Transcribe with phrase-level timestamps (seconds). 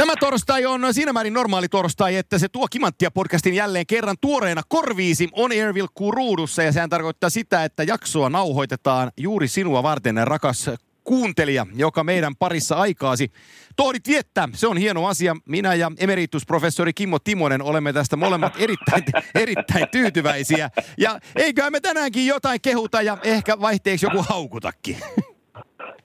[0.00, 4.62] Tämä torstai on siinä määrin normaali torstai, että se tuo Kimanttia podcastin jälleen kerran tuoreena
[4.68, 10.70] korviisi on Airville ruudussa ja sehän tarkoittaa sitä, että jaksoa nauhoitetaan juuri sinua varten, rakas
[11.04, 13.32] kuuntelija, joka meidän parissa aikaasi
[13.76, 14.48] tohdit viettää.
[14.54, 15.36] Se on hieno asia.
[15.44, 19.04] Minä ja emeritusprofessori Kimmo Timonen olemme tästä molemmat erittäin,
[19.34, 20.70] erittäin tyytyväisiä.
[20.98, 24.96] Ja eiköhän me tänäänkin jotain kehuta ja ehkä vaihteeksi joku haukutakin.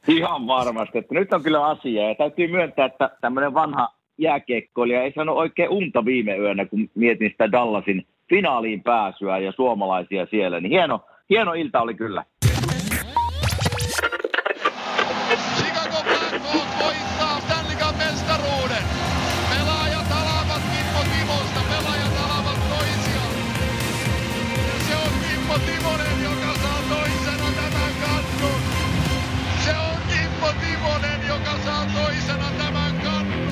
[0.08, 2.10] Ihan varmasti, että nyt on kyllä asia.
[2.10, 7.30] Ja täytyy myöntää, että tämmöinen vanha jääkiekkoilija ei sano oikein unta viime yönä, kun mietin
[7.30, 11.00] sitä Dallasin finaaliin pääsyä ja suomalaisia siellä, niin hieno,
[11.30, 12.24] hieno ilta oli kyllä.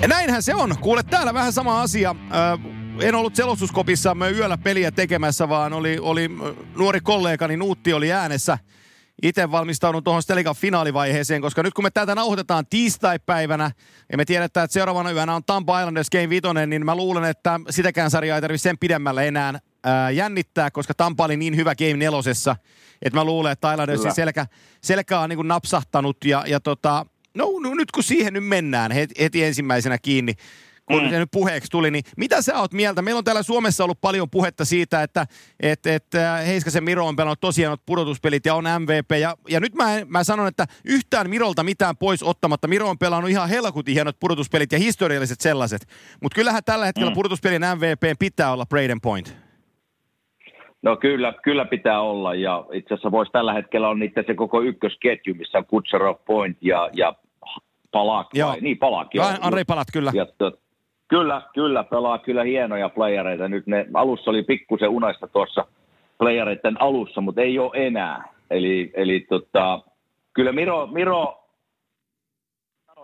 [0.03, 0.75] Ja näinhän se on.
[0.81, 2.09] Kuule, täällä vähän sama asia.
[2.09, 2.59] Äh,
[3.01, 6.29] en ollut selostuskopissa me yöllä peliä tekemässä, vaan oli, oli
[6.75, 8.57] nuori kollegani Nuutti oli äänessä.
[9.21, 13.71] Itse valmistaudun tuohon Stelikan finaalivaiheeseen, koska nyt kun me tätä nauhoitetaan tiistai-päivänä
[14.11, 17.59] ja me tiedetään, että seuraavana yönä on Tampa Islanders Game 5, niin mä luulen, että
[17.69, 21.97] sitäkään sarjaa ei tarvitse sen pidemmälle enää ää, jännittää, koska Tampa oli niin hyvä Game
[21.97, 22.55] nelosessa,
[23.01, 24.45] että mä luulen, että Islandersin selkä,
[24.81, 27.05] selkä on niin kuin napsahtanut ja, ja tota,
[27.37, 30.33] no, no nyt kun siihen nyt mennään heti, heti ensimmäisenä kiinni,
[30.85, 31.09] kun mm.
[31.09, 33.01] se nyt puheeksi tuli, niin mitä sä oot mieltä?
[33.01, 35.27] Meillä on täällä Suomessa ollut paljon puhetta siitä, että
[35.59, 36.05] et, et,
[36.45, 39.11] Heiskasen Miro on pelannut tosiaan pudotuspelit ja on MVP.
[39.19, 42.67] Ja, ja nyt mä, mä sanon, että yhtään Mirolta mitään pois ottamatta.
[42.67, 45.87] Miro on pelannut ihan helkutin hienot pudotuspelit ja historialliset sellaiset.
[46.21, 47.15] Mutta kyllähän tällä hetkellä mm.
[47.15, 49.42] pudotuspelin MVP pitää olla Braden Point.
[50.83, 54.61] No kyllä, kyllä pitää olla ja itse asiassa voisi tällä hetkellä on niitä se koko
[54.61, 57.13] ykkösketju, missä on Kutserov, Point ja, ja
[57.91, 58.27] Palak.
[58.33, 58.49] Joo.
[58.49, 58.61] Vai?
[58.61, 59.15] Niin, Palak.
[59.15, 59.25] Joo.
[59.41, 60.11] Andrei Palat, kyllä.
[60.13, 60.51] Ja, to,
[61.07, 63.47] kyllä, kyllä, pelaa kyllä hienoja playereita.
[63.47, 65.65] Nyt ne alussa oli pikkusen unaista tuossa
[66.17, 68.23] playereiden alussa, mutta ei ole enää.
[68.49, 69.79] Eli, eli tota,
[70.33, 71.43] kyllä Miro, Miro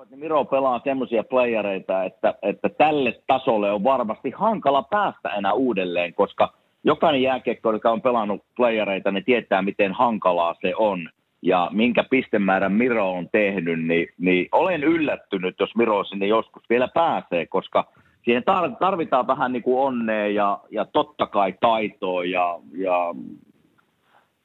[0.10, 6.14] niin Miro pelaa semmoisia playereita, että, että tälle tasolle on varmasti hankala päästä enää uudelleen,
[6.14, 6.54] koska
[6.84, 11.10] jokainen jääkiekko, joka on pelannut playereita, niin tietää, miten hankalaa se on
[11.42, 16.88] ja minkä pistemäärän Miro on tehnyt, niin, niin olen yllättynyt, jos Miro sinne joskus vielä
[16.88, 17.92] pääsee, koska
[18.26, 18.44] siihen
[18.80, 23.16] tarvitaan vähän niin kuin onnea ja, ja totta kai taitoa ja, ja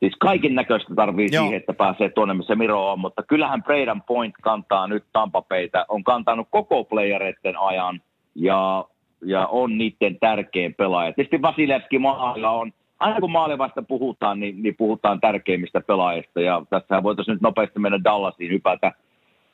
[0.00, 1.42] siis kaikin näköistä tarvii Joo.
[1.42, 6.04] siihen, että pääsee tuonne, missä Miro on, mutta kyllähän Braden Point kantaa nyt Tampapeitä, on
[6.04, 8.00] kantanut koko playereiden ajan
[8.34, 8.84] ja,
[9.24, 11.12] ja on niiden tärkein pelaaja.
[11.12, 16.40] Tietysti Vasilevski maalla on aina kun maalivasta puhutaan, niin, niin puhutaan tärkeimmistä pelaajista.
[16.40, 18.92] Ja tässä voitaisiin nyt nopeasti mennä Dallasiin hypätä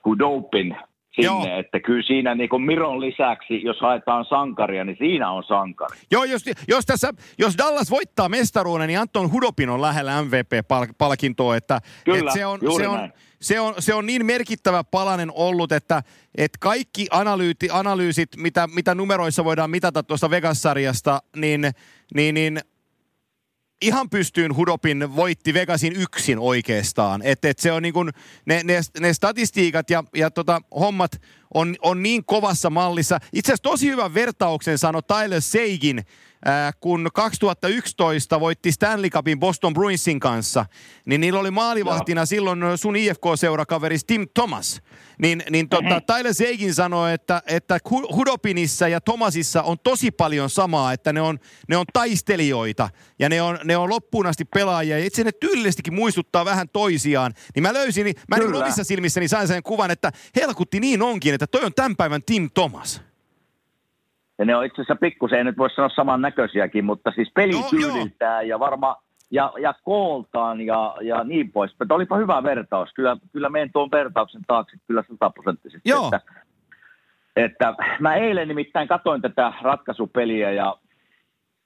[0.04, 0.76] Hudopin
[1.15, 1.59] sinne, Joo.
[1.59, 5.98] että kyllä siinä niin kuin Miron lisäksi, jos haetaan sankaria, niin siinä on sankari.
[6.10, 11.81] Joo, jos, jos, tässä, jos Dallas voittaa mestaruuden, niin Anton Hudopin on lähellä MVP-palkintoa, että,
[12.04, 16.03] kyllä, että se, on, se, on, se, on, se on niin merkittävä palanen ollut, että,
[16.34, 21.71] että kaikki analyyti, analyysit, mitä, mitä numeroissa voidaan mitata tuosta Vegas-sarjasta, niin,
[22.15, 22.60] niin, niin
[23.80, 27.22] ihan pystyyn Hudopin voitti Vegasin yksin oikeastaan.
[27.22, 28.10] Että et se on niin kuin,
[28.46, 31.20] ne, ne, ne statistiikat ja, ja tota, hommat
[31.55, 33.19] on, on niin kovassa mallissa.
[33.33, 39.75] Itse asiassa tosi hyvän vertauksen sanoi Tyler Seigin äh, kun 2011 voitti Stanley Cupin Boston
[39.75, 40.66] Bruinsin kanssa,
[41.06, 42.27] niin niillä oli maalivahtina Joo.
[42.27, 44.83] silloin sun IFK-seurakaveri Tim Thomas.
[45.19, 46.00] Niin, niin tota.
[46.00, 51.39] Tyler Seigin sanoi, että, että Hudopinissa ja Thomasissa on tosi paljon samaa, että ne on,
[51.69, 54.99] ne on taistelijoita ja ne on, ne on loppuun asti pelaajia.
[54.99, 57.34] Ja itse ne tyylillisestikin muistuttaa vähän toisiaan.
[57.55, 61.34] Niin mä löysin, niin mä niin omissa silmissäni sain sen kuvan, että helkutti niin onkin,
[61.43, 63.03] että toi on tämän päivän Tim Thomas.
[64.39, 68.49] Ja ne on itse asiassa pikkusen, ei nyt voi sanoa samannäköisiäkin, mutta siis pelityyliltään no,
[68.49, 68.97] ja varmaan
[69.31, 71.75] ja, ja kooltaan ja, ja niin pois.
[71.78, 72.91] Mutta olipa hyvä vertaus.
[72.95, 75.89] Kyllä, kyllä menen tuon vertauksen taakse kyllä sataprosenttisesti.
[75.89, 76.05] Joo.
[76.05, 76.21] Että,
[77.37, 80.77] että mä eilen nimittäin katoin tätä ratkaisupeliä ja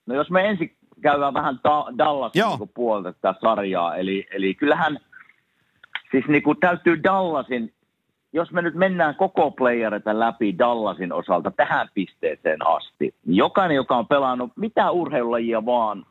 [0.07, 4.99] no jos me ensin käydään vähän ta- Dallasin niin puolta tätä sarjaa, eli, eli kyllähän
[6.11, 7.74] siis niin kuin täytyy Dallasin
[8.35, 13.97] jos me nyt mennään koko playereita läpi Dallasin osalta tähän pisteeseen asti, niin jokainen, joka
[13.97, 16.07] on pelannut mitä urheilulajia vaan,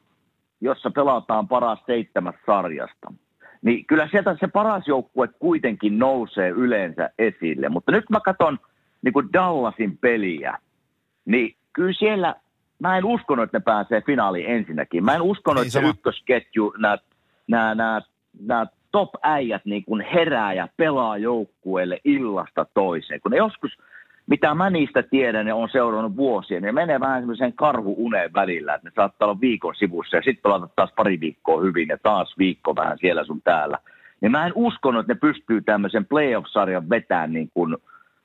[0.61, 3.13] jossa pelataan paras seitsemäs sarjasta,
[3.61, 7.69] niin kyllä sieltä se paras joukkue kuitenkin nousee yleensä esille.
[7.69, 8.59] Mutta nyt mä katson
[9.01, 10.57] niin kuin Dallasin peliä,
[11.25, 12.35] niin kyllä siellä,
[12.79, 15.05] mä en uskonut, että ne pääsee finaaliin ensinnäkin.
[15.05, 15.87] Mä en uskonut, Ei että sama.
[15.87, 16.97] se ykkösketju, nämä,
[17.47, 18.01] nämä, nämä,
[18.39, 23.22] nämä top-äijät niin kuin herää ja pelaa joukkueelle illasta toiseen.
[23.22, 23.72] Kun ne joskus,
[24.28, 28.88] mitä mä niistä tiedän ja on seurannut vuosien, niin menee vähän semmoisen karhuuneen välillä, että
[28.88, 32.75] ne saattaa olla viikon sivussa ja sitten pelata taas pari viikkoa hyvin ja taas viikko
[32.75, 33.78] vähän siellä sun täällä.
[34.22, 37.78] Niin mä en uskonut, että ne pystyy tämmöisen playoff-sarjan vetämään niin kuin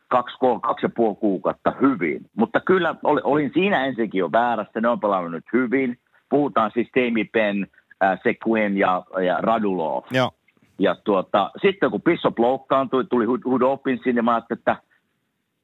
[0.08, 2.20] kaksi, kaksi ja puoli kuukautta hyvin.
[2.36, 5.98] Mutta kyllä olin siinä ensinkin jo väärässä, ne on pelannut nyt hyvin.
[6.28, 7.66] Puhutaan siis Teimi Penn,
[8.04, 10.04] äh, Sequin ja, ja Radulov.
[10.10, 10.30] Joo.
[10.78, 14.76] Ja tuota, sitten kun Bishop loukkaantui, tuli Hudopin sinne, mä ajattelin, että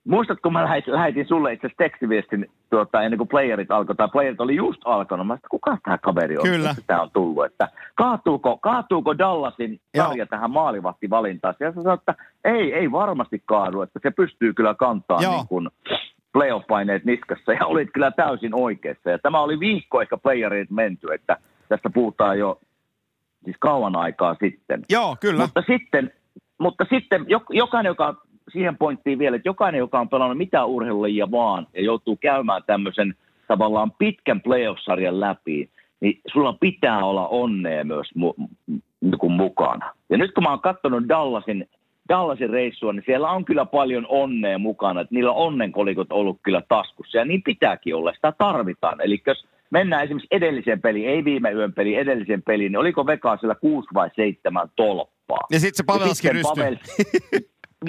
[0.09, 4.41] Muistatko, mä lähetin, lähetin sulle itse asiassa tekstiviestin tuota, ennen kuin playerit alkoi, tai playerit
[4.41, 5.27] oli just alkanut.
[5.27, 6.75] Mä sanoin, kuka tämä kaveri on, Kyllä.
[6.87, 11.55] tämä on tullut, että kaatuuko, kaatuuko Dallasin sarja tähän maalivahtivalintaan.
[11.61, 12.15] Ja sanoin, että
[12.45, 15.69] ei, ei varmasti kaadu, että se pystyy kyllä kantaa niin kuin
[16.33, 19.11] playoff-paineet niskassa, ja olit kyllä täysin oikeassa.
[19.11, 21.37] Ja tämä oli viikko ehkä playerit menty, että
[21.69, 22.59] tästä puhutaan jo
[23.45, 24.83] siis kauan aikaa sitten.
[24.91, 25.43] Joo, kyllä.
[25.43, 26.13] Mutta sitten,
[26.59, 28.15] mutta sitten jokainen, joka
[28.53, 33.15] siihen pointtiin vielä, että jokainen, joka on pelannut mitä urheilulajia vaan ja joutuu käymään tämmöisen
[33.49, 35.71] tavallaan pitkän playoff-sarjan läpi,
[36.01, 38.49] niin sulla pitää olla onnea myös mu-
[39.05, 39.95] mu- mukana.
[40.11, 41.69] Ja nyt kun mä oon katsonut Dallasin,
[42.09, 46.63] Dallasin reissua, niin siellä on kyllä paljon onnea mukana, että niillä on onnenkolikot ollut kyllä
[46.69, 49.01] taskussa, ja niin pitääkin olla, sitä tarvitaan.
[49.01, 49.47] Eli jos
[49.79, 54.11] mennään esimerkiksi edelliseen peliin, ei viime yön peliin, edelliseen peliin, niin oliko Vegasilla kuusi vai
[54.17, 55.47] seitsemän tolppaa?
[55.51, 56.61] Ja sitten se Pavelski rysty.
[56.61, 56.77] Pavel,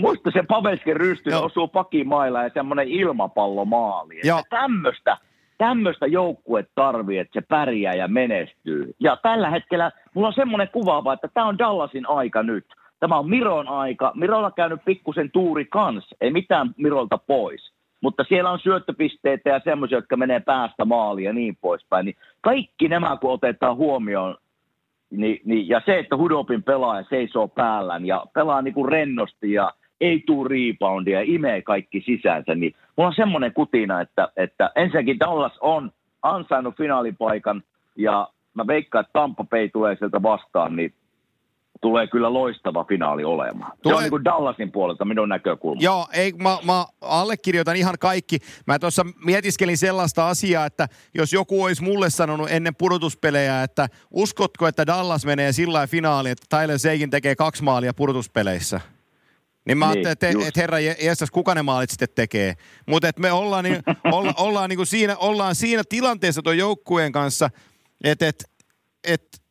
[0.01, 4.21] muista se Pavelskin rysty osuu pakimailla ja semmoinen ilmapallomaali.
[4.49, 5.17] Tämmöistä
[5.57, 8.93] tämmöistä joukkue tarvii, että se pärjää ja menestyy.
[8.99, 12.65] Ja tällä hetkellä mulla on semmoinen kuvaava, että tämä on Dallasin aika nyt.
[12.99, 14.11] Tämä on Miron aika.
[14.15, 17.74] Mirolla käynyt pikkusen tuuri kans, ei mitään Mirolta pois.
[18.05, 22.05] Mutta siellä on syöttöpisteitä ja semmoisia, jotka menee päästä maaliin ja niin poispäin.
[22.05, 24.37] Niin kaikki nämä, kun otetaan huomioon,
[25.11, 29.71] niin, niin, ja se, että Hudopin pelaaja seisoo päällään ja pelaa niin kuin rennosti ja
[30.01, 35.57] ei tuu reboundia, imee kaikki sisäänsä, niin mulla on semmoinen kutina, että, että ensinnäkin Dallas
[35.61, 35.91] on
[36.21, 37.63] ansainnut finaalipaikan
[37.95, 40.93] ja mä veikkaan, että Tampa Bay tulee sieltä vastaan, niin
[41.81, 43.71] tulee kyllä loistava finaali olemaan.
[43.81, 43.93] Tulee...
[43.93, 45.81] Se on niin kuin Dallasin puolelta minun näkökulma.
[45.81, 48.39] Joo, ei, mä, mä allekirjoitan ihan kaikki.
[48.67, 54.67] Mä tuossa mietiskelin sellaista asiaa, että jos joku olisi mulle sanonut ennen pudotuspelejä, että uskotko,
[54.67, 58.81] että Dallas menee sillä finaaliin, että Tyler Seikin tekee kaksi maalia pudotuspeleissä–
[59.65, 62.53] niin mä niin, ajattelin, että et herra Jeesus, kuka ne maalit sitten tekee.
[62.85, 63.83] Mutta me ollaan, niin,
[64.13, 67.49] olla, ollaan, niin kuin siinä, ollaan siinä tilanteessa tuon joukkueen kanssa,
[68.03, 68.43] että et,
[69.03, 69.41] et, et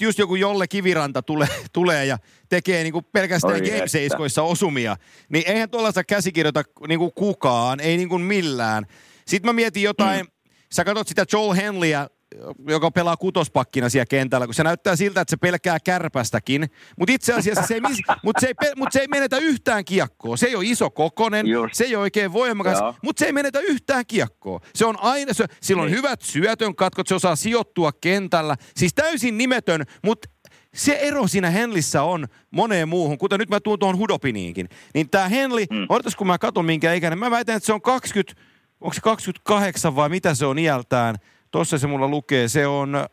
[0.00, 4.96] just joku Jolle Kiviranta tulee, tulee ja tekee niin kuin pelkästään game osumia,
[5.28, 8.86] niin eihän tuollaista käsikirjoita niin kuin kukaan, ei niin kuin millään.
[9.26, 10.32] Sitten mä mietin jotain, mm.
[10.72, 12.08] sä katsot sitä Joel Henleyä
[12.68, 16.70] joka pelaa kutospakkina siellä kentällä, kun se näyttää siltä, että se pelkää kärpästäkin.
[16.98, 20.36] Mutta itse asiassa se ei, mis, mut se, ei, mut se ei menetä yhtään kiekkoa.
[20.36, 21.74] Se ei ole iso kokonen, Just.
[21.74, 24.60] se ei ole oikein voimakas, mutta se ei menetä yhtään kiekkoa.
[24.74, 25.98] Se on aina, se, sillä on niin.
[25.98, 28.56] hyvät syötön katkot, se osaa sijoittua kentällä.
[28.76, 30.28] Siis täysin nimetön, mutta
[30.74, 34.68] se ero siinä Henlissä on moneen muuhun, kuten nyt mä tuun tuohon Hudopiniinkin.
[34.94, 35.86] Niin tämä Henli, mm.
[35.88, 38.42] odotas kun mä katson minkä ikäinen, mä väitän, että se on 20,
[38.80, 41.16] onko se 28 vai mitä se on iältään–
[41.54, 42.94] Tuossa se mulla lukee, se on...
[42.94, 43.04] Öö,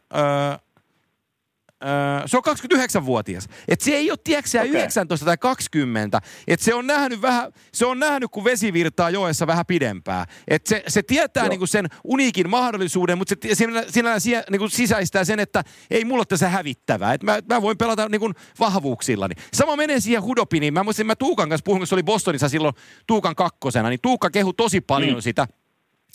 [1.84, 3.48] öö, se on 29-vuotias.
[3.68, 4.70] Et se ei ole, tiedätkö okay.
[4.70, 6.22] 19 tai 20.
[6.48, 10.26] Et se on nähnyt vähän, se on nähnyt, kun vesi virtaa joessa vähän pidempää.
[10.48, 15.24] Et se, se tietää niinku sen uniikin mahdollisuuden, mutta se siinä, siinä, siinä niinku sisäistää
[15.24, 17.14] sen, että ei mulla ole tässä hävittävää.
[17.14, 19.36] Et mä, mä voin pelata niinku vahvuuksillani.
[19.54, 20.74] Sama menee siihen Hudopiniin.
[20.74, 22.76] Mä muistin, mä Tuukan kanssa puhun, kun se oli Bostonissa silloin
[23.08, 25.22] Tuukan kakkosena, niin Tuukka kehu tosi paljon mm.
[25.22, 25.48] sitä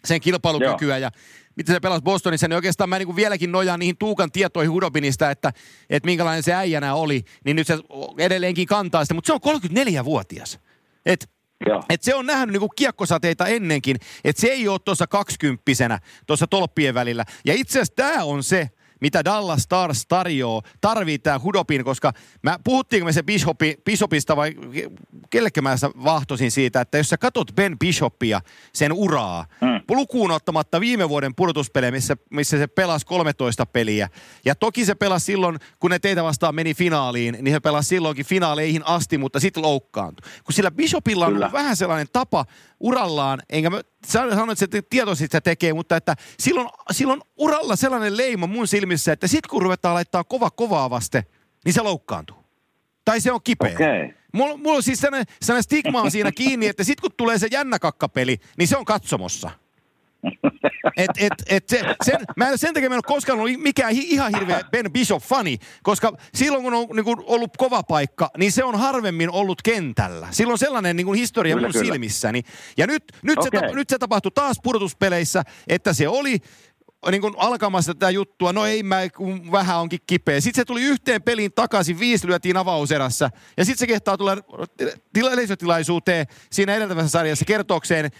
[0.07, 1.03] sen kilpailukykyä Joo.
[1.03, 1.11] ja
[1.57, 5.53] miten se pelasi Bostonissa, niin oikeastaan mä niin vieläkin nojaan niihin Tuukan tietoihin Hudobinista, että,
[5.91, 7.79] että minkälainen se äijänä oli, niin nyt se
[8.19, 10.59] edelleenkin kantaa sitä, mutta se on 34-vuotias.
[11.07, 11.31] Et,
[11.91, 16.95] et se on nähnyt niinku kiekkosateita ennenkin, että se ei ole tuossa kaksikymppisenä tuossa tolppien
[16.95, 17.25] välillä.
[17.45, 22.13] Ja itse asiassa tämä on se, mitä Dallas Stars tarjoaa, tarvii tämä Hudopin, koska
[22.43, 24.55] mä, puhuttiinko me se Bishopi, Bishopista vai
[25.31, 28.41] kellekä mä vahtosin siitä, että jos sä katot Ben Bishopia,
[28.73, 29.97] sen uraa, mm.
[29.97, 34.09] lukuun ottamatta viime vuoden pudotuspelejä, missä, missä se pelasi 13 peliä,
[34.45, 38.27] ja toki se pelasi silloin, kun ne teitä vastaan meni finaaliin, niin se pelasi silloinkin
[38.27, 40.31] finaaleihin asti, mutta sitten loukkaantui.
[40.45, 41.53] Kun sillä Bishopilla on Kyllä.
[41.53, 42.45] vähän sellainen tapa
[42.81, 48.17] urallaan, enkä mä sano, että se tietoisesti se tekee, mutta että silloin, silloin uralla sellainen
[48.17, 51.25] leima mun silmissä, että sit kun ruvetaan laittaa kova kovaa vaste,
[51.65, 52.37] niin se loukkaantuu.
[53.05, 53.73] Tai se on kipeä.
[53.73, 54.11] Okay.
[54.33, 57.49] Mulla, mulla on siis sellainen, sellainen stigma on siinä kiinni, että sit kun tulee se
[57.51, 59.51] jännä kakkapeli, niin se on katsomossa.
[60.97, 63.93] Et, et, et se, sen, mä en, sen takia mä en ole koskaan ollut mikään
[63.93, 68.53] hi, ihan hirveä Ben Bishop-fani, koska silloin kun on niin kuin ollut kova paikka, niin
[68.53, 70.29] se on harvemmin ollut kentällä.
[70.31, 71.85] Silloin sellainen niin kuin historia kyllä, mun kyllä.
[71.85, 72.43] silmissäni.
[72.77, 73.61] Ja nyt, nyt, okay.
[73.61, 76.39] se, nyt se tapahtui taas pudotuspeleissä, että se oli
[77.11, 80.41] niin kuin alkamassa tätä juttua, no ei mä, kun vähän onkin kipeä.
[80.41, 83.31] Sitten se tuli yhteen peliin takaisin, viisi lyötiin avauserässä.
[83.57, 84.37] Ja sitten se kehtaa tulla
[85.17, 88.11] yleisötilaisuuteen siinä edeltävässä sarjassa kertokseen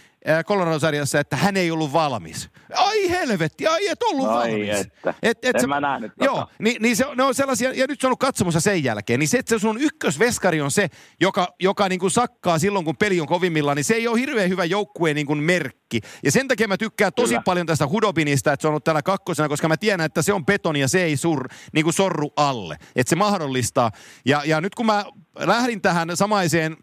[0.43, 2.49] Colorado-sarjassa, että hän ei ollut valmis.
[2.75, 4.79] Ai helvetti, ai et ollut ai valmis.
[4.79, 5.13] Että.
[5.23, 6.25] Et, et en se, mä nähnyt tota.
[6.25, 9.19] Joo, niin, niin se, ne on sellaisia, ja nyt se on ollut katsomassa sen jälkeen,
[9.19, 10.87] niin se, että se sun ykkösveskari on se,
[11.21, 14.49] joka, joka niin kuin sakkaa silloin, kun peli on kovimmillaan, niin se ei ole hirveän
[14.49, 16.01] hyvä joukkueen niin kuin merkki.
[16.23, 17.41] Ja sen takia mä tykkään tosi Kyllä.
[17.45, 20.45] paljon tästä Hudobinista, että se on ollut täällä kakkosena, koska mä tiedän, että se on
[20.45, 22.77] betoni ja se ei sur, niin kuin sorru alle.
[22.95, 23.91] Että se mahdollistaa.
[24.25, 25.05] Ja, ja nyt kun mä
[25.39, 26.77] lähdin tähän samaiseen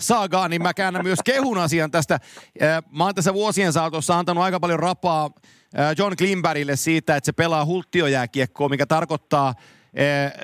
[0.00, 2.20] saagaa, niin mä käännän myös kehun asian tästä.
[2.90, 5.30] Mä oon tässä vuosien saatossa antanut aika paljon rapaa
[5.98, 9.54] John Klimberille siitä, että se pelaa hulttiojääkiekkoa, mikä tarkoittaa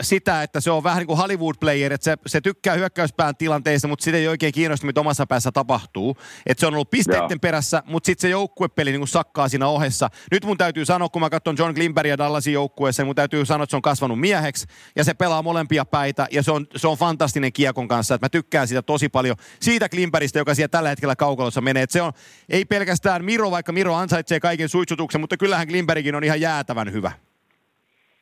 [0.00, 4.05] sitä, että se on vähän niin kuin Hollywood-player, että se, se tykkää hyökkäyspään tilanteista, mutta
[4.05, 6.17] sitä ei oikein kiinnosta, mitä omassa päässä tapahtuu.
[6.47, 7.38] Että se on ollut pisteiden Joo.
[7.43, 10.11] perässä, mutta sitten se joukkuepeli niin kuin sakkaa siinä ohessa.
[10.31, 13.64] Nyt mun täytyy sanoa, kun mä katson John Glimberia Dallasin joukkueessa, niin mun täytyy sanoa,
[13.64, 16.97] että se on kasvanut mieheksi ja se pelaa molempia päitä ja se on, se on
[16.97, 18.14] fantastinen kiekon kanssa.
[18.14, 21.83] Että mä tykkään sitä tosi paljon, siitä Glimberistä, joka siellä tällä hetkellä kaukalossa menee.
[21.83, 22.12] Että se on
[22.49, 27.27] ei pelkästään Miro, vaikka Miro ansaitsee kaiken suitsutuksen, mutta kyllähän Glimberikin on ihan jäätävän hyvä.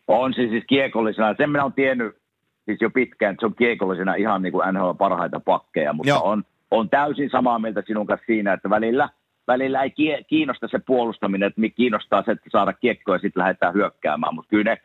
[0.09, 1.35] On siis, siis kiekollisena.
[1.35, 2.17] Sen minä olen tiennyt
[2.65, 6.45] siis jo pitkään, että se on kiekollisena ihan niin kuin NHL parhaita pakkeja, mutta on,
[6.71, 9.09] on täysin samaa mieltä sinun kanssa siinä, että välillä,
[9.47, 9.95] välillä ei
[10.27, 14.71] kiinnosta se puolustaminen, että kiinnostaa se, että saada kiekkoa ja sitten lähdetään hyökkäämään, mutta kyllä,
[14.71, 14.79] ne,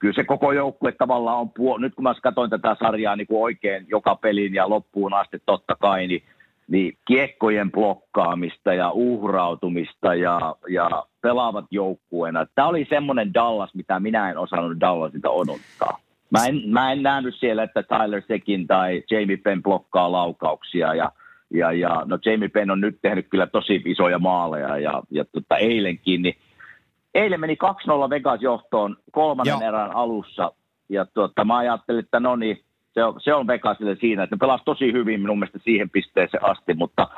[0.00, 3.42] kyllä se koko joukkue tavallaan on, puol- nyt kun mä katsoin tätä sarjaa niin kuin
[3.42, 6.22] oikein joka pelin ja loppuun asti totta kai, niin
[6.66, 12.46] niin kiekkojen blokkaamista ja uhrautumista ja, ja pelaavat joukkueena.
[12.54, 15.98] Tämä oli semmoinen Dallas, mitä minä en osannut Dallasilta odottaa.
[16.30, 21.12] Mä en, mä en nähnyt siellä, että Tyler Sekin tai Jamie Penn blokkaa laukauksia ja,
[21.50, 25.56] ja, ja no Jamie Penn on nyt tehnyt kyllä tosi isoja maaleja ja, ja tota,
[25.56, 26.34] eilenkin, niin
[27.14, 27.56] eilen meni
[28.06, 29.68] 2-0 Vegas johtoon kolmannen Joo.
[29.68, 30.52] erän alussa
[30.88, 32.60] ja tota, mä ajattelin, että no niin,
[32.96, 36.44] se on, se on Vegasille siinä, että ne pelasi tosi hyvin minun mielestä siihen pisteeseen
[36.44, 37.08] asti, mutta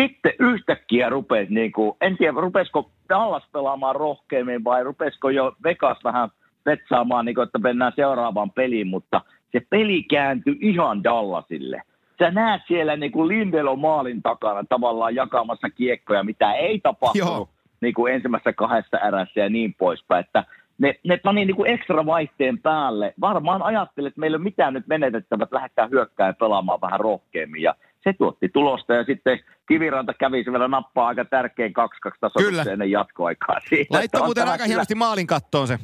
[0.00, 5.98] sitten yhtäkkiä rupesi, niin kuin, en tiedä, rupesiko Dallas pelaamaan rohkeammin vai rupesiko jo Vegas
[6.04, 6.28] vähän
[6.66, 9.20] vetsaamaan, niin kuin, että mennään seuraavaan peliin, mutta
[9.52, 11.82] se peli kääntyi ihan Dallasille.
[12.18, 17.48] Sä näet siellä niin kuin Lindelo maalin takana tavallaan jakamassa kiekkoja, mitä ei tapahtunut
[17.80, 20.24] niin kuin ensimmäisessä kahdessa erässä ja niin poispäin.
[20.24, 20.44] Että
[20.78, 23.14] ne, ne pani niin kuin ekstra vaihteen päälle.
[23.20, 27.62] Varmaan ajattelet, että meillä ei ole mitään nyt menetettävä, että lähdetään hyökkään pelaamaan vähän rohkeammin.
[27.62, 31.72] Ja se tuotti tulosta ja sitten Kiviranta kävi se vielä nappaa aika tärkein
[32.08, 33.56] 2-2 tasoituksen ennen jatkoaikaa.
[33.90, 35.78] Laittoi muuten aika hienosti maalin kattoon se.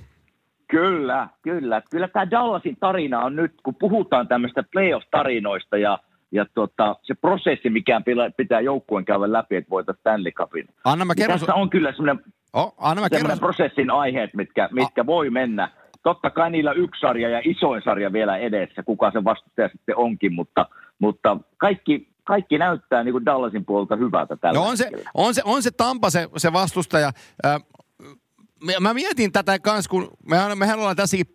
[0.69, 1.83] Kyllä, kyllä.
[1.91, 5.99] Kyllä tämä Dallasin tarina on nyt, kun puhutaan tämmöistä playoff-tarinoista ja
[6.33, 8.01] ja tota, se prosessi, mikä
[8.37, 10.69] pitää joukkueen käydä läpi, että voitaisiin Stanley Cupin.
[10.85, 11.39] Anna mä niin kerron.
[11.39, 13.39] Tässä on kyllä semmoinen Oh, anna mä kerron.
[13.39, 15.71] prosessin aiheet, mitkä, mitkä voi mennä.
[16.03, 20.33] Totta kai niillä yksi sarja ja isoin sarja vielä edessä, kuka se vastustaja sitten onkin,
[20.33, 20.67] mutta,
[20.99, 25.43] mutta kaikki, kaikki näyttää niin kuin Dallasin puolelta hyvältä tällä no on se, on se,
[25.45, 27.13] on se Tampa se, se vastustaja.
[27.47, 27.61] Äh,
[28.81, 31.27] mä mietin tätä kanssa, kun mehän, mehän ollaan tässäkin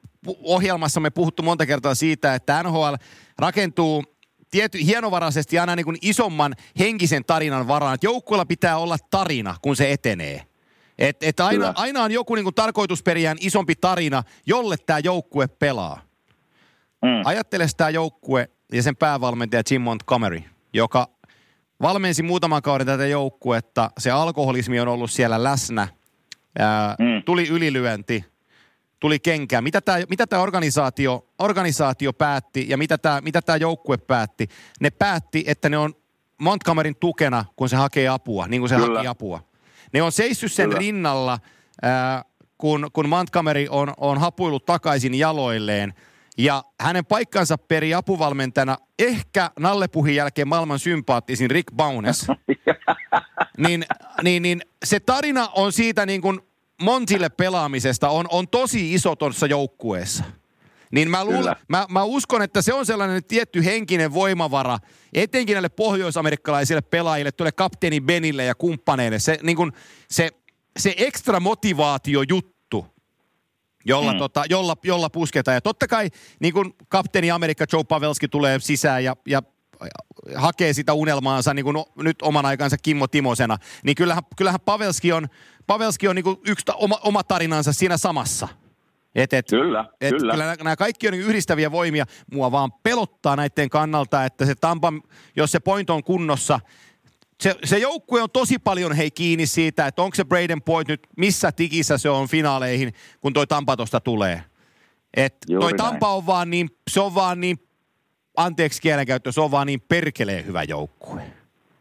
[0.43, 2.93] ohjelmassa me puhuttu monta kertaa siitä, että NHL
[3.39, 4.03] rakentuu
[4.51, 7.93] tiety, hienovaraisesti aina niin kuin isomman henkisen tarinan varaan.
[7.93, 10.41] Että joukkueella pitää olla tarina, kun se etenee.
[10.97, 16.01] Et, et aina, aina on joku niinku tarkoitusperiään isompi tarina, jolle tämä joukkue pelaa.
[17.01, 17.21] Mm.
[17.25, 21.07] Ajattele tämä joukkue ja sen päävalmentaja Jim Montgomery, joka
[21.81, 23.91] valmensi muutaman kauden tätä joukkuetta.
[23.97, 25.87] Se alkoholismi on ollut siellä läsnä.
[26.59, 27.23] Ää, mm.
[27.25, 28.25] Tuli ylilyönti,
[28.99, 29.61] tuli kenkää.
[29.61, 34.47] Mitä tämä mitä tää organisaatio, organisaatio päätti ja mitä tämä mitä tää joukkue päätti?
[34.79, 35.93] Ne päätti, että ne on
[36.37, 38.97] Montgomeryn tukena, kun se hakee apua, niin kuin se Kyllä.
[38.97, 39.41] haki apua.
[39.93, 40.79] Ne on seissyt sen Kyllä.
[40.79, 41.39] rinnalla,
[41.85, 42.25] äh,
[42.57, 45.93] kun, kun Montgomery on, on hapuillut takaisin jaloilleen.
[46.37, 52.27] Ja hänen paikkansa peri apuvalmentajana ehkä Nallepuhin jälkeen maailman sympaattisin Rick Baunes.
[53.57, 53.85] niin,
[54.23, 56.39] niin, niin se tarina on siitä niin kuin
[56.81, 60.23] Montille pelaamisesta on, on tosi iso tuossa joukkueessa.
[60.91, 64.79] Niin mä, luulen, mä, mä uskon, että se on sellainen tietty henkinen voimavara,
[65.13, 69.19] etenkin näille pohjoisamerikkalaisille pelaajille, tuolle kapteeni Benille ja kumppaneille.
[69.19, 69.73] Se, niin kun,
[70.09, 70.29] se,
[70.79, 72.85] se ekstra motivaatiojuttu,
[73.85, 74.19] jolla, mm.
[74.19, 75.55] tota, jolla, jolla pusketaan.
[75.55, 76.09] Ja totta kai
[76.39, 79.41] niin kun kapteeni Amerikka Joe Pavelski tulee sisään ja, ja
[80.35, 85.27] hakee sitä unelmaansa niin kuin nyt oman aikansa Kimmo Timosena, niin kyllähän, kyllähän Pavelski on,
[85.69, 88.47] Pavelski on niin kuin yksi ta, oma, oma tarinansa siinä samassa.
[89.15, 90.33] Et, et, kyllä, et, kyllä.
[90.33, 92.05] kyllä nämä kaikki on niin yhdistäviä voimia.
[92.33, 94.93] Mua vaan pelottaa näiden kannalta, että se Tampa,
[95.35, 96.59] jos se point on kunnossa,
[97.41, 101.07] se, se joukkue on tosi paljon hei kiinni siitä, että onko se Braden Point nyt,
[101.17, 104.43] missä tikissä se on finaaleihin, kun toi Tampa tosta tulee.
[105.13, 106.17] Et toi Tampa näin.
[106.17, 107.57] on vaan niin, se on vaan niin,
[108.37, 111.21] anteeksi kielenkäyttö, se on vaan niin perkeleen hyvä joukkue.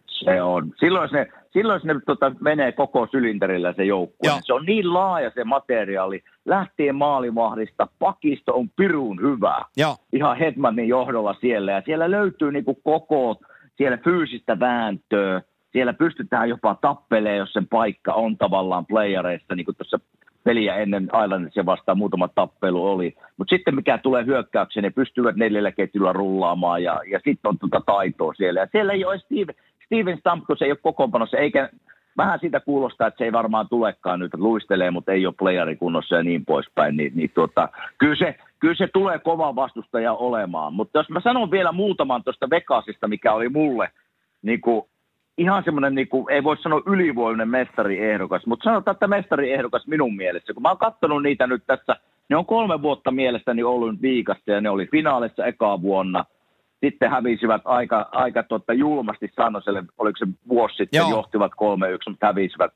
[0.07, 0.75] Se on.
[0.81, 4.31] Silloin se, silloin se tota, menee koko sylinterillä se joukkue.
[4.43, 6.23] Se on niin laaja se materiaali.
[6.45, 9.65] Lähtien maalivahdista, pakisto on pirun hyvä.
[9.77, 9.97] Joo.
[10.13, 11.73] Ihan Hetmanin johdolla siellä.
[11.73, 13.37] Ja siellä löytyy niinku koko,
[13.77, 15.43] siellä fyysistä vääntöä.
[15.73, 20.01] Siellä pystytään jopa tappelemaan, jos sen paikka on tavallaan playereissa, niin kuin tuossa
[20.45, 23.17] peliä ennen Islandsia vastaan muutama tappelu oli.
[23.37, 27.81] Mutta sitten mikä tulee hyökkäykseen, ne pystyvät neljällä ketjulla rullaamaan ja, ja sitten on tuota
[27.87, 28.61] taitoa siellä.
[28.61, 29.55] Ja siellä ei ole Steve,
[29.89, 31.71] Steven Stamkos ei ole kokoonpanossa, eikä
[32.17, 36.17] vähän siitä kuulostaa, että se ei varmaan tulekaan nyt, luistelee, mutta ei ole playeri kunnossa
[36.17, 36.97] ja niin poispäin.
[36.97, 37.69] Niin, niin tuota,
[37.99, 40.75] kyllä, se, kyllä se tulee kova vastustaja olemaan.
[40.75, 43.91] Mutta jos mä sanon vielä muutaman tuosta Vegasista, mikä oli mulle
[44.43, 44.83] niin kuin
[45.39, 50.55] ihan semmoinen, niin kuin, ei voi sanoa ylivoimainen mestariehdokas, mutta sanotaan, että mestariehdokas minun mielestä.
[50.55, 51.97] Kun mä oon katsonut niitä nyt tässä,
[52.29, 56.25] ne on kolme vuotta mielestäni ollut nyt viikasta ja ne oli finaalissa ekaa vuonna.
[56.81, 61.11] Sitten hävisivät aika, aika totta julmasti Sannoselle, oliko se vuosi sitten, Joo.
[61.11, 61.57] johtivat 3-1,
[62.09, 62.73] mutta hävisivät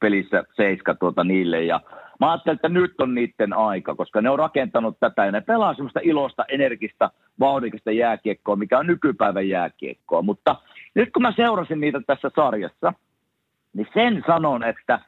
[0.00, 1.64] pelissä seiska tuota niille.
[1.64, 1.80] Ja
[2.20, 5.74] mä ajattelin, että nyt on niiden aika, koska ne on rakentanut tätä ja ne pelaa
[5.74, 10.22] semmoista ilosta, energista, vauhdikasta jääkiekkoa, mikä on nykypäivän jääkiekkoa.
[10.22, 10.56] Mutta
[10.94, 12.92] nyt kun mä seurasin niitä tässä sarjassa,
[13.74, 15.00] niin sen sanon, että,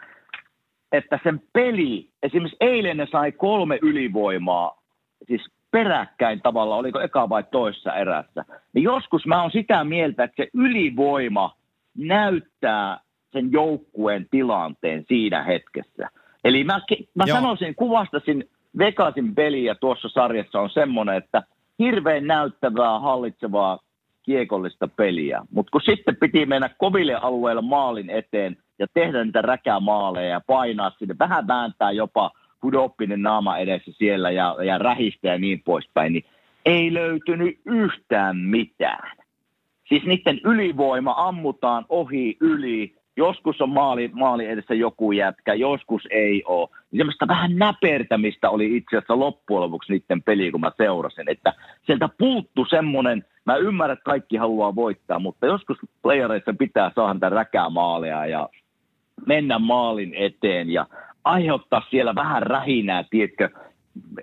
[0.93, 4.83] että sen peli, esimerkiksi eilen ne sai kolme ylivoimaa,
[5.27, 10.43] siis peräkkäin tavalla, oliko eka vai toissa erässä, niin joskus mä oon sitä mieltä, että
[10.43, 11.55] se ylivoima
[11.99, 13.01] näyttää
[13.33, 16.09] sen joukkueen tilanteen siinä hetkessä.
[16.45, 16.81] Eli mä,
[17.15, 18.49] mä sanoisin, kuvastasin
[18.79, 21.43] Vegasin peliä tuossa sarjassa on semmoinen, että
[21.79, 23.79] hirveän näyttävää, hallitsevaa
[24.23, 25.43] kiekollista peliä.
[25.51, 30.91] Mutta kun sitten piti mennä koville alueille maalin eteen ja tehdä niitä räkämaaleja ja painaa
[30.99, 32.31] sinne, vähän vääntää jopa
[32.63, 36.25] hudoppinen naama edessä siellä ja, ja rähistä ja niin poispäin, niin
[36.65, 39.17] ei löytynyt yhtään mitään.
[39.89, 46.43] Siis niiden ylivoima ammutaan ohi, yli, joskus on maali, maali edessä joku jätkä, joskus ei
[46.47, 46.69] ole.
[46.97, 51.31] Semmoista vähän näpertämistä oli itse asiassa loppujen lopuksi niiden peli, kun mä seurasin.
[51.31, 51.53] Että
[51.87, 57.29] sieltä puuttu semmoinen, mä ymmärrän, että kaikki haluaa voittaa, mutta joskus playereissa pitää saada niitä
[57.29, 58.49] räkämaaleja ja
[59.27, 60.87] mennä maalin eteen ja
[61.25, 63.49] aiheuttaa siellä vähän rähinää, tiedätkö,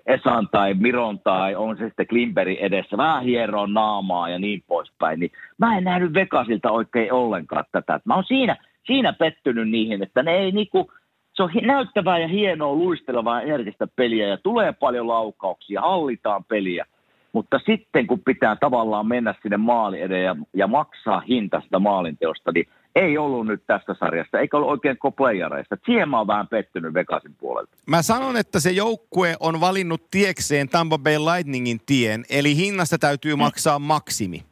[0.06, 5.20] Esan tai Miron tai on se sitten Klimperi edessä, vähän hieroa naamaa ja niin poispäin,
[5.20, 8.00] niin mä en nähnyt Vegasilta oikein ollenkaan tätä.
[8.06, 10.92] Mä oon siinä, siinä pettynyt niihin, että ne ei niinku,
[11.34, 16.86] se on näyttävää ja hienoa luistelevaa energistä peliä ja tulee paljon laukauksia, hallitaan peliä.
[17.34, 22.52] Mutta sitten kun pitää tavallaan mennä sinne maali edeen ja, ja maksaa hinta sitä maalinteosta,
[22.52, 25.78] niin ei ollut nyt tästä sarjasta, eikä ollut oikein playereista.
[25.86, 27.78] Siihen mä oon vähän pettynyt Vegasin puolelta.
[27.86, 33.36] Mä sanon, että se joukkue on valinnut tiekseen Tampa Bay Lightningin tien, eli hinnasta täytyy
[33.36, 33.40] mm.
[33.40, 34.46] maksaa maksimi.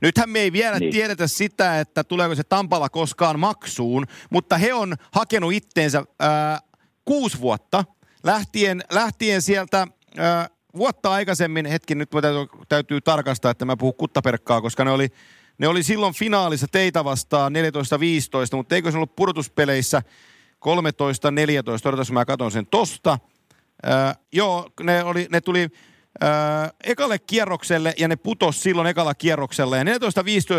[0.00, 0.92] Nythän me ei vielä niin.
[0.92, 6.58] tiedetä sitä, että tuleeko se Tampala koskaan maksuun, mutta he on hakenut itteensä ää,
[7.04, 7.84] kuusi vuotta
[8.24, 9.86] lähtien, lähtien sieltä
[10.18, 15.08] ää, vuotta aikaisemmin, hetki nyt täytyy, täytyy tarkastaa, että mä puhun kuttaperkkaa, koska ne oli,
[15.62, 17.56] ne oli silloin finaalissa teitä vastaan 14-15,
[18.56, 20.02] mutta eikö se ollut pudotuspeleissä
[20.64, 23.18] 13-14, odotas mä katson sen tosta.
[23.82, 25.68] Ää, joo, ne, oli, ne tuli
[26.22, 26.28] öö,
[26.84, 29.76] ekalle kierrokselle ja ne putos silloin ekalla kierroksella.
[29.76, 29.86] Ja 14-15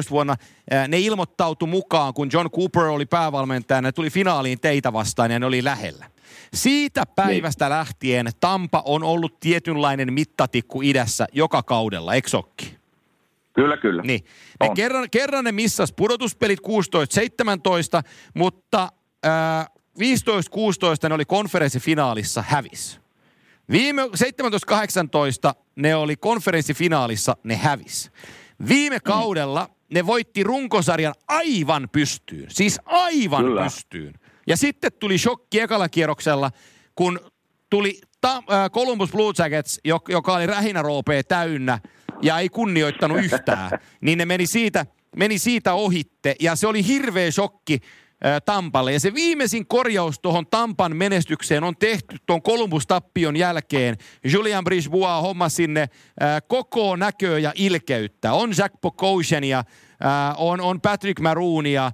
[0.09, 0.35] vuonna
[0.73, 3.81] öö, ne ilmoittautu mukaan, kun John Cooper oli päävalmentaja.
[3.81, 6.05] Ne tuli finaaliin teitä vastaan ja ne oli lähellä.
[6.53, 7.69] Siitä päivästä niin.
[7.69, 12.82] lähtien Tampa on ollut tietynlainen mittatikku idässä joka kaudella, eikö sokki?
[13.53, 14.01] Kyllä, kyllä.
[14.01, 14.25] Niin.
[14.59, 16.63] Ne kerran, kerran ne missas pudotuspelit 16-17,
[18.33, 18.89] mutta
[19.25, 19.65] äh,
[19.99, 22.99] 15-16 ne oli konferenssifinaalissa hävis.
[23.71, 24.07] Viime 17-18
[25.75, 28.11] ne oli konferenssifinaalissa, ne hävis.
[28.67, 29.01] Viime mm.
[29.03, 32.45] kaudella ne voitti runkosarjan aivan pystyyn.
[32.49, 33.63] Siis aivan Kyllä.
[33.63, 34.13] pystyyn.
[34.47, 36.51] Ja sitten tuli shokki ekalla kierroksella,
[36.95, 37.19] kun
[37.69, 41.79] tuli ta- äh, Columbus Blue Jackets, joka oli rähinäroopea täynnä
[42.21, 43.71] ja ei kunnioittanut yhtään.
[44.01, 47.79] niin ne meni siitä, meni siitä ohitte ja se oli hirveä shokki
[48.45, 48.93] Tampalle.
[48.93, 53.97] Ja se viimeisin korjaus tuohon Tampan menestykseen on tehty tuon Columbus-tappion jälkeen.
[54.23, 55.89] Julian Brisbois homma sinne
[56.47, 58.33] koko näköä ja ilkeyttä.
[58.33, 59.63] On Jack Pokosiania,
[60.37, 61.91] on, on Patrick Maroonia,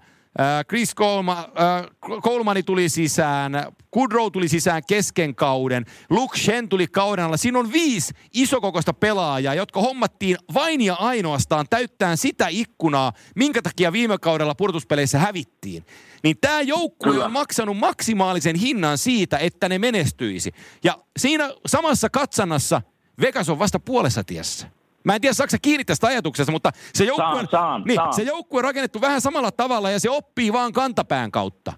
[0.68, 3.52] Chris Colma, äh, Colmani tuli sisään,
[3.92, 7.38] Kudrow tuli sisään kesken kauden, Luke Shen tuli kauden alla.
[7.38, 13.92] Siinä on viisi isokokoista pelaajaa, jotka hommattiin vain ja ainoastaan täyttään sitä ikkunaa, minkä takia
[13.92, 15.86] viime kaudella purtuspeleissä hävittiin.
[16.24, 20.52] Niin tämä joukkue on maksanut maksimaalisen hinnan siitä, että ne menestyisi.
[20.84, 22.82] Ja siinä samassa katsannassa
[23.22, 24.79] Vegas on vasta puolessa tiessä.
[25.04, 28.14] Mä en tiedä, saako kiinni tästä ajatuksesta, mutta se joukkue, on, saan, niin, saan.
[28.14, 31.74] se joukkue on rakennettu vähän samalla tavalla ja se oppii vaan kantapään kautta.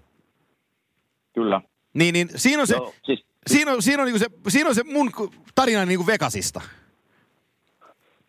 [1.34, 1.60] Kyllä.
[1.94, 4.74] Niin, niin siinä on se, Joo, siis, siinä on, siinä on, niin se, siinä on
[4.74, 5.10] se mun
[5.54, 6.60] tarina niin kuin Vegasista.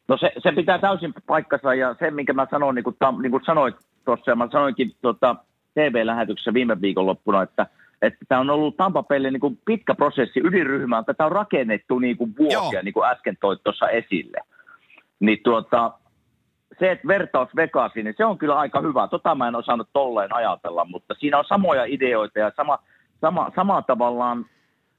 [0.07, 3.31] No se, se pitää täysin paikkansa ja se, minkä mä sanoin, niin kuin, tam, niin
[3.31, 3.75] kuin sanoit
[4.05, 5.35] tuossa, ja mä sanoinkin tuota,
[5.73, 7.67] TV-lähetyksessä viime viikonloppuna, että,
[8.01, 12.33] että tämä on ollut Tampa niin kuin pitkä prosessi ydinryhmään, tätä on rakennettu niin kuin
[12.39, 12.81] vuosia, Joo.
[12.83, 14.37] niin kuin äsken toit tuossa esille
[15.25, 15.91] niin tuota,
[16.79, 19.07] se, että vertaus Vegasiin, niin se on kyllä aika hyvä.
[19.07, 22.79] Tota mä en osannut tolleen ajatella, mutta siinä on samoja ideoita ja sama,
[23.21, 24.45] sama, sama tavallaan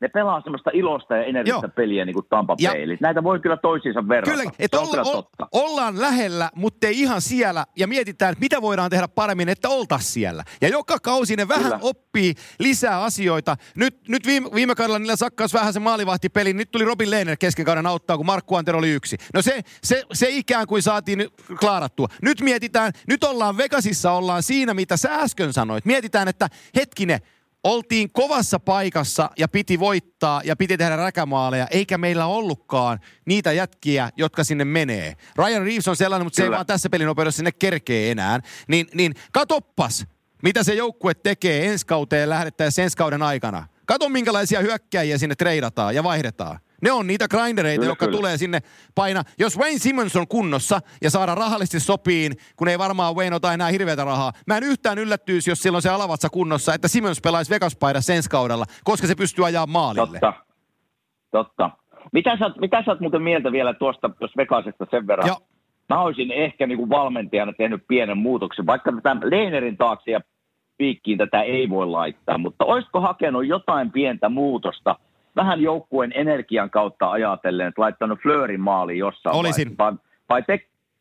[0.00, 2.96] ne pelaa semmoista ilosta ja energistä peliä niin kuin Tampa Bay.
[3.00, 4.30] Näitä voi kyllä toisiinsa verrata.
[4.30, 5.48] Kyllä, että olla, kyllä totta.
[5.52, 10.12] ollaan lähellä, mutta ei ihan siellä ja mietitään, että mitä voidaan tehdä paremmin, että oltaisiin
[10.12, 10.44] siellä.
[10.60, 11.78] Ja joka kausi ne vähän kyllä.
[11.82, 13.56] oppii lisää asioita.
[13.76, 16.52] Nyt, nyt viime, viime kaudella niillä sakkas vähän se maalivahtipeli.
[16.52, 19.16] Nyt tuli Robin Lehner kesken kauden auttaa, kun Markku Antero oli yksi.
[19.34, 21.28] No se, se, se ikään kuin saatiin
[21.60, 22.08] klaarattua.
[22.22, 25.84] Nyt mietitään, nyt ollaan Vegasissa, ollaan siinä, mitä sä äsken sanoit.
[25.84, 27.20] Mietitään, että hetkinen,
[27.64, 34.10] oltiin kovassa paikassa ja piti voittaa ja piti tehdä räkämaaleja, eikä meillä ollutkaan niitä jätkiä,
[34.16, 35.16] jotka sinne menee.
[35.36, 36.46] Ryan Reeves on sellainen, mutta Kyllä.
[36.46, 38.40] se ei vaan tässä pelinopeudessa sinne kerkee enää.
[38.68, 40.06] Niin, niin katoppas,
[40.42, 43.66] mitä se joukkue tekee ensi kauteen lähdettäessä ensi kauden aikana.
[43.86, 46.58] Kato, minkälaisia hyökkäjiä sinne treidataan ja vaihdetaan.
[46.84, 48.16] Ne on niitä grindereita, jotka kyllä.
[48.16, 48.60] tulee sinne
[48.94, 49.22] paina.
[49.38, 53.68] Jos Wayne Simmons on kunnossa ja saada rahallisesti sopiin, kun ei varmaan Wayne ota enää
[53.68, 54.32] hirveätä rahaa.
[54.46, 58.64] Mä en yhtään yllättyisi, jos silloin se alavatsa kunnossa, että Simmons pelaisi vegas ensi kaudella,
[58.84, 60.18] koska se pystyy ajaa maalille.
[60.20, 60.32] Totta.
[61.30, 61.70] Totta.
[62.12, 65.28] Mitä sä, mitä sä oot muuten mieltä vielä tuosta, jos Vegasista sen verran?
[65.28, 65.38] Joo.
[65.88, 70.20] Mä olisin ehkä niin kuin valmentajana tehnyt pienen muutoksen, vaikka tätä Leinerin taakse ja
[70.76, 74.96] piikkiin tätä ei voi laittaa, mutta olisiko hakenut jotain pientä muutosta–
[75.36, 79.78] vähän joukkueen energian kautta ajatellen, että laittanut Fleurin maaliin jossain Olisin.
[79.78, 79.92] Vai,
[80.28, 80.60] vai te,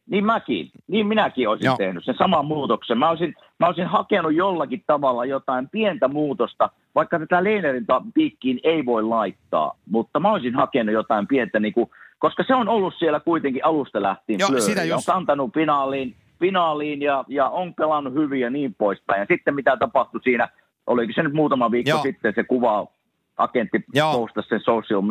[0.10, 1.78] niin mäkin, niin minäkin olisin Joo.
[1.78, 2.98] tehnyt sen saman muutoksen.
[2.98, 8.86] Mä olisin, mä olisin hakenut jollakin tavalla jotain pientä muutosta, vaikka tätä Leenerin piikkiin ei
[8.86, 13.20] voi laittaa, mutta mä olisin hakenut jotain pientä, niin kuin, koska se on ollut siellä
[13.20, 15.10] kuitenkin alusta lähtien Joo, sitä just.
[15.10, 19.20] on kantanut finaaliin, finaaliin ja, ja on pelannut hyvin ja niin poispäin.
[19.20, 20.50] Ja sitten mitä tapahtui siinä,
[20.88, 22.02] oliko se nyt muutama viikko Joo.
[22.02, 22.88] sitten se kuva
[23.38, 25.02] agentti postasi sen social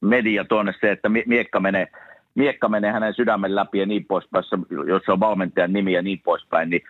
[0.00, 1.88] media tuonne se, että miekka menee,
[2.34, 4.44] miekka menee hänen sydämen läpi ja niin poispäin,
[4.88, 6.82] jos on valmentajan nimi ja niin poispäin, niin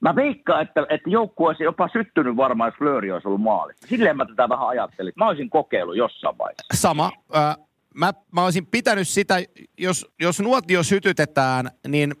[0.00, 3.86] Mä veikkaan, että, että joukkue olisi jopa syttynyt varmaan, jos Flööri olisi ollut maalissa.
[3.86, 5.12] Silleen mä tätä vähän ajattelin.
[5.16, 6.64] Mä olisin kokeillut jossain vaiheessa.
[6.74, 7.12] Sama.
[7.36, 7.56] Äh,
[7.94, 9.34] mä, mä olisin pitänyt sitä,
[9.78, 12.14] jos, jos nuotio sytytetään, niin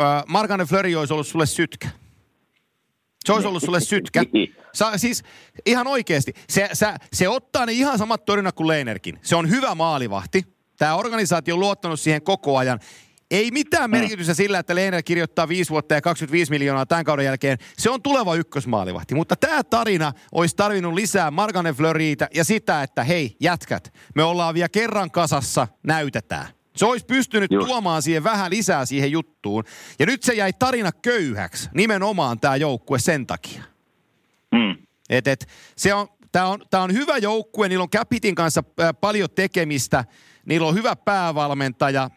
[0.00, 1.88] äh, Markane Flööri olisi ollut sulle sytkä.
[3.28, 4.22] Se olisi ollut sulle sytkä.
[4.32, 4.56] Niin.
[4.72, 5.22] Sa, siis
[5.66, 6.32] ihan oikeasti.
[6.48, 9.18] Se, se, se ottaa ne ihan samat torjunnat kuin Leinerkin.
[9.22, 10.42] Se on hyvä maalivahti.
[10.78, 12.80] Tämä organisaatio on luottanut siihen koko ajan.
[13.30, 13.96] Ei mitään mm.
[13.96, 17.58] merkitystä sillä, että Leiner kirjoittaa 5 vuotta ja 25 miljoonaa tämän kauden jälkeen.
[17.78, 19.14] Se on tuleva ykkösmaalivahti.
[19.14, 24.54] Mutta tämä tarina olisi tarvinnut lisää Marganen Flöriitä ja sitä, että hei jätkät, me ollaan
[24.54, 26.57] vielä kerran kasassa, näytetään.
[26.78, 27.66] Se olisi pystynyt Just.
[27.66, 29.64] tuomaan siihen vähän lisää siihen juttuun.
[29.98, 33.62] Ja nyt se jäi tarina köyhäksi, nimenomaan tämä joukkue sen takia.
[34.52, 34.76] Mm.
[35.10, 38.62] Et, et, se on, Tämä on, tää on hyvä joukkue, niillä on Capitin kanssa
[39.00, 40.04] paljon tekemistä,
[40.46, 42.10] niillä on hyvä päävalmentaja.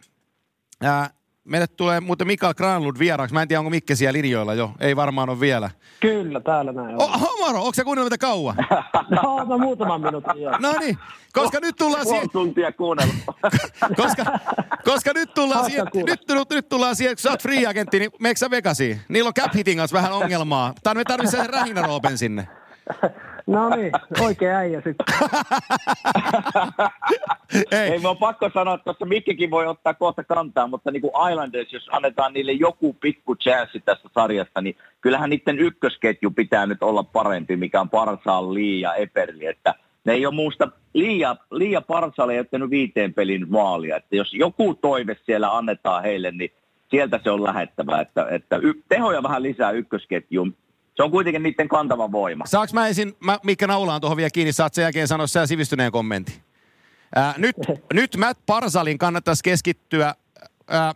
[0.82, 1.10] Ää,
[1.44, 3.34] Meille tulee muuten Mikael Granlund vieraaksi.
[3.34, 4.72] Mä en tiedä, onko Mikke siellä linjoilla jo.
[4.80, 5.70] Ei varmaan ole vielä.
[6.00, 7.02] Kyllä, täällä näin on.
[7.02, 8.56] Oh, Homaro, onko se kuunnellut mitä kauan?
[9.22, 10.58] no, mä muutaman minuutin, joo.
[10.58, 10.98] No niin,
[11.32, 12.30] koska nyt tullaan siihen...
[12.30, 13.16] tuntia kuunnellut.
[14.02, 14.24] koska,
[14.84, 18.38] koska nyt tullaan siihen, nyt, nyt, nyt, tullaan siihen, kun sä oot free-agentti, niin meneekö
[18.38, 19.00] sä Vegasiin?
[19.08, 20.74] Niillä on cap hitin kanssa vähän ongelmaa.
[20.82, 21.82] Tai me tarvitsee sen Rähinä
[22.16, 22.48] sinne.
[23.46, 25.06] No niin, oikein äijä sitten.
[27.70, 27.90] Ei.
[27.90, 31.72] Ei, on pakko sanoa, että tuossa Mikkikin voi ottaa kohta kantaa, mutta niin kuin Islanders,
[31.72, 37.02] jos annetaan niille joku pikku chanssi tästä sarjasta, niin kyllähän niiden ykkösketju pitää nyt olla
[37.02, 39.74] parempi, mikä on Parsal, Lee ja Eperli, että
[40.04, 44.74] ne ei ole muusta, Liia, Liia Parsal ei ottanut viiteen pelin maalia, että jos joku
[44.74, 46.50] toive siellä annetaan heille, niin
[46.90, 50.54] sieltä se on lähettävä, että, että y- tehoja vähän lisää ykkösketjuun.
[51.02, 52.46] Se on kuitenkin niiden kantava voima.
[52.46, 55.92] Saanko mä ensin, mä, Mikka Naulaan tuohon vielä kiinni, saat sen jälkeen sanoa sä sivistyneen
[55.92, 56.34] kommentin.
[57.14, 57.56] Ää, nyt,
[57.94, 60.14] nyt Matt Parsalin kannattaisi keskittyä.
[60.68, 60.94] Ää,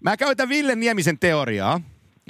[0.00, 1.80] mä käytän Ville Niemisen teoriaa.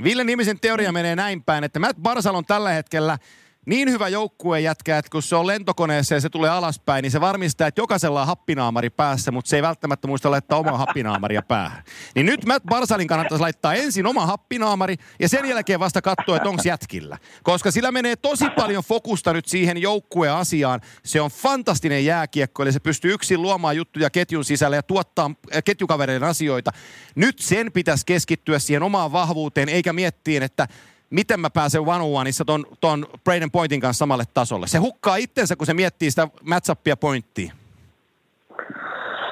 [0.05, 3.19] Ville Niemisen teoria menee näin päin, että Matt Barsal on tällä hetkellä–
[3.67, 7.21] niin hyvä joukkue jätkä, että kun se on lentokoneessa ja se tulee alaspäin, niin se
[7.21, 11.83] varmistaa, että jokaisella on happinaamari päässä, mutta se ei välttämättä muista laittaa omaa happinaamaria päähän.
[12.15, 16.49] Niin nyt Matt Barsalin kannattaisi laittaa ensin oma happinaamari ja sen jälkeen vasta katsoa, että
[16.49, 17.19] onko jätkillä.
[17.43, 20.81] Koska sillä menee tosi paljon fokusta nyt siihen joukkueasiaan.
[21.05, 25.63] Se on fantastinen jääkiekko, eli se pystyy yksin luomaan juttuja ketjun sisällä ja tuottaa äh,
[25.65, 26.71] ketjukavereiden asioita.
[27.15, 30.69] Nyt sen pitäisi keskittyä siihen omaan vahvuuteen, eikä miettiä, että
[31.15, 34.67] miten mä pääsen one on ton, ton Braden Pointin kanssa samalle tasolle.
[34.67, 37.53] Se hukkaa itsensä, kun se miettii sitä matchuppia pointtia.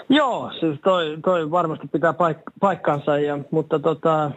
[0.08, 4.30] Joo, siis toi, toi varmasti pitää paik- paikkansa, ja, mutta tota,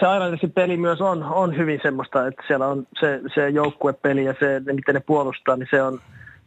[0.00, 4.34] se Islandersin peli myös on, on hyvin semmoista, että siellä on se, se joukkuepeli ja
[4.40, 6.00] se, miten ne puolustaa, niin se on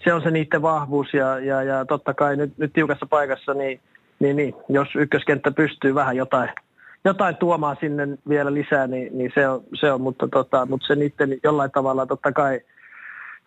[0.03, 3.79] se, on se niiden vahvuus ja, ja, ja totta kai nyt, nyt tiukassa paikassa, niin,
[4.19, 6.49] niin, niin jos ykköskenttä pystyy vähän jotain
[7.05, 10.95] jotain tuomaan sinne vielä lisää, niin, niin se, on, se on, mutta, tota, mutta se
[10.95, 12.61] niiden jollain tavalla totta kai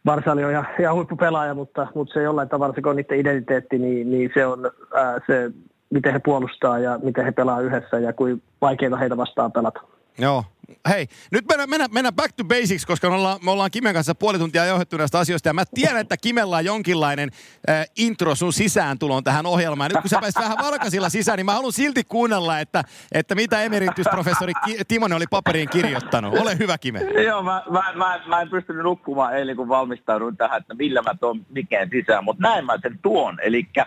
[0.06, 4.10] Varsali on ihan, ihan huippupelaaja, mutta, mutta se jollain tavalla se on niiden identiteetti, niin,
[4.10, 5.50] niin se on ää, se,
[5.90, 9.80] miten he puolustaa ja miten he pelaa yhdessä ja kuin vaikeita heitä vastaan pelata.
[10.18, 10.44] Joo.
[10.88, 14.14] Hei, nyt mennään, mennään, mennään back to basics, koska me ollaan, me ollaan Kimen kanssa
[14.14, 15.48] puoli tuntia johdettu näistä asioista.
[15.48, 17.30] Ja mä tiedän, että Kimellä on jonkinlainen
[17.70, 19.90] äh, intro sun sisääntuloon tähän ohjelmaan.
[19.90, 23.62] Nyt kun sä pääsit vähän varkasilla sisään, niin mä haluan silti kuunnella, että, että mitä
[23.62, 26.38] emeritusprofessori Ki- Timonen oli paperiin kirjoittanut.
[26.38, 27.00] Ole hyvä, Kime.
[27.00, 31.14] Joo, mä, mä, mä, mä en pystynyt nukkumaan eilen, kun valmistauduin tähän, että millä mä
[31.20, 32.24] tuon mikään sisään.
[32.24, 33.38] Mutta näin mä sen tuon.
[33.42, 33.86] Elikkä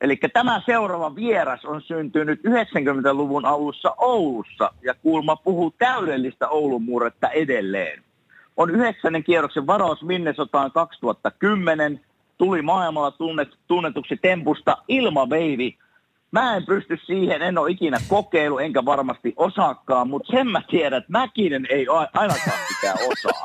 [0.00, 7.28] Eli tämä seuraava vieras on syntynyt 90-luvun alussa Oulussa ja kuulma puhuu täydellistä Oulun murretta
[7.28, 8.02] edelleen.
[8.56, 12.00] On yhdeksännen kierroksen varaus Minnesotaan 2010,
[12.38, 15.78] tuli maailmalla tunnet, tunnetuksi tempusta ilmaveivi.
[16.30, 20.98] Mä en pysty siihen, en ole ikinä kokeilu, enkä varmasti osaakaan, mutta sen mä tiedän,
[20.98, 23.44] että Mäkinen ei ainakaan mikään osaa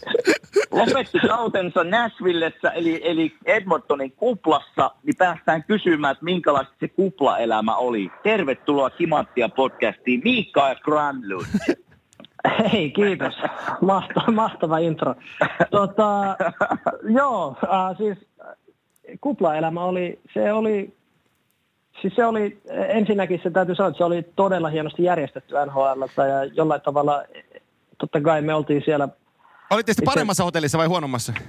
[0.70, 8.10] lopetti kautensa Nashvillessä, eli, eli Edmontonin kuplassa, niin päästään kysymään, että minkälaista se kuplaelämä oli.
[8.22, 11.46] Tervetuloa Kimanttia podcastiin, Miikka ja Granlund.
[12.72, 13.34] Hei, kiitos.
[13.80, 15.14] Mahtava, mahtava intro.
[15.70, 16.36] Tota,
[17.02, 18.18] joo, äh, siis
[19.20, 20.96] kuplaelämä oli, se oli,
[22.00, 26.44] siis se oli, ensinnäkin se täytyy sanoa, että se oli todella hienosti järjestetty NHL, ja
[26.44, 27.22] jollain tavalla,
[27.98, 29.08] totta kai me oltiin siellä
[29.72, 31.32] Olitte sitten paremmassa hotellissa vai huonommassa?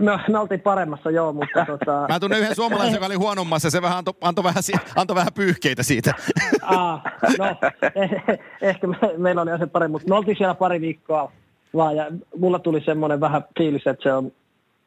[0.00, 2.06] No, me oltiin paremmassa, joo, mutta tota...
[2.08, 4.62] Mä tunnen yhden suomalaisen, joka oli huonommassa, se vähän antoi, antoi, vähän,
[4.96, 6.14] antoi vähän pyyhkeitä siitä.
[6.62, 7.02] Aa,
[7.38, 7.46] no,
[7.94, 11.32] eh, ehkä me, meillä oli se parempi, mutta me oltiin siellä pari viikkoa
[11.76, 12.06] vaan, ja
[12.38, 14.32] mulla tuli semmoinen vähän fiilis, että se on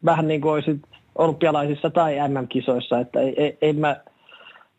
[0.06, 0.82] vähän niin kuin olisit
[1.16, 3.96] olympialaisissa tai MM-kisoissa, että ei, ei, ei mä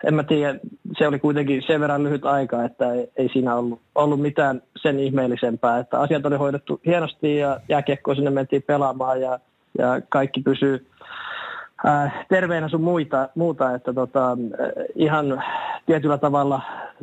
[0.07, 0.59] en mä tiedä,
[0.99, 5.01] se oli kuitenkin sen verran lyhyt aika, että ei, ei siinä ollut, ollut mitään sen
[5.01, 5.79] ihmeellisempää.
[5.79, 9.39] Että asiat oli hoidettu hienosti ja jääkiekko sinne mentiin pelaamaan ja,
[9.79, 10.87] ja kaikki pysyy
[11.87, 13.75] äh, terveenä sun muita, muuta.
[13.75, 14.37] Että tota, äh,
[14.95, 15.43] ihan
[15.87, 16.63] tietyllä tavalla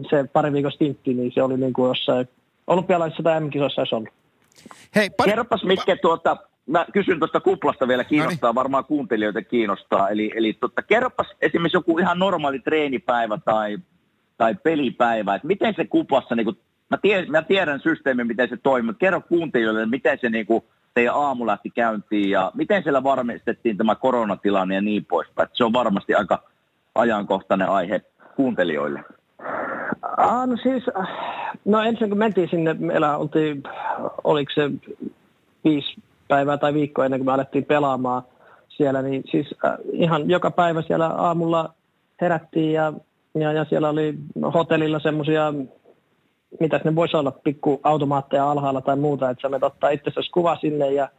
[0.09, 2.29] se pari viikon stintti, niin se oli niin kuin jossain
[2.67, 4.09] olympialaisissa tai M-kisoissa olisi ollut.
[4.95, 5.29] Hei, pari...
[5.29, 8.55] Kerropas Mikke tuota, mä kysyn tuosta kuplasta vielä, kiinnostaa, Noniin.
[8.55, 10.09] varmaan kuuntelijoita kiinnostaa.
[10.09, 13.77] Eli, eli totta, kerropas esimerkiksi joku ihan normaali treenipäivä tai,
[14.37, 16.57] tai pelipäivä, että miten se kuplassa, niin kuin,
[16.89, 20.63] mä, tiedän, mä tiedän systeemin, miten se toimii, mutta kerro kuuntelijoille, miten se niin kuin,
[20.93, 25.49] teidän aamu lähti käyntiin ja miten siellä varmistettiin tämä koronatilanne ja niin poispäin.
[25.53, 26.43] Se on varmasti aika
[26.95, 28.01] ajankohtainen aihe
[28.35, 29.03] kuuntelijoille.
[30.17, 30.83] Ah, no siis,
[31.65, 33.63] no ensin kun mentiin sinne, meillä oltiin,
[34.23, 34.71] oliko se
[35.63, 35.95] viisi
[36.33, 38.23] päivää tai viikkoa ennen kuin me alettiin pelaamaan
[38.69, 41.73] siellä, niin siis äh, ihan joka päivä siellä aamulla
[42.21, 42.93] herättiin ja,
[43.35, 44.13] ja, ja siellä oli
[44.53, 45.53] hotellilla semmoisia,
[46.59, 50.57] mitä ne voisi olla, pikku automaatteja alhaalla tai muuta, että sä menet ottaa itsessäsi kuva
[50.61, 51.09] sinne ja,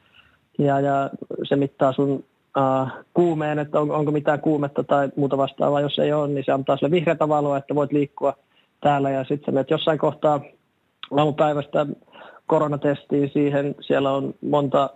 [0.59, 1.11] ja, ja
[1.49, 2.25] se mittaa sun
[2.59, 5.81] äh, kuumeen, että on, onko mitään kuumetta tai muuta vastaavaa.
[5.81, 8.35] Jos ei ole, niin se antaa sille vihreätä valoa, että voit liikkua
[8.81, 10.41] täällä ja sitten sä menet jossain kohtaa
[11.17, 11.87] aamupäivästä
[12.47, 13.75] koronatestiin siihen.
[13.81, 14.91] Siellä on monta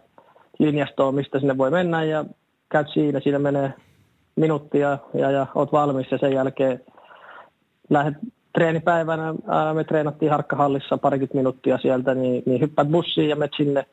[0.59, 2.25] linjastoa, mistä sinne voi mennä ja
[2.69, 3.21] käyt siinä.
[3.21, 3.73] Siinä menee
[4.37, 6.81] minuuttia ja, ja oot valmis ja sen jälkeen
[7.91, 8.15] lähdet
[8.53, 9.35] treenipäivänä.
[9.49, 13.87] Ää, me treenattiin Harkkahallissa parikymmentä minuuttia sieltä, niin, niin hyppäät bussiin ja menet sinne.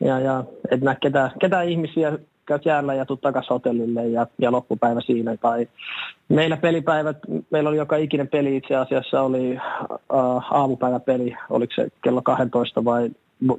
[0.00, 4.52] Ja, ja et näe ketään, ketään ihmisiä, käyt jäällä ja tuut takaisin hotellille ja, ja
[4.52, 5.36] loppupäivä siinä.
[5.36, 5.68] Tai
[6.28, 7.16] meillä pelipäivät,
[7.50, 13.10] meillä oli joka ikinen peli itse asiassa oli äh, aamupäiväpeli, oliko se kello 12 vai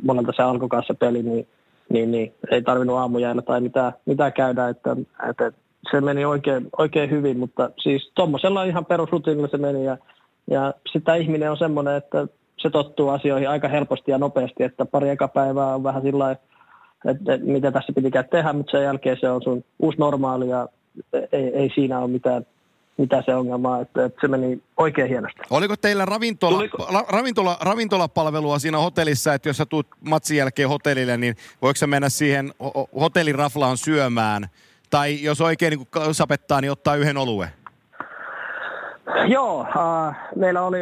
[0.04, 1.48] monelta se alkoi kanssa peli, niin,
[1.92, 2.34] niin, niin.
[2.52, 4.96] Ei tarvinnut aamujäällä tai mitään, mitään käydä, että,
[5.30, 5.52] että
[5.92, 9.98] se meni oikein, oikein hyvin, mutta siis tuommoisella ihan perusrutiinilla se meni ja,
[10.52, 12.28] ja sitä ihminen on semmoinen, että
[12.58, 16.36] se tottuu asioihin aika helposti ja nopeasti, että pari eka päivää on vähän sillä
[17.06, 20.68] että mitä tässä pitikään tehdä, mutta sen jälkeen se on sun uusi normaali ja
[21.14, 22.46] ei, ei siinä ole mitään,
[23.02, 25.40] mitään se ongelmaa, että, että se meni oikein hienosti.
[25.50, 31.18] Oliko teillä ravintola, la, ravintola, ravintolapalvelua siinä hotellissa, että jos sä tuut matsin jälkeen hotellille,
[31.18, 32.54] niin voiko sä mennä siihen
[33.00, 34.48] hotelliraflaan syömään?
[34.90, 37.50] Tai jos oikein niin sapettaa, niin ottaa yhden oluen?
[39.28, 40.80] Joo, äh, meillä oli,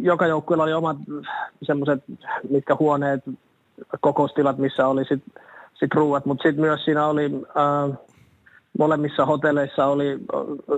[0.00, 0.96] joka joukkueella oli omat
[1.62, 2.04] semmoiset,
[2.50, 3.20] mitkä huoneet,
[4.00, 7.98] kokoustilat, missä oli sitten sit ruuat, mutta sitten myös siinä oli, äh,
[8.78, 10.18] molemmissa hotelleissa oli,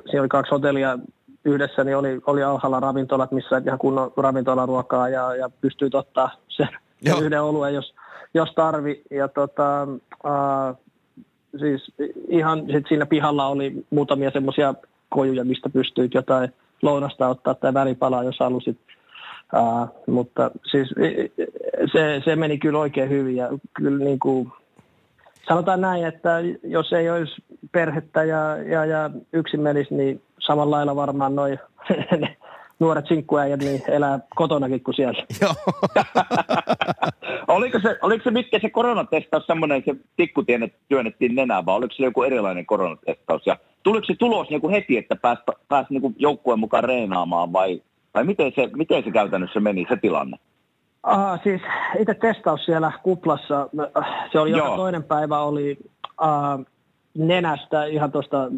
[0.06, 0.98] siinä oli kaksi hotellia
[1.44, 6.68] yhdessä, niin oli, oli alhaalla ravintolat, missä ihan kunnon ravintolaruokaa ja, ja pystyy ottaa sen,
[7.04, 7.94] sen yhden oluen, jos,
[8.34, 9.02] jos tarvi.
[9.10, 9.82] Ja tota,
[10.26, 10.76] äh,
[11.58, 11.92] siis
[12.28, 14.74] ihan sit siinä pihalla oli muutamia semmoisia
[15.08, 18.78] kojuja, mistä pystyit jotain lounasta ottaa tai välipalaa, jos halusit.
[19.54, 20.88] Uh, mutta siis
[21.92, 24.52] se, se meni kyllä oikein hyvin ja kyllä niin kuin,
[25.48, 30.96] sanotaan näin, että jos ei olisi perhettä ja, ja, ja yksin menisi, niin samalla lailla
[30.96, 31.58] varmaan noin
[32.80, 35.22] nuoret sinkkuäijät niin elää kotonakin kuin siellä.
[35.42, 35.54] Joo.
[37.56, 40.44] oliko, se, oliko se mitkä se koronatestaus semmoinen, se tikku
[40.88, 43.46] työnnettiin nenään, vai oliko se joku erilainen koronatestaus?
[43.46, 47.82] Ja tuliko se tulos niin kuin heti, että pääsi, pääsi niin joukkueen mukaan reenaamaan vai,
[48.14, 50.36] vai miten, se, miten se käytännössä meni, se tilanne?
[51.02, 51.62] Aha, siis
[51.98, 53.68] itse testaus siellä kuplassa,
[54.32, 55.78] se oli joka toinen päivä oli
[56.22, 56.64] uh,
[57.14, 58.50] nenästä ihan tuosta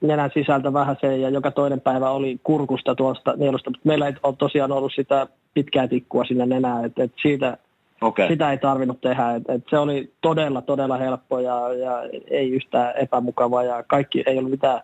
[0.00, 4.14] nenän sisältä vähän se, ja joka toinen päivä oli kurkusta tuosta nielusta, mutta meillä ei
[4.22, 7.58] ole tosiaan ollut sitä pitkää tikkua sinne nenään, että et siitä,
[8.00, 8.28] okay.
[8.28, 12.96] sitä ei tarvinnut tehdä, että et se oli todella, todella helppo ja, ja ei yhtään
[12.96, 14.80] epämukava ja kaikki ei ollut mitään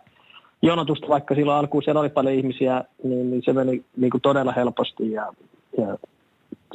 [0.61, 4.51] jonotusta, vaikka silloin alkuun siellä oli paljon ihmisiä, niin, niin se meni niin kuin todella
[4.51, 5.33] helposti ja,
[5.77, 5.97] ja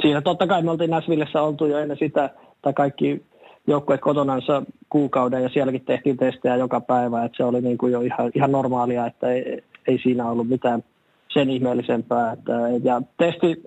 [0.03, 2.31] siinä totta kai me oltiin Näsvillessä oltu jo ennen sitä,
[2.63, 3.23] tai kaikki
[3.67, 8.01] joukkueet kotonansa kuukauden ja sielläkin tehtiin testejä joka päivä, että se oli niin kuin jo
[8.01, 10.85] ihan, ihan normaalia, että ei, ei siinä ollut mitään
[11.33, 12.33] sen ihmeellisempää.
[12.33, 12.53] Että,
[12.83, 13.63] ja testi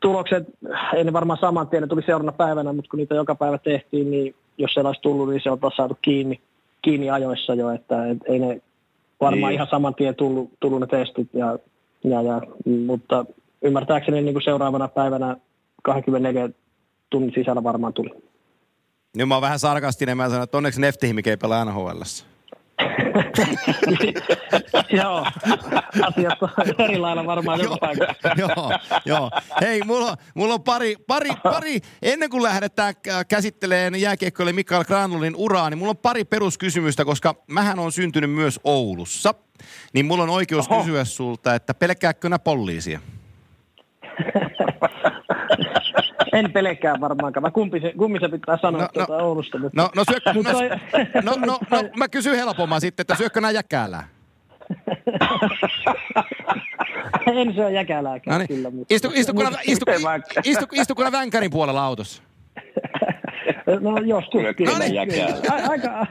[0.00, 0.44] tulokset,
[0.94, 4.10] ei ne varmaan saman tien, ne tuli seuraavana päivänä, mutta kun niitä joka päivä tehtiin,
[4.10, 6.40] niin jos se olisi tullut, niin se on taas saatu kiinni,
[6.82, 8.60] kiinni ajoissa jo, että et, ei ne
[9.20, 9.54] varmaan niin.
[9.54, 11.58] ihan saman tien tullut, tullut ne testit, ja,
[12.04, 12.40] ja, ja,
[12.86, 13.24] mutta
[13.62, 15.36] ymmärtääkseni niin kuin seuraavana päivänä
[15.84, 16.48] 24
[17.10, 18.10] tunnin sisällä varmaan tuli.
[19.16, 22.02] Nyt mä oon vähän sarkastinen, mä sanon, että onneksi Neftihimik ei pelaa nhl
[24.98, 25.26] joo,
[26.02, 28.28] asiat on eri lailla varmaan joka paikassa.
[28.42, 28.72] joo,
[29.04, 29.30] joo.
[29.60, 32.94] Hei, mulla on, mulla on pari, pari, pari, ennen kuin lähdetään
[33.28, 38.60] käsittelemään jääkiekkoille Mikael Granlundin uraa, niin mulla on pari peruskysymystä, koska mähän on syntynyt myös
[38.64, 39.34] Oulussa.
[39.92, 40.80] Niin mulla on oikeus Oho.
[40.80, 43.00] kysyä sulta, että pelkääkö nää poliisia?
[46.32, 47.52] En pelkää varmaankaan.
[47.52, 49.58] kumpi se, kumpi se pitää sanoa no, tuota no, Oulusta.
[49.58, 49.82] Mutta...
[49.82, 50.42] No, no, syök, no,
[51.22, 54.08] no, no, no, no, mä kysyn helpomman sitten, että syökkö nää jäkälää?
[57.26, 58.48] en syö jäkälääkään no niin.
[58.48, 58.70] kyllä.
[58.70, 58.94] Mutta...
[58.94, 59.32] Istu, istu, istu,
[59.64, 62.22] istu, istu, istu, istu vänkärin puolella autossa?
[63.80, 64.72] no joskus kyllä.
[64.72, 65.00] No niin.
[65.70, 66.06] Aika,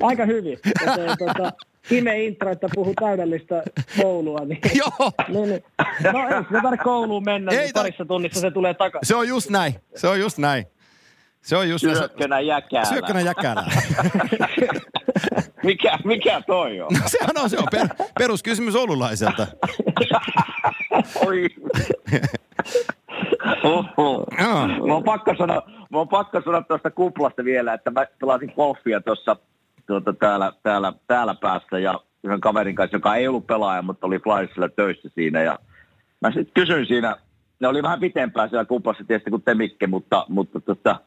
[0.00, 0.58] aika hyvin.
[0.86, 1.52] Ja, tuota,
[1.88, 3.62] Kime intro, että puhuu täydellistä
[4.02, 4.40] koulua.
[4.44, 5.12] Niin, Joo.
[5.28, 5.64] Niin, niin,
[6.12, 9.08] no ei se tarvitse kouluun mennä, ei niin parissa tunnissa se tulee takaisin.
[9.08, 10.66] Se on just näin, se on just näin.
[11.42, 12.84] Se on just Syökkönä jäkälä.
[12.84, 13.64] Syökkönä jäkälä.
[15.62, 16.88] mikä, mikä toi on?
[16.92, 17.88] No se on, se on per,
[18.18, 19.46] peruskysymys oululaiselta.
[21.26, 21.46] Oi.
[23.62, 24.24] Oho.
[24.86, 29.00] Mä oon pakko sanoa, mä oon pakko sanoa tuosta kuplasta vielä, että mä pelasin golfia
[29.00, 29.36] tuossa
[29.86, 34.18] tuota, täällä, täällä, täällä päässä ja yhden kaverin kanssa, joka ei ollut pelaaja, mutta oli
[34.18, 35.42] Flyersilla töissä siinä.
[35.42, 35.58] Ja
[36.20, 37.16] mä sitten kysyin siinä,
[37.60, 41.00] ne oli vähän pitempään siellä kuplassa tietysti kuin te Mikke, mutta, mutta tota,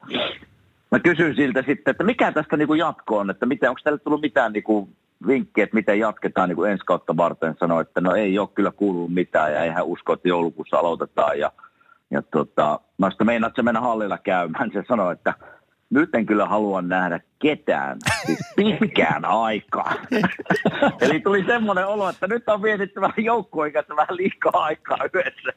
[0.91, 4.21] mä kysyin siltä sitten, että mikä tästä niin jatko on, että miten, onko teille tullut
[4.21, 4.95] mitään niin kuin
[5.27, 7.55] vinkkiä, että miten jatketaan niin kuin ensi kautta varten.
[7.59, 11.39] Sanoi, että no ei ole kyllä kuulunut mitään ja eihän usko, että joulukuussa aloitetaan.
[11.39, 11.51] Ja,
[12.11, 14.71] ja tota, mä sitten meinaat se mennä hallilla käymään.
[14.73, 15.33] Se sanoi, että
[15.89, 19.93] nyt en kyllä halua nähdä ketään siis pitkään aikaa.
[21.01, 25.51] Eli tuli semmoinen olo, että nyt on vietetty vähän joukkueen kanssa vähän liikaa aikaa yhdessä.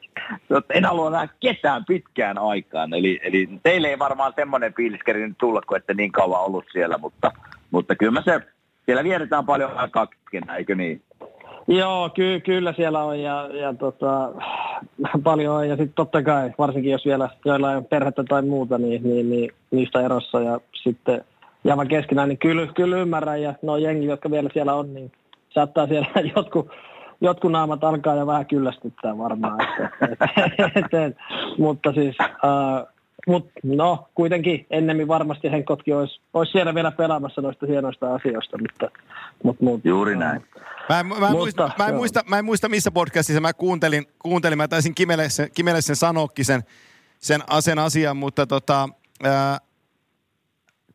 [0.49, 2.93] Jotta en halua nähdä ketään pitkään aikaan.
[2.93, 6.97] Eli, eli teille ei varmaan semmoinen fiilis nyt tulla, kun ette niin kauan ollut siellä,
[6.97, 7.31] mutta,
[7.71, 8.41] mutta kyllä mä se,
[8.85, 11.01] siellä vietetään paljon aikaa keskenään, eikö niin?
[11.67, 14.31] Joo, ky- kyllä siellä on ja, ja tota,
[15.23, 15.69] paljon on.
[15.69, 19.51] Ja sitten totta kai, varsinkin jos vielä joillain on perhettä tai muuta, niin, niin, niin
[19.71, 21.23] niistä erossa ja sitten
[21.63, 23.41] jäävä keskenään, niin kyllä, kyllä ymmärrän.
[23.41, 25.11] Ja no jengi, jotka vielä siellä on, niin
[25.49, 26.69] saattaa siellä jotkut,
[27.21, 29.61] jotkut naamat alkaa ja vähän kyllästyttää varmaan.
[29.61, 29.89] Että,
[30.47, 31.17] et, et, et,
[31.57, 32.94] mutta siis, uh,
[33.27, 38.91] mut, no kuitenkin ennemmin varmasti Henkotkin olisi, olisi siellä vielä pelaamassa noista hienoista asioista, mutta,
[39.43, 40.43] mutta, mutta Juuri näin.
[40.89, 44.05] Mä en, mä, en muista, mä, en muista, mä en muista missä podcastissa mä kuuntelin,
[44.19, 44.57] kuuntelin.
[44.57, 46.63] Mä taisin Kimelle sen, Kimelle sen sanoakin sen,
[47.19, 48.89] sen, sen asian, mutta tota,
[49.23, 49.57] ää,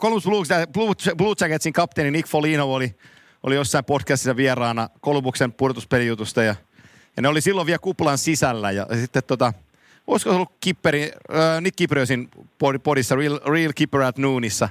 [0.01, 2.95] Columbus Blue, Blue, Blue Jacketsin kapteeni Nick Folino oli,
[3.43, 6.55] oli jossain podcastissa vieraana Kolumbuksen pudotuspelijutusta ja,
[7.17, 9.53] ja ne oli silloin vielä kuplan sisällä ja, ja sitten tota,
[10.13, 12.29] olisiko ollut Kipperi, äh, Nick Kipriosin
[12.83, 14.69] podissa Real, Real Kipper at Noonissa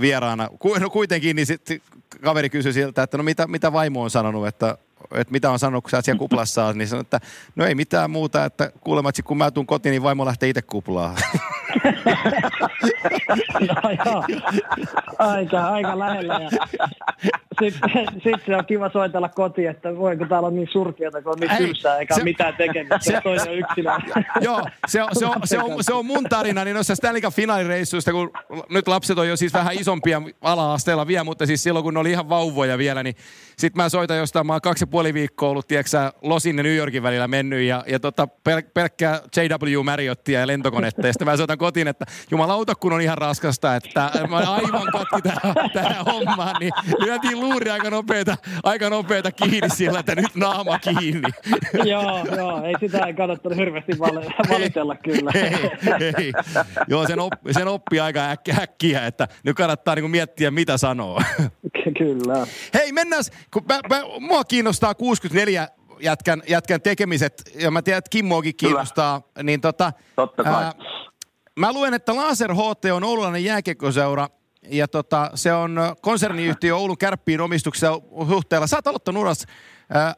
[0.00, 0.48] vieraana.
[0.80, 1.80] No kuitenkin, niin sitten
[2.22, 4.78] kaveri kysyi siltä, että no mitä, mitä vaimo on sanonut, että,
[5.14, 7.20] että mitä on sanonut, kun sä siellä kuplassa niin sanoi, että
[7.56, 11.16] no ei mitään muuta, että kuulemat, kun mä tuun kotiin, niin vaimo lähtee itse kuplaan.
[13.60, 14.24] no joo,
[15.18, 16.40] aika, aika lähellä.
[16.42, 16.50] Ja
[17.60, 17.90] sitten
[18.22, 21.56] sit se on kiva soitella kotiin, että voiko täällä on niin surkeata, kun on niin
[21.56, 23.90] tylsää, eikä se, mitään tekemistä, se, toinen yksilö.
[24.40, 28.12] Joo, se on, se, on, se, on, se on mun tarina, niin noissa Stanley finaalireissuista,
[28.12, 28.30] kun
[28.70, 32.10] nyt lapset on jo siis vähän isompia ala-asteella vielä, mutta siis silloin kun ne oli
[32.10, 33.16] ihan vauvoja vielä, niin
[33.58, 36.76] sitten mä soitan jostain, mä oon kaksi ja puoli viikkoa ollut, tiedätkö Losin ja New
[36.76, 41.06] Yorkin välillä mennyt ja, ja tota, pel- pelkkää JW Marriottia ja lentokonetta.
[41.06, 45.22] Ja sitten mä soitan kotiin, että jumalauta kun on ihan raskasta, että mä aivan katki
[45.22, 50.78] tähän, tähän hommaan, niin lyötiin luuri aika nopeeta, aika nopeeta kiinni sillä, että nyt naama
[50.78, 51.28] kiinni.
[51.84, 53.98] joo, joo, ei sitä ei kannattanut hirveästi
[54.48, 55.30] valitella kyllä.
[55.34, 56.32] ei, ei.
[56.88, 58.20] Joo, sen, oppi, sen oppii aika
[58.60, 61.20] äkkiä, että nyt kannattaa niinku miettiä, mitä sanoo.
[61.98, 62.46] Kyllä.
[62.74, 63.22] Hei, mennään,
[63.52, 65.68] kun mä, mä, mua kiinnostaa 64
[66.00, 69.42] jätkän, jätkän tekemiset, ja mä tiedän, että Kimmoakin kiinnostaa, Kyllä.
[69.42, 69.92] niin tota...
[70.16, 70.64] Totta kai.
[70.64, 70.72] Ää,
[71.56, 74.28] mä luen, että Laser HT on oululainen jääkiekkoseura,
[74.70, 78.66] ja tota, se on konserniyhtiö Oulun kärppiin omistuksessa suhteella.
[78.66, 79.46] Sä oot aloittanut uras,
[79.90, 80.14] ää,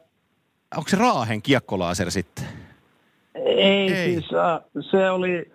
[0.77, 2.45] onko se Raahen kiekkolaaser sitten?
[3.35, 4.13] Ei, Ei.
[4.13, 4.61] siis äh,
[4.91, 5.51] se oli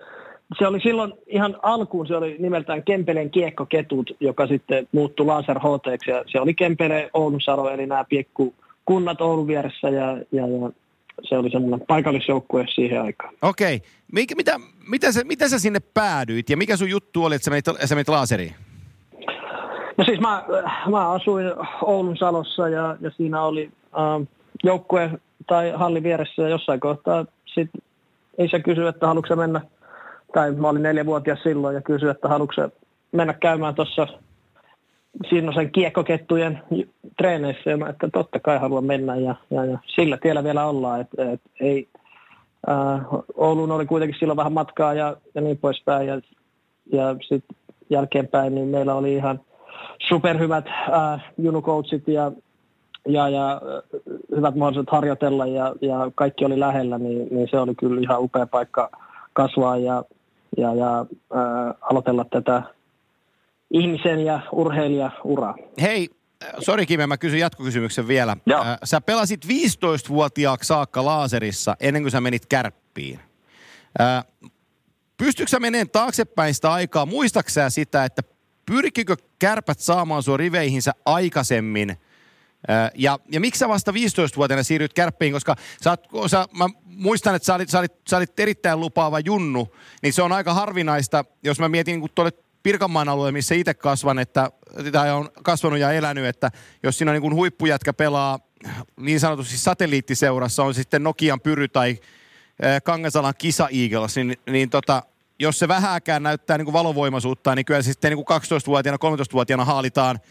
[0.59, 6.07] se oli silloin ihan alkuun, se oli nimeltään Kempeleen kiekkoketut, joka sitten muuttui Laser HT,
[6.07, 8.55] ja se oli Kempele Oulun Saro, eli nämä piekku
[8.85, 10.71] kunnat Oulun vieressä, ja, ja, ja
[11.23, 13.35] se oli semmoinen paikallisjoukkue siihen aikaan.
[13.43, 13.77] Okei.
[13.77, 14.37] Okay.
[14.37, 17.65] mitä, mitä, sä, mitä sä sinne päädyit, ja mikä sun juttu oli, että sä menit,
[17.85, 18.55] sä menit Laseriin?
[19.97, 20.45] No siis mä,
[20.91, 21.47] mä asuin
[21.83, 24.29] Oulun Salossa, ja, ja siinä oli äh,
[24.65, 25.11] joukkue
[25.47, 27.83] tai halli vieressä, ja jossain kohtaa sitten
[28.39, 29.61] isä kysyi, että haluatko mennä
[30.35, 32.69] tai mä olin neljävuotias silloin ja kysyi, että haluatko
[33.13, 34.07] mennä käymään tuossa
[35.31, 36.61] sen kiekkokettujen
[37.19, 41.01] treeneissä ja mä, että totta kai haluan mennä ja, ja, ja sillä tiellä vielä ollaan,
[41.01, 41.89] että et, ei,
[42.69, 43.01] äh,
[43.35, 46.21] Ouluun oli kuitenkin silloin vähän matkaa ja, ja niin poispäin ja,
[46.93, 47.57] ja sitten
[47.91, 49.41] jälkeenpäin niin meillä oli ihan
[50.09, 52.33] superhyvät äh, junukoutsit ja,
[53.09, 53.61] ja, ja äh,
[54.37, 58.47] hyvät mahdollisuudet harjoitella ja, ja kaikki oli lähellä, niin, niin se oli kyllä ihan upea
[58.47, 58.91] paikka
[59.33, 60.05] kasvaa ja,
[60.57, 61.01] ja, ja
[61.37, 62.63] äh, aloitella tätä
[63.71, 65.55] ihmisen ja urheilijauraa.
[65.81, 66.11] Hei,
[66.59, 68.37] sori Kime, mä kysyn jatkokysymyksen vielä.
[68.47, 68.65] Joo.
[68.85, 73.21] Sä pelasit 15-vuotiaaksi saakka laaserissa ennen kuin sä menit kärppiin.
[75.17, 77.07] Pystytkö sä menemään taaksepäin sitä aikaa?
[77.07, 78.23] Muistaksä sitä, että
[78.67, 81.97] pyrkikö kärpät saamaan sua riveihinsä aikaisemmin–
[82.95, 87.47] ja, ja miksi sä vasta 15-vuotiaana siirryt kärppiin, koska sä, oot, sä, mä muistan, että
[87.47, 91.61] sä olit, sä, olit, sä olit erittäin lupaava junnu, niin se on aika harvinaista, jos
[91.61, 92.33] mä mietin niin tuolle
[92.65, 94.51] Pirkanmaan alueelle, missä itse kasvan, että,
[94.93, 96.51] tai on kasvanut ja elänyt, että
[96.83, 98.39] jos siinä niin huippujätkä pelaa
[99.01, 101.99] niin sanotusti satelliittiseurassa, on sitten Nokian Pyry tai
[102.85, 105.03] Kangasalan Kisa Eagles, niin, niin tota,
[105.39, 109.65] jos se vähääkään näyttää niin kuin valovoimaisuutta, niin kyllä se sitten niin kuin 12-vuotiaana, 13-vuotiaana
[109.65, 110.19] haalitaan–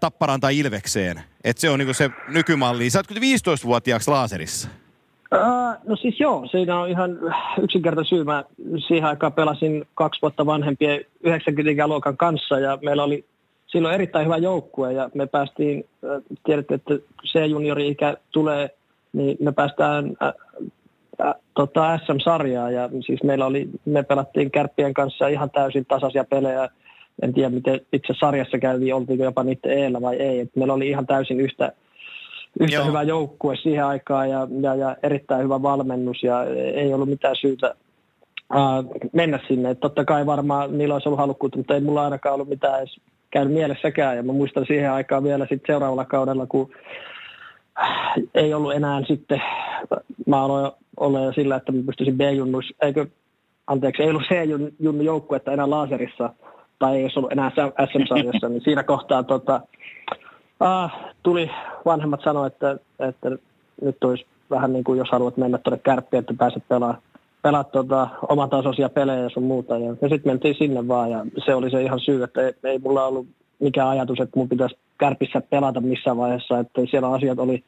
[0.00, 1.22] Tapparan tai Ilvekseen.
[1.44, 2.90] Että se on niinku se nykymalli.
[2.90, 4.68] Sä oot 15-vuotiaaksi laaserissa.
[5.34, 7.18] Uh, no siis joo, siinä on ihan
[7.62, 8.24] yksinkertainen syy.
[8.24, 8.44] Mä
[8.88, 13.24] siihen aikaan pelasin kaksi vuotta vanhempien 90-luokan kanssa ja meillä oli
[13.66, 15.84] silloin erittäin hyvä joukkue ja me päästiin,
[16.44, 18.70] tiedätte, että se juniori-ikä tulee,
[19.12, 20.32] niin me päästään äh,
[21.26, 26.68] äh, tota SM-sarjaa ja siis meillä oli, me pelattiin kärppien kanssa ihan täysin tasaisia pelejä
[27.22, 30.40] en tiedä miten itse sarjassa kävi, oltiinko jopa niiden eellä vai ei.
[30.40, 31.72] Et meillä oli ihan täysin yhtä,
[32.60, 36.44] yhtä hyvä joukkue siihen aikaan ja, ja, ja erittäin hyvä valmennus ja
[36.74, 37.74] ei ollut mitään syytä
[38.54, 39.70] uh, mennä sinne.
[39.70, 43.00] Et totta kai varmaan niillä olisi ollut halukkuutta, mutta ei mulla ainakaan ollut mitään edes
[43.30, 44.16] käynyt mielessäkään.
[44.16, 46.70] Ja mä muistan siihen aikaan vielä sitten seuraavalla kaudella, kun
[48.34, 49.42] ei ollut enää sitten,
[50.26, 53.06] mä aloin olla jo sillä, että mä pystyisin B-junnus, eikö,
[53.66, 56.32] anteeksi, ei ollut C-junnu joukkuetta enää laaserissa,
[56.78, 57.50] tai ei olisi ollut enää
[57.92, 59.60] SM-sarjassa, niin siinä kohtaa tota,
[60.60, 60.92] ah,
[61.22, 61.50] tuli
[61.84, 63.30] vanhemmat sanoa, että, että
[63.82, 67.02] nyt olisi vähän niin kuin jos haluat mennä tuonne kärppiin, että pääset pelaamaan
[67.42, 68.08] pelaa tota,
[68.50, 69.78] tasoisia pelejä ja sun muuta.
[69.78, 72.78] Ja, ja sitten mentiin sinne vaan ja se oli se ihan syy, että ei, ei
[72.78, 73.26] mulla ollut
[73.58, 77.64] mikään ajatus, että mun pitäisi kärpissä pelata missään vaiheessa, että siellä asiat oli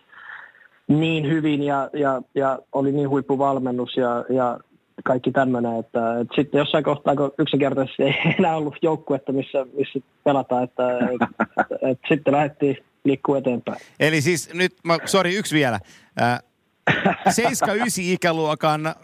[0.88, 4.59] niin hyvin ja, ja, ja oli niin huippuvalmennus ja, ja
[5.05, 9.98] kaikki tämmöinen, että, että sitten jossain kohtaa, kun yksinkertaisesti ei enää ollut joukkuetta, missä, missä
[10.24, 11.28] pelataan, että, että,
[11.61, 13.78] että, että sitten lähdettiin liikkuu eteenpäin.
[14.01, 15.80] Eli siis nyt, sori yksi vielä,
[16.20, 16.40] äh,
[16.90, 16.92] 7-9
[18.14, 18.94] ikäluokan äh,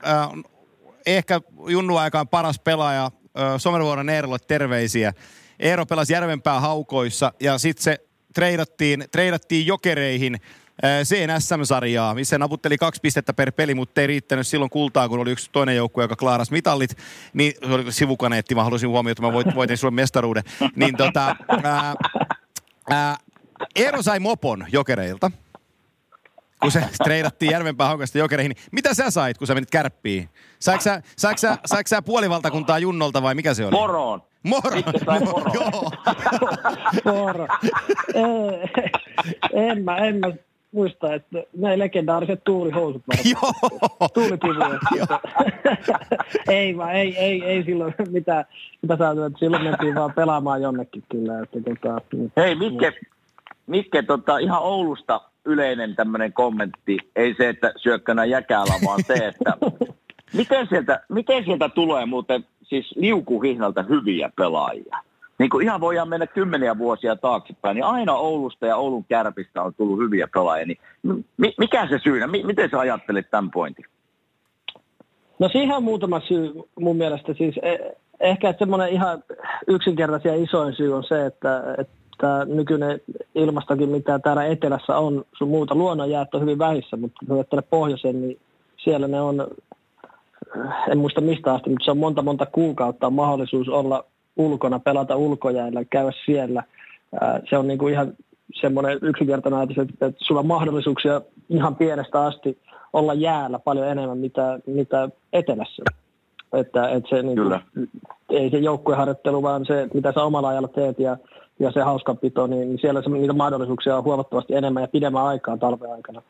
[1.07, 3.13] ehkä Junnu aikaan paras pelaaja äh,
[3.57, 5.13] Somervuoron Eerolle terveisiä.
[5.61, 7.99] Eero pelasi Järvenpää haukoissa ja sitten se
[8.35, 10.37] treidattiin, treidattiin jokereihin
[10.83, 15.51] CNSM-sarjaa, missä naputteli kaksi pistettä per peli, mutta ei riittänyt silloin kultaa, kun oli yksi
[15.53, 16.97] toinen joukkue, joka klaaras mitallit.
[17.33, 20.43] Niin se oli sivukaneetti, mä halusin huomioida, että mä voitin, voitin Suomen mestaruuden.
[20.77, 21.95] Niin tota, ää,
[22.91, 23.17] ää,
[23.77, 25.31] Eero sai mopon jokereilta
[26.61, 28.51] kun se treidattiin Järvenpää haukasta jokereihin.
[28.51, 30.29] Niin mitä sä sait, kun sä menit kärppiin?
[30.59, 33.73] Saiko sä, saiko sä, saiko sä puolivaltakuntaa Junnolta vai mikä se oli?
[33.73, 34.23] Moroon.
[34.43, 34.71] Moro.
[35.25, 35.53] moro.
[35.55, 35.91] Joo.
[37.05, 37.47] moro.
[39.53, 40.33] en, mä, en mä
[40.73, 43.03] muista, että näin legendaariset tuulihousut
[43.33, 43.53] Joo.
[44.15, 44.79] Tuulipuvuja.
[46.49, 48.45] ei vaan, ei, ei, ei silloin mitään,
[48.83, 51.41] mitä sä että silloin mentiin vaan pelaamaan jonnekin kyllä.
[51.43, 52.01] Että, tota,
[52.37, 52.93] Hei, Mikke,
[53.67, 59.57] Mikke tota, ihan Oulusta yleinen tämmöinen kommentti, ei se, että syökkänä jäkäällä, vaan se, että
[60.33, 64.97] miten sieltä, miten sieltä tulee muuten siis liukuhihnalta hyviä pelaajia?
[65.39, 69.75] Niin kuin ihan voidaan mennä kymmeniä vuosia taaksepäin, niin aina Oulusta ja Oulun kärpistä on
[69.75, 70.67] tullut hyviä pelaajia.
[70.67, 71.25] Niin
[71.59, 72.27] mikä se syynä?
[72.27, 73.85] miten sä ajattelit tämän pointin?
[75.39, 77.35] No siihen on muutama syy mun mielestä.
[77.35, 79.23] Siis e- ehkä semmoinen ihan
[79.69, 83.01] yksinkertaisia isoin syy on se, että, että nykyinen
[83.35, 88.21] ilmastokin, mitä täällä etelässä on, sun muuta luonnonjäät on hyvin vähissä, mutta kun tänne pohjoiseen,
[88.21, 88.39] niin
[88.77, 89.47] siellä ne on,
[90.91, 94.05] en muista mistä asti, mutta se on monta monta kuukautta on mahdollisuus olla
[94.37, 96.63] ulkona, pelata ulkojäällä, käydä siellä.
[97.51, 98.13] Se on niin kuin ihan
[98.61, 102.59] semmoinen yksinkertainen ajatus, että, että sulla on mahdollisuuksia ihan pienestä asti
[102.93, 105.83] olla jäällä paljon enemmän, mitä, mitä etelässä.
[106.53, 107.61] Että, että se, niin kuin,
[108.31, 111.17] ei se joukkueharjoittelu, vaan se, mitä sä omalla ajalla teet ja
[111.59, 115.57] ja se hauskanpito, niin, niin siellä se, niitä mahdollisuuksia on huomattavasti enemmän ja pidemmän aikaa
[115.57, 116.23] talven aikana.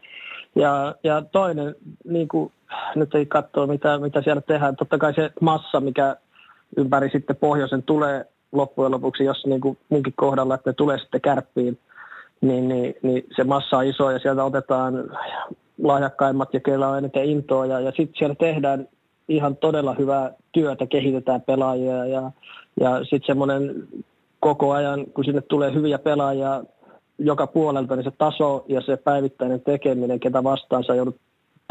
[0.55, 2.53] Ja, ja toinen, niin kuin,
[2.95, 6.17] nyt ei katsoa mitä, mitä siellä tehdään, totta kai se massa, mikä
[6.77, 11.21] ympäri sitten pohjoisen tulee loppujen lopuksi, jos niin kuin munkin kohdalla, että ne tulee sitten
[11.21, 11.79] kärppiin,
[12.41, 14.95] niin, niin, niin se massa on iso ja sieltä otetaan
[15.83, 18.89] lahjakkaimmat ja keillä on eniten intoa ja, ja sitten siellä tehdään
[19.29, 22.31] ihan todella hyvää työtä, kehitetään pelaajia ja,
[22.81, 23.89] ja sitten semmoinen
[24.41, 26.65] koko ajan, kun sinne tulee hyviä pelaajia
[27.19, 31.17] joka puolelta, niin se taso ja se päivittäinen tekeminen, ketä vastaan sä joudut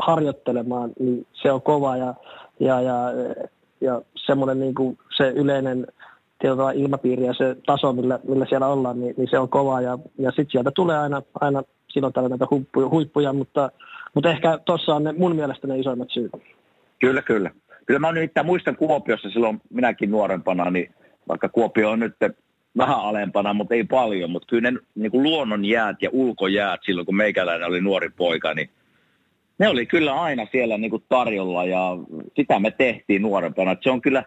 [0.02, 2.14] harjoittelemaan, niin se on kova ja,
[2.60, 2.96] ja, ja,
[3.86, 5.88] ja semmoinen niin kuin se yleinen
[6.40, 9.98] tietyllä ilmapiiri ja se taso, millä, millä siellä ollaan, niin, niin se on kova ja,
[10.20, 13.72] ja sitten sieltä tulee aina, aina silloin tällä näitä huippuja, huippuja mutta,
[14.14, 16.32] mutta ehkä tuossa on ne, mun mielestä ne isoimmat syyt.
[17.00, 17.52] Kyllä, kyllä.
[17.86, 20.94] Kyllä mä nyt muistan Kuopiossa silloin minäkin nuorempana, niin
[21.28, 22.16] vaikka Kuopio on nyt
[22.78, 24.32] vähän alempana, mutta ei paljon.
[24.32, 28.70] Mutta kyllä ne niin luonnonjäät ja ulkojäät silloin, kun meikäläinen oli nuori poika, niin
[29.58, 31.98] ne oli kyllä aina siellä niin kuin tarjolla ja
[32.36, 33.72] sitä me tehtiin nuorempana.
[33.72, 34.24] Et se on kyllä,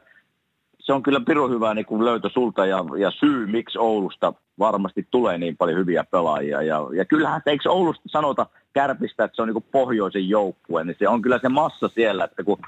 [0.78, 5.06] se on kyllä pirun hyvä niin kuin löytö sulta ja, ja syy, miksi Oulusta varmasti
[5.10, 6.62] tulee niin paljon hyviä pelaajia.
[6.62, 10.84] Ja, ja kyllähän se, eikö Oulusta sanota kärpistä, että se on niin kuin pohjoisen joukkue,
[10.84, 12.58] niin se on kyllä se massa siellä, että kun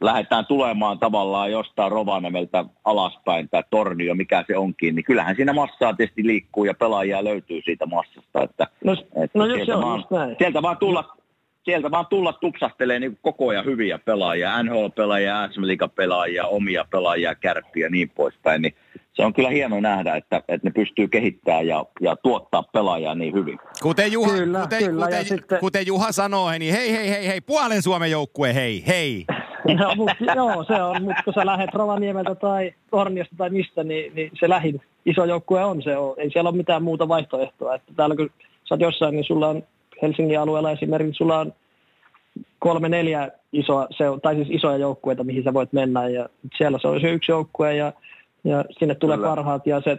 [0.00, 5.94] lähdetään tulemaan tavallaan jostain Rovanemeltä alaspäin tai Tornio, mikä se onkin, niin kyllähän siinä massaa
[5.94, 8.42] tietysti liikkuu ja pelaajia löytyy siitä massasta.
[8.42, 10.36] Että, no, että no jos se on vaan, näin.
[10.38, 11.16] Sieltä vaan tulla,
[11.64, 15.62] sieltä vaan tulla tupsastelee niin koko ajan hyviä pelaajia, NHL-pelaajia, SM
[15.94, 18.74] pelaajia omia pelaajia, kärppiä ja niin poispäin, niin
[19.12, 23.34] se on kyllä hieno nähdä, että, että ne pystyy kehittämään ja, ja tuottaa pelaajia niin
[23.34, 23.58] hyvin.
[23.82, 25.60] Kuten Juha, kyllä, kuten, kyllä, kuten, sitten...
[25.60, 29.24] kuten Juha sanoi, niin hei, hei, hei, hei, puolen Suomen joukkue, hei, hei.
[29.80, 34.14] no, mutta, joo, se on, mutta kun sä lähdet Rovaniemeltä tai Torniosta tai mistä, niin,
[34.14, 35.96] niin se lähin iso joukkue on se.
[35.96, 36.14] On.
[36.18, 37.74] Ei siellä ole mitään muuta vaihtoehtoa.
[37.74, 38.30] Että täällä kun
[38.68, 39.62] sä oot jossain, niin sulla on
[40.02, 41.52] Helsingin alueella esimerkiksi sulla on
[42.58, 46.08] kolme, neljä isoa, se tai siis isoja joukkueita, mihin sä voit mennä.
[46.08, 46.28] Ja
[46.58, 47.92] siellä se on se yksi joukkue ja,
[48.44, 49.28] ja sinne tulee Kyllä.
[49.28, 49.98] parhaat ja se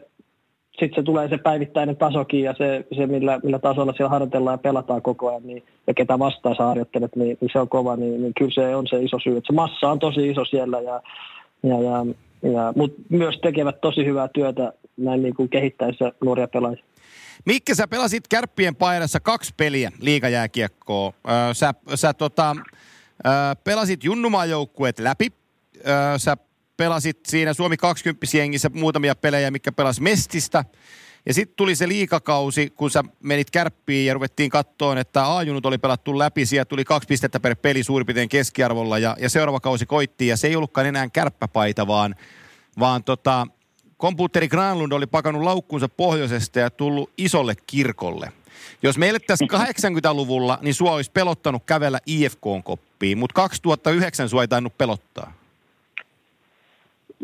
[0.80, 4.58] sitten se tulee se päivittäinen tasokin ja se, se millä, millä tasolla siellä harjoitellaan ja
[4.58, 8.22] pelataan koko ajan, niin, ja ketä vastaan sä harjoittelet, niin, niin, se on kova, niin,
[8.22, 9.38] niin kyllä se on se iso syy.
[9.38, 11.02] Et se massa on tosi iso siellä, ja,
[11.64, 12.06] ja, ja,
[12.52, 16.84] ja, mutta myös tekevät tosi hyvää työtä näin niin kuin kehittäessä nuoria pelaajia.
[17.46, 21.14] Mikke, sä pelasit kärppien paidassa kaksi peliä liigajääkiekkoa.
[21.54, 22.56] sä, sä tota,
[23.64, 25.32] pelasit junnumaajoukkueet läpi.
[26.18, 26.38] sä
[26.78, 30.66] pelasit siinä Suomi 20 jengissä muutamia pelejä, mikä pelasi Mestistä.
[31.26, 35.78] Ja sitten tuli se liikakausi, kun sä menit kärppiin ja ruvettiin kattoon, että ajunut oli
[35.78, 36.46] pelattu läpi.
[36.46, 40.28] Sieltä tuli kaksi pistettä per peli suurin piirtein keskiarvolla ja, ja seuraava kausi koitti.
[40.28, 42.16] Ja se ei ollutkaan enää kärppäpaita, vaan,
[42.80, 43.48] vaan tota,
[44.04, 48.32] kompuutteri Granlund oli pakannut laukkuunsa pohjoisesta ja tullut isolle kirkolle.
[48.82, 54.78] Jos meille tässä 80-luvulla, niin sua olisi pelottanut kävellä IFK-koppiin, mutta 2009 sua ei tainnut
[54.78, 55.34] pelottaa.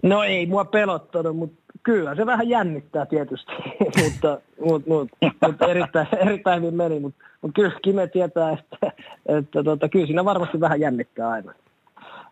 [0.04, 3.52] No ei mua pelottanut, mutta kyllä se vähän jännittää tietysti,
[4.04, 7.00] mutta, mutta, mutta, mutta erittäin, erittäin hyvin meni.
[7.00, 8.92] Mutta, mutta kyllä Kime tietää, että,
[9.26, 11.54] että tota, kyllä siinä varmasti vähän jännittää aina.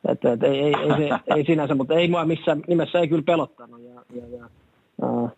[0.08, 3.24] Että, että ei, ei, ei, se, ei sinänsä, mutta ei mua missään nimessä ei kyllä
[3.24, 3.82] pelottanut.
[3.82, 4.50] Ja, ja, ja,
[5.08, 5.32] uh,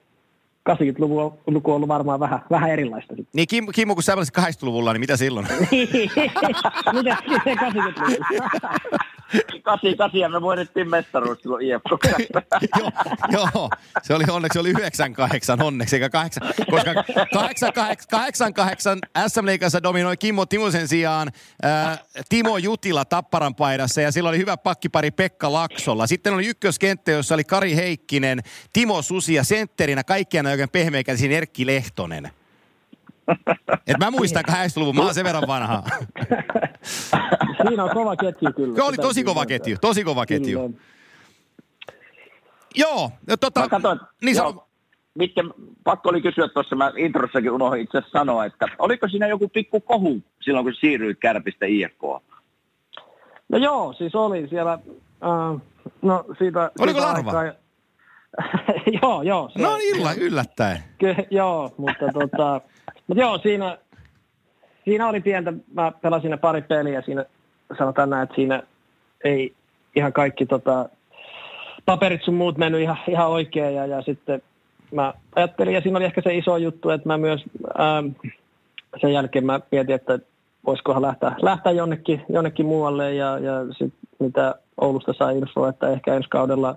[0.70, 3.16] 80-luvun luku on ollut varmaan vähän, vähän erilaista.
[3.16, 3.32] Sitten.
[3.34, 5.48] Niin Kim, Kimmo, kun sä 80-luvulla, niin mitä silloin?
[6.94, 9.00] Mitä se 80-luvulla?
[9.64, 12.06] 88 ja me voitettiin mestaruus silloin IFK.
[13.34, 13.70] joo, joo,
[14.02, 16.94] se oli onneksi oli 98 onneksi, eikä 8, koska
[17.34, 21.32] 88, 88 SM Liigassa dominoi Kimmo Timosen sijaan
[21.66, 22.00] äh,
[22.30, 26.08] Timo Jutila Tapparan paidassa ja silloin oli hyvä pakkipari Pekka Laksolla.
[26.08, 28.40] Sitten oli ykköskenttä, jossa oli Kari Heikkinen,
[28.74, 32.39] Timo Susi ja sentterinä kaikkien oikein pehmeäkäisin Erkki Lehtonen.
[33.88, 35.84] Et mä muistan 80-luvun, mä oon sen verran vanha.
[37.68, 38.76] Siinä on kova ketju kyllä.
[38.76, 40.60] Se oli tosi kova ketju, tosi kova ketju.
[40.60, 40.80] Kyllä.
[42.76, 43.60] Joo, no tota...
[43.60, 44.66] Mä katsoin, niin joo, sano...
[45.16, 45.44] Mitkä,
[45.84, 49.80] pakko oli kysyä tuossa, mä introssakin unohdin itse asiassa sanoa, että oliko siinä joku pikku
[49.80, 52.02] kohu silloin, kun siirryit Kärpistä IFK?
[53.50, 55.62] No joo, siis oli siellä, äh,
[56.02, 56.72] no siitä...
[56.80, 57.40] Oliko siitä larva?
[57.40, 57.60] Aikaa,
[59.02, 59.50] joo, joo.
[59.54, 60.84] Se, no illa, yllättäen.
[60.98, 62.62] Ky- joo, mutta tota,
[63.10, 63.78] mutta joo, siinä,
[64.86, 67.26] siinä oli pientä, mä pelasin ne pari peliä, siinä
[67.78, 68.64] sanotaan näin, että siinä
[69.24, 69.54] ei
[69.96, 70.90] ihan kaikki tota,
[71.86, 74.42] paperit sun muut mennyt ihan, ihan oikein ja, ja sitten
[74.92, 77.44] mä ajattelin, ja siinä oli ehkä se iso juttu, että mä myös
[77.80, 78.08] ähm,
[79.02, 80.20] sen jälkeen mä mietin, että
[80.66, 86.16] voisikohan lähteä, lähteä jonnekin, jonnekin muualle ja, ja sitten mitä Oulusta sai info, että ehkä
[86.16, 86.76] ensi kaudella,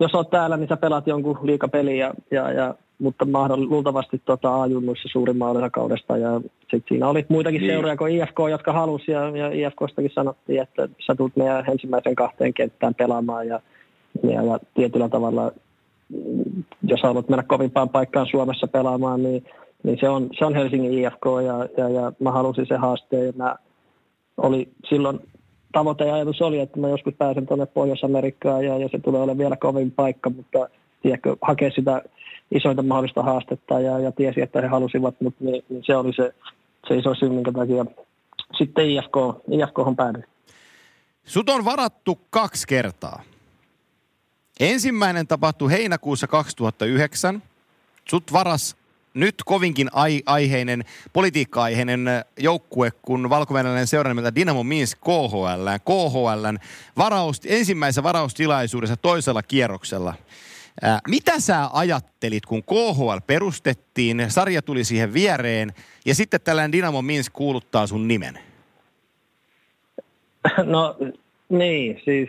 [0.00, 3.26] jos olet täällä, niin sä pelaat jonkun liikapeli ja, ja, ja mutta
[3.56, 6.16] luultavasti tota, A-junnuissa suurimman kaudesta.
[6.16, 7.70] Ja sitten siinä oli muitakin niin.
[7.72, 12.54] seuroja kuin IFK, jotka halusi ja, ja IFKstakin sanottiin, että sä tulet meidän ensimmäisen kahteen
[12.54, 13.60] kenttään pelaamaan ja,
[14.22, 15.52] ja, ja tietyllä tavalla,
[16.82, 19.44] jos haluat mennä kovimpaan paikkaan Suomessa pelaamaan, niin,
[19.82, 23.32] niin se, on, se on Helsingin IFK ja, ja, ja mä halusin se haasteen ja
[23.36, 23.56] mä
[24.36, 25.20] oli silloin
[25.72, 29.38] tavoite ja ajatus oli, että mä joskus pääsen tuonne Pohjois-Amerikkaan ja, ja se tulee olemaan
[29.38, 30.68] vielä kovin paikka, mutta
[31.02, 32.02] tiedätkö, hakea sitä
[32.50, 36.34] isointa mahdollista haastetta ja, ja tiesi, että he halusivat, mutta niin, niin se oli se,
[36.88, 37.86] se iso syy, minkä takia
[38.58, 39.16] sitten IFK,
[39.50, 40.24] IFK on päädyin.
[41.24, 43.22] Sut on varattu kaksi kertaa.
[44.60, 47.42] Ensimmäinen tapahtui heinäkuussa 2009.
[48.08, 48.76] Sut varas
[49.14, 55.68] nyt kovinkin ai- aiheinen, politiikka-aiheinen joukkue, kun valko seuraa nimeltä Dynamo Minsk KHL.
[55.84, 56.56] KHL
[56.96, 60.14] varaus, ensimmäisessä varaustilaisuudessa toisella kierroksella.
[60.82, 65.72] Ää, mitä sä ajattelit, kun KHL perustettiin, sarja tuli siihen viereen
[66.06, 68.38] ja sitten tällainen Dynamo Minsk kuuluttaa sun nimen?
[70.64, 70.96] No
[71.48, 72.28] niin, siis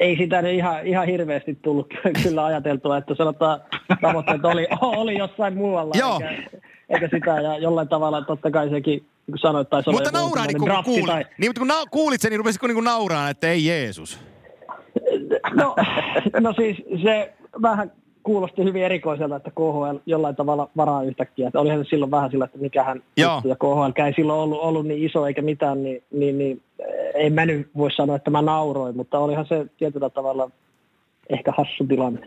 [0.00, 3.60] ei sitä nyt ihan, ihan hirveästi tullut kyllä ajateltua, että sanotaan
[4.00, 6.20] tavoitteet oli, oli jossain muualla, Joo.
[6.20, 10.58] Eikä, eikä sitä ja jollain tavalla totta kai sekin kun sanoit, taisi Mutta nauraa, niin
[10.58, 11.24] kun, kuulit, tai...
[11.38, 14.20] niin, mutta kun na- kuulit sen, niin rupesitko niin nauraa, että ei Jeesus?
[15.54, 15.76] No,
[16.40, 17.32] no siis se
[17.62, 17.92] vähän
[18.22, 21.46] kuulosti hyvin erikoiselta, että KHL jollain tavalla varaa yhtäkkiä.
[21.46, 23.42] Että olihan se silloin vähän sillä, että mikähän Joo.
[23.44, 26.62] ja KHL ei silloin ollut, ollut niin iso eikä mitään, niin, niin, niin
[27.14, 30.50] ei mä nyt voi sanoa, että mä nauroin, mutta olihan se tietyllä tavalla
[31.28, 32.20] ehkä hassu tilanne.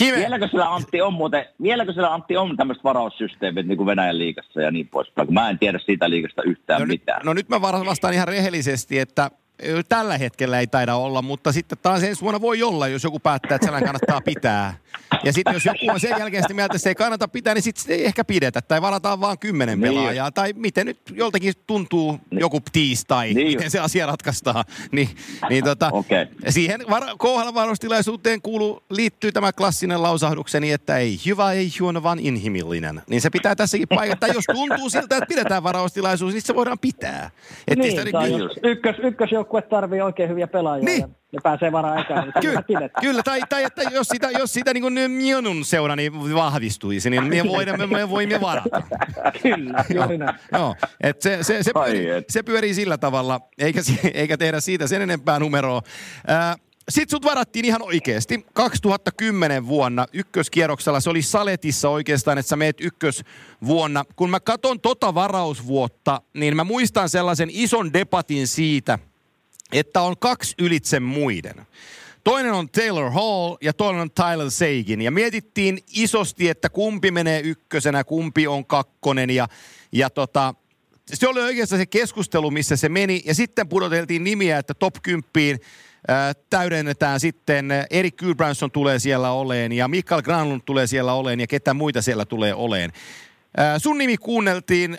[0.16, 4.60] vieläkö sillä Antti on muuten, vieläkö sillä Antti on tämmöistä varaussysteemit niin kuin Venäjän liigassa
[4.60, 7.18] ja niin poispäin, kun mä en tiedä siitä liigasta yhtään no mitään.
[7.18, 9.30] Nyt, no nyt mä vastaan ihan rehellisesti, että
[9.88, 13.54] tällä hetkellä ei taida olla, mutta sitten taas ensi vuonna voi olla, jos joku päättää,
[13.54, 14.74] että sellainen kannattaa pitää.
[15.24, 17.62] Ja sitten jos joku on sen jälkeen sitä mieltä, että se ei kannata pitää, niin
[17.62, 18.60] sitten ei ehkä pidetä.
[18.62, 19.94] Tai varataan vaan kymmenen niin.
[19.94, 20.30] pelaajaa.
[20.30, 22.40] Tai miten nyt joltakin tuntuu niin.
[22.40, 23.46] joku tiistai, niin.
[23.46, 24.64] miten se asia ratkaistaan.
[24.92, 25.08] Niin,
[25.48, 26.26] niin tota, okay.
[26.48, 33.02] siihen var- KHL-varostilaisuuteen kuuluu, liittyy tämä klassinen lausahdukseni, että ei hyvä, ei huono, vaan inhimillinen.
[33.10, 34.26] Niin se pitää tässäkin paikata.
[34.26, 37.30] jos tuntuu siltä, että pidetään varaustilaisuus, niin se voidaan pitää.
[37.68, 38.96] Et niin, sitä, niin, ykkös,
[39.50, 40.84] ykkösjoukkue tarvii oikein hyviä pelaajia.
[40.84, 41.00] Niin.
[41.00, 44.74] Ja ne pääsee varaan ekaan, niin kyllä, kyllä, tai, tai että jos sitä, jos sitä
[44.74, 48.82] niin kuin minun seura niin vahvistuisi, niin me voimme, me voimme varata.
[49.42, 50.38] kyllä, juuri näin.
[50.52, 53.80] Joo, et se, se, se, pyörii, se pyörii sillä tavalla, eikä,
[54.14, 55.82] eikä tehdä siitä sen enempää numeroa.
[56.30, 56.56] Äh,
[56.90, 58.46] sitten sut varattiin ihan oikeasti.
[58.52, 64.04] 2010 vuonna ykköskierroksella, se oli Saletissa oikeastaan, että sä meet ykkösvuonna.
[64.16, 68.98] Kun mä katon tota varausvuotta, niin mä muistan sellaisen ison debatin siitä,
[69.72, 71.66] että on kaksi ylitse muiden.
[72.24, 75.02] Toinen on Taylor Hall ja toinen on Tyler Sagan.
[75.02, 79.30] Ja mietittiin isosti, että kumpi menee ykkösenä, kumpi on kakkonen.
[79.30, 79.48] Ja,
[79.92, 80.54] ja tota,
[81.06, 83.22] se oli oikeastaan se keskustelu, missä se meni.
[83.24, 85.58] Ja sitten pudoteltiin nimiä, että top 10
[86.50, 91.74] täydennetään sitten, Erik Gudbranson tulee siellä oleen ja Mikael Granlund tulee siellä oleen ja ketä
[91.74, 92.92] muita siellä tulee oleen.
[93.78, 94.98] sun nimi kuunneltiin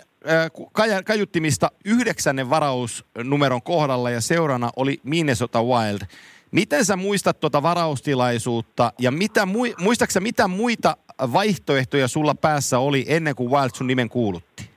[1.04, 6.00] kajuttimista yhdeksännen varausnumeron kohdalla ja seurana oli Minnesota Wild.
[6.50, 9.46] Miten sä muistat tuota varaustilaisuutta ja mitä,
[9.78, 10.96] muistaaksä mitä muita
[11.32, 14.70] vaihtoehtoja sulla päässä oli ennen kuin Wild sun nimen kuulutti?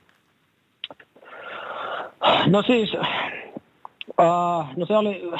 [2.46, 5.30] No siis, uh, no se oli,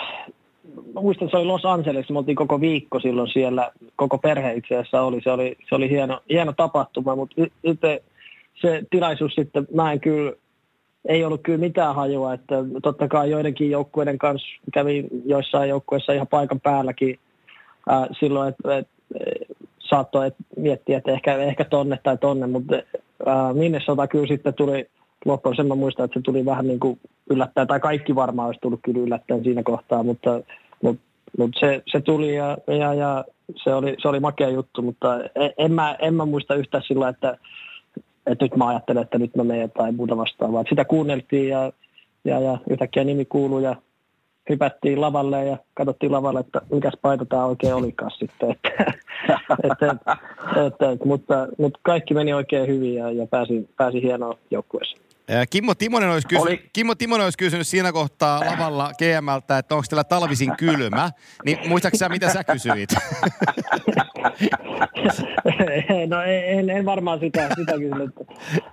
[0.95, 4.77] mä muistan, se oli Los Angeles, me oltiin koko viikko silloin siellä, koko perhe itse
[4.77, 7.81] asiassa oli, se oli, se oli hieno, hieno tapahtuma, mutta nyt
[8.61, 10.33] se tilaisuus sitten, mä en kyllä,
[11.09, 16.27] ei ollut kyllä mitään hajua, että totta kai joidenkin joukkueiden kanssa kävi joissain joukkueissa ihan
[16.27, 17.19] paikan päälläkin
[17.89, 18.89] ää, silloin, että et,
[19.79, 22.75] saattoi et miettiä, että ehkä, ehkä tonne tai tonne, mutta
[23.27, 24.87] ää, Minnesota kyllä sitten tuli
[25.25, 27.01] loppuun sen mä muistan, että se tuli vähän niin kuin
[27.31, 30.41] yllättäen, tai kaikki varmaan olisi tullut kyllä yllättäen siinä kohtaa, mutta,
[30.83, 31.03] mutta,
[31.39, 33.25] mutta se, se, tuli ja, ja, ja
[33.65, 37.09] se, oli, se oli makea juttu, mutta en, en, mä, en mä muista yhtään sillä,
[37.09, 37.39] että,
[38.27, 40.65] että nyt mä ajattelen, että nyt mä menen tai muuta vastaavaa.
[40.69, 41.73] Sitä kuunneltiin ja,
[42.25, 43.77] ja, ja yhtäkkiä nimi kuului ja
[44.51, 48.51] hypättiin lavalle ja katsottiin lavalle, että mikäs paita tämä oikein olikaan sitten.
[48.51, 48.69] Että,
[49.73, 50.17] että, että,
[50.67, 55.06] että, mutta, mutta kaikki meni oikein hyvin ja, ja pääsi, pääsi hienoon joukkueeseen.
[55.51, 56.71] Kimmo Timonen, olisi kysy- Oli...
[56.73, 61.11] Kimmo Timonen olisi kysynyt siinä kohtaa lavalla GMltä, että onko teillä talvisin kylmä.
[61.45, 62.91] Niin muistaaksä, mitä sä kysyit?
[66.11, 68.11] no en, en varmaan sitä, sitä kysynyt.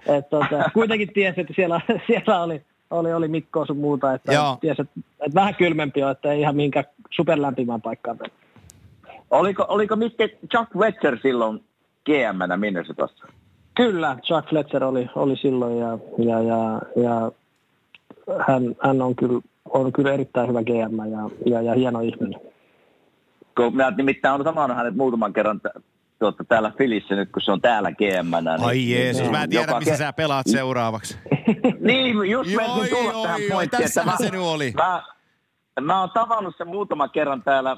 [0.06, 4.32] Et, tota, kuitenkin tiesi, että siellä, siellä oli, oli, oli Mikko sun muuta, että
[4.62, 8.20] tiesi, että, että vähän kylmempi on, että ei ihan minkä superlämpimään paikkaan
[9.32, 10.30] Oliko, oliko Mr.
[10.52, 11.64] Chuck Wetzer silloin
[12.06, 13.28] GM-nä Minnesotassa?
[13.76, 17.32] Kyllä, Chuck Fletcher oli, oli silloin ja, ja, ja, ja
[18.48, 22.40] hän, hän on, kyllä, on kyllä erittäin hyvä GM ja, ja, ja hieno ihminen.
[23.58, 25.62] Kun minä nimittäin olen tavannut hänet muutaman kerran
[26.20, 29.50] tuota, täällä Filissä nyt, kun se on täällä gm Niin, Ai Jeesus, niin, mä en
[29.50, 29.98] tiedä, missä ke...
[29.98, 31.18] sä pelaat seuraavaksi.
[31.80, 33.82] niin, just joo, tulla joo, tähän joo, pointtiin.
[33.82, 34.74] Tässähän se nyt oli.
[34.76, 35.04] Mä,
[35.82, 37.78] mä oon tavannut sen muutaman kerran täällä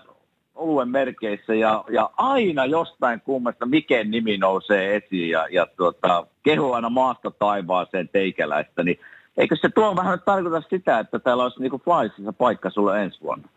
[0.55, 6.73] oluen merkeissä ja, ja aina jostain kummasta Miken nimi nousee esiin ja, ja tuota, kehu
[6.73, 8.99] aina maasta taivaaseen teikäläistä, niin
[9.37, 13.47] eikö se tuo vähän tarkoita sitä, että täällä olisi niinku Flyesissa paikka sulle ensi vuonna?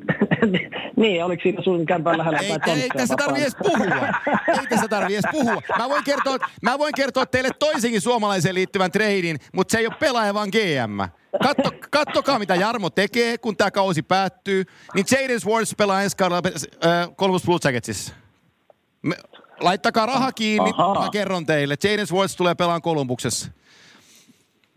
[0.96, 4.08] niin, oliko siinä sun kämpän lähellä ei, tai Ei tässä tarvi edes puhua.
[4.48, 5.62] Ei tässä tarvi edes puhua.
[5.78, 9.94] Mä voin, kertoa, mä voin kertoa teille toisenkin suomalaiseen liittyvän treidin, mutta se ei ole
[10.00, 11.00] pelaaja, vaan GM.
[11.42, 14.64] Katto, kattokaa, mitä Jarmo tekee, kun tämä kausi päättyy.
[14.94, 16.42] Niin Jaden Swartz pelaa ensi kaudella
[16.84, 18.14] äh, Columbus Blue Jacketsissa.
[19.02, 19.16] Me,
[19.60, 21.04] laittakaa raha kiinni, Aha.
[21.04, 21.76] mä kerron teille.
[21.84, 23.50] Jaden Swartz tulee pelaan Kolumbuksessa.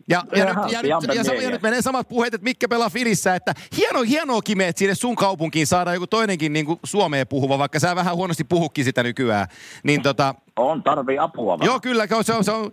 [0.08, 2.90] Ja, ja, ja, nyt, ja, nyt, ja, ja nyt menee samat puheet, että Mikke pelaa
[2.90, 7.28] Filissä, että hieno, hienoa Kime, että sinne sun kaupunkiin saadaan joku toinenkin niin kuin Suomeen
[7.28, 9.46] puhuva, vaikka sä vähän huonosti puhukin sitä nykyään.
[9.82, 11.58] Niin tota, on, tarvii apua.
[11.60, 12.70] Joo, kyllä, se on, se on,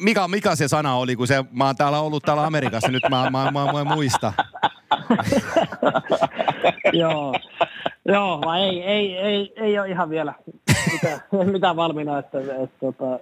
[0.00, 3.30] mikä, mikä se sana oli, kun se, mä oon täällä ollut täällä Amerikassa, nyt mä,
[3.30, 4.32] mä, mä, mä, mä muista.
[6.92, 7.34] Joo,
[8.08, 10.34] Joo vai ei, ei, ei, ei ole ihan vielä
[10.92, 11.20] mitään,
[11.52, 12.18] mitään valmiina.
[12.18, 13.18] Että, että, tota,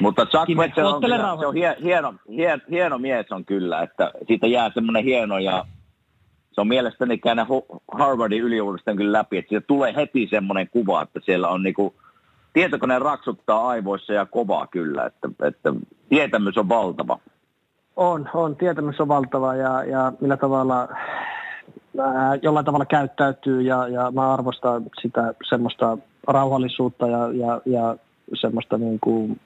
[0.00, 4.10] Mutta Chuck Wetzel on, kyllä, se on hie, hieno, hien, hieno mies on kyllä, että
[4.26, 5.66] siitä jää semmoinen hieno ja
[6.52, 7.46] se on mielestäni käynyt
[7.92, 11.94] Harvardin yliopiston kyllä läpi, että siitä tulee heti semmoinen kuva, että siellä on niinku,
[12.52, 15.72] tietokone raksuttaa aivoissa ja kovaa kyllä, että, että
[16.08, 17.18] tietämys on valtava.
[17.96, 18.56] On, on.
[18.56, 20.88] Tietämys on valtava ja, ja millä tavalla
[21.98, 27.96] ää, jollain tavalla käyttäytyy ja, ja mä arvostan sitä semmoista rauhallisuutta ja, ja, ja
[28.40, 29.40] semmoista niin kuin,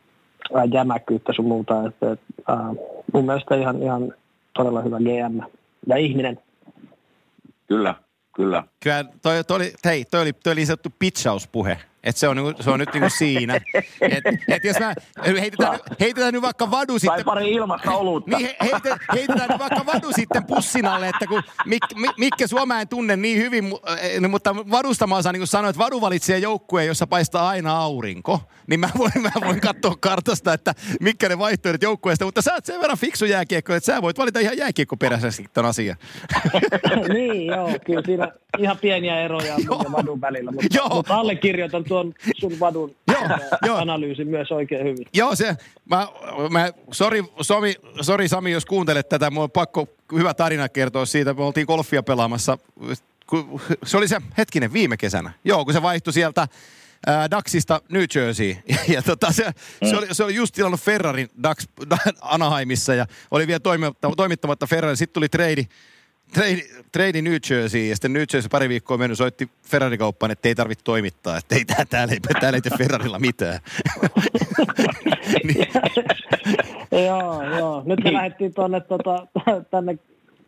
[0.55, 1.87] ää, jämäkkyyttä sun muuta.
[1.87, 2.17] Että,
[2.49, 2.75] ää,
[3.13, 4.15] mun mielestä ihan, ihan
[4.55, 5.41] todella hyvä GM
[5.87, 6.39] ja ihminen.
[7.69, 7.95] Kyllä,
[8.37, 8.65] kyllä.
[8.83, 11.79] Kyllä toi, toi, oli, hei, toi oli, toi oli sanottu pitchauspuhe.
[12.05, 13.55] Et se, on, niinku- se on nyt niinku siinä.
[14.01, 14.95] Et, et jos mä
[15.41, 17.17] heitetään, heitetään nyt vaikka vadu sitten...
[17.17, 18.37] Tai pari ilmasta olutta.
[18.37, 22.47] Niin, he, heitetään, heitetään nyt vaikka vadu sitten pussin alle, että kun Mik, Mik, Mikke
[22.47, 23.65] Suoma en tunne niin hyvin,
[24.01, 28.41] eh, mutta vadusta mä osaan niin sanoa, että vadu valitsee joukkueen, jossa paistaa aina aurinko.
[28.67, 32.65] Niin mä voin, mä voin katsoa kartasta, että mitkä ne vaihtoehdot joukkueesta, mutta sä oot
[32.65, 35.97] sen verran fiksu jääkiekko, että sä voit valita ihan jääkiekkoperäisesti ton asian.
[37.15, 40.89] niin, joo, kyllä siinä ihan pieniä eroja on ja vadun välillä, mutta, joo.
[40.89, 43.77] mutta allekirjoitan tuon sun vadun joo, joo.
[43.79, 45.07] analyysin myös oikein hyvin.
[45.15, 45.57] Joo, se,
[45.91, 46.09] mä,
[46.51, 51.35] mä sori, Sami, sori Sami, jos kuuntelet tätä, mulla on pakko hyvä tarina kertoa siitä,
[51.35, 52.59] me oltiin golfia pelaamassa,
[53.85, 56.49] se oli se hetkinen viime kesänä, joo, kun se vaihtui sieltä
[57.07, 58.57] ää, Daxista New Jersey.
[58.69, 59.53] Ja, ja tota, se,
[59.91, 61.67] se, oli, se oli just tilannut Ferrarin Dax,
[62.21, 63.61] Anaheimissa ja oli vielä
[64.17, 64.97] toimittamatta Ferrari.
[64.97, 65.67] Sitten tuli trade
[66.35, 66.63] trade,
[66.93, 70.85] trade New Jersey ja sitten New Jersey pari viikkoa mennyt soitti Ferrari-kauppaan, että ei tarvitse
[70.85, 73.59] toimittaa, että ei tää, täällä, ei, täällä ei tee Ferrarilla mitään.
[75.49, 75.67] niin.
[77.07, 77.83] joo, joo.
[77.87, 78.15] Nyt me niin.
[78.15, 79.27] lähdettiin tuonne tota,
[79.71, 79.99] tänne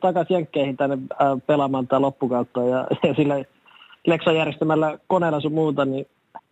[0.01, 3.45] takaisin Jenkkeihin tänne äh, pelaamaan tämä loppukautta ja, ja sillä
[4.07, 6.07] Lexan järjestämällä koneella sun muuta, niin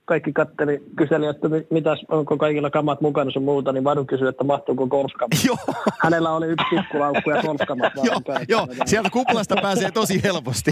[0.05, 4.45] kaikki katteli, kyseli, että mitäs, onko kaikilla kamat mukana sun muuta, niin Vadu kysyi, että
[4.45, 5.59] mahtuuko golfkamat.
[6.03, 8.69] Hänellä oli yksi pikkulaukku ja golfkamat Joo, joo.
[8.87, 10.71] sieltä kuplasta pääsee tosi helposti.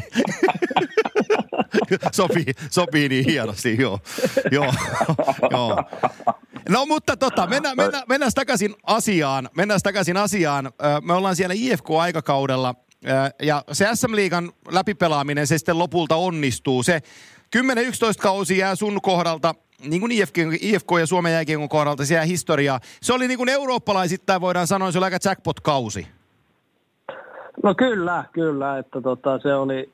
[2.13, 3.99] sopii, sopii niin hienosti, joo.
[4.51, 4.73] joo,
[5.51, 5.85] joo.
[6.69, 9.49] No mutta tota, mennään, mennään, mennään takaisin asiaan.
[9.57, 10.71] Mennään takaisin asiaan.
[11.03, 12.75] Me ollaan siellä IFK-aikakaudella
[13.43, 16.83] ja se SM-liigan läpipelaaminen, se sitten lopulta onnistuu.
[16.83, 17.03] Se
[17.57, 17.61] 10-11
[18.23, 19.55] kausi jää sun kohdalta
[19.87, 22.81] niin kuin IFK, IFK ja Suomen jääkiekon kohdalta siellä historiaa.
[23.03, 26.07] Se oli niin kuin eurooppalaisittain voidaan sanoa, se oli aika jackpot-kausi.
[27.63, 29.91] No kyllä, kyllä, että tota, se oli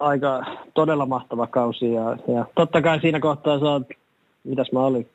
[0.00, 0.44] aika
[0.74, 3.88] todella mahtava kausi ja, ja totta kai siinä kohtaa sä oot,
[4.44, 5.08] mitäs mä olin,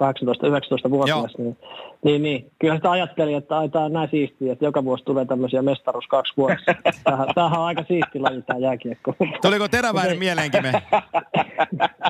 [0.00, 1.56] 18-19 vuotias, niin,
[2.04, 5.24] niin, niin, kyllä sitä ajatteli, että ai, tämä on näin siistiä, että joka vuosi tulee
[5.24, 6.74] tämmöisiä mestaruus kaksi vuodessa.
[7.04, 9.14] Tämähän, tämähän on aika siisti laji tämä jääkiekko.
[9.42, 10.72] Tuliko teräväinen mieleenkin me?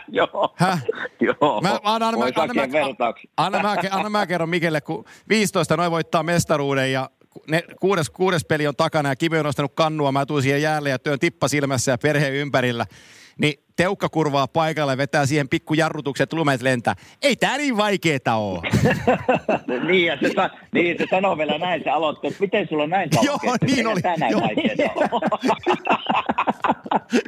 [0.09, 0.55] Joo.
[0.57, 0.85] Häh?
[1.21, 1.61] Joo.
[1.61, 6.23] Mä, anna, anna, anna, anna, anna, mä, anna mä kerron Mikelle, kun 15 noin voittaa
[6.23, 7.11] mestaruuden ja
[7.49, 10.91] ne, kuudes, kuudes peli on takana ja Kimi on nostanut kannua, mä tuun siihen jäälle
[10.91, 12.87] ja työn tippa silmässä ja perheen ympärillä
[13.39, 16.95] niin teukka kurvaa paikalle, vetää siihen pikku jarrutuksen, että lumet lentää.
[17.23, 18.63] Ei tää niin vaikeeta oo.
[19.87, 20.29] niin, ja se,
[20.73, 24.03] niin, se sanoo vielä näin, se aloittaa, että miten sulla on näin Joo, niin oli.
[24.03, 24.41] Tänään Joo.
[24.41, 24.83] vaikeeta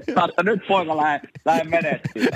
[0.15, 2.27] Taasta nyt poika lähde, lähde menestyä.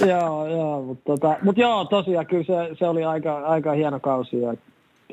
[0.12, 4.40] joo, joo, mutta tota, mut joo, tosiaan kyllä se, se oli aika, aika hieno kausi
[4.40, 4.54] ja,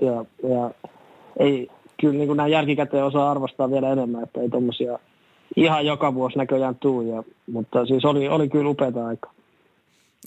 [0.01, 0.71] ja, ja
[1.39, 1.67] ei,
[2.01, 4.99] kyllä niin kuin näin jälkikäteen osaa arvostaa vielä enemmän, että ei tuommoisia
[5.55, 9.33] ihan joka vuosi näköjään tuu, ja, mutta siis oli, oli kyllä upeata aikaa.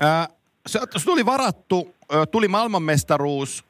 [0.01, 0.29] Ää,
[0.67, 1.95] se, se tuli varattu,
[2.31, 3.65] tuli maailmanmestaruus,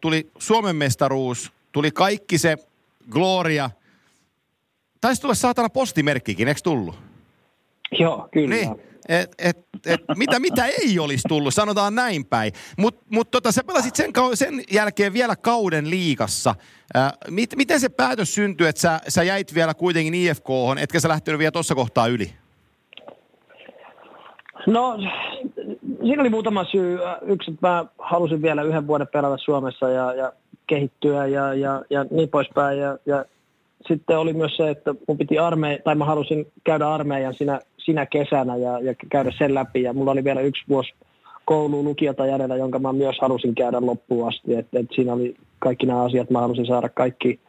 [0.00, 2.56] tuli Suomen mestaruus, tuli kaikki se
[3.10, 3.70] gloria.
[5.00, 6.94] Taisi tulla saatana postimerkkikin, eikö tullut?
[7.98, 8.54] Joo, kyllä.
[8.54, 8.87] Niin.
[9.08, 12.52] Et, et, et, mitä, mitä ei olisi tullut, sanotaan näin päin.
[12.78, 16.54] Mutta mut tota, sä pelasit sen, sen jälkeen vielä kauden liigassa.
[16.94, 20.48] Ää, mit, miten se päätös syntyi, että sä, sä jäit vielä kuitenkin IFK,
[20.80, 22.32] etkä sä lähtenyt vielä tuossa kohtaa yli?
[24.66, 24.98] No,
[26.02, 26.98] siinä oli muutama syy.
[27.22, 30.32] Yksi, että mä halusin vielä yhden vuoden pelata Suomessa ja, ja
[30.66, 32.78] kehittyä ja, ja, ja niin poispäin.
[32.78, 33.24] Ja, ja
[33.88, 38.06] sitten oli myös se, että mun piti armeija, tai mä halusin käydä armeijan siinä, siinä
[38.06, 39.82] kesänä ja, ja käydä sen läpi.
[39.82, 40.94] Ja mulla oli vielä yksi vuosi
[41.44, 44.54] kouluun lukiota jäljellä, jonka mä myös halusin käydä loppuun asti.
[44.54, 47.40] Et, et siinä oli kaikki nämä asiat, mä halusin saada kaikki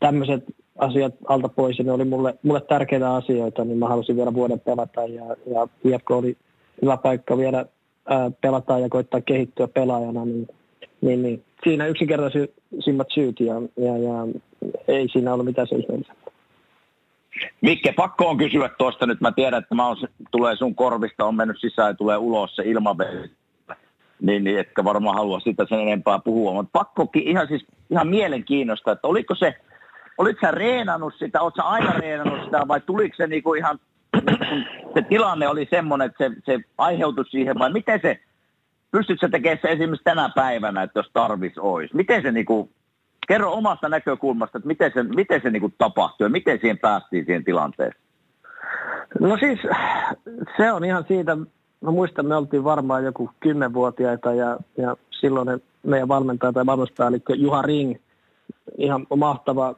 [0.00, 0.44] tämmöiset
[0.78, 4.60] asiat alta pois, ja ne oli mulle, mulle tärkeitä asioita, niin mä halusin vielä vuoden
[4.60, 6.36] pelata, ja, ja IFK oli
[6.82, 7.66] hyvä paikka vielä
[8.08, 10.48] ää, pelata ja koittaa kehittyä pelaajana, niin,
[11.00, 14.26] niin, niin siinä yksinkertaisimmat syyt, ja, ja, ja
[14.88, 16.32] ei siinä ollut mitään se ihmeellisempää.
[17.60, 19.20] Mikke, pakko on kysyä tuosta nyt.
[19.20, 19.96] Mä tiedän, että mä on,
[20.30, 23.30] tulee sun korvista, on mennyt sisään ja tulee ulos se ilmaveli.
[24.20, 26.52] Niin, niin, etkä varmaan halua sitä sen enempää puhua.
[26.52, 29.54] Mutta pakkokin ihan, siis, ihan mielenkiinnosta, että oliko se,
[30.18, 33.78] olit sä reenannut sitä, oot sä aina reenannut sitä vai tuliko se niinku ihan,
[34.94, 38.20] se tilanne oli semmoinen, että se, se aiheutui siihen vai miten se,
[38.92, 41.96] pystytkö tekemään se esimerkiksi tänä päivänä, että jos tarvis olisi?
[41.96, 42.70] Miten se niinku
[43.28, 47.24] kerro omasta näkökulmasta, että miten se, miten se niin kuin tapahtui ja miten siihen päästiin
[47.24, 48.02] siihen tilanteeseen?
[49.20, 49.60] No siis
[50.56, 51.36] se on ihan siitä,
[51.80, 57.62] mä muistan, me oltiin varmaan joku kymmenvuotiaita ja, ja silloin meidän valmentaja tai valmennuspäällikkö Juha
[57.62, 57.94] Ring,
[58.78, 59.74] ihan mahtava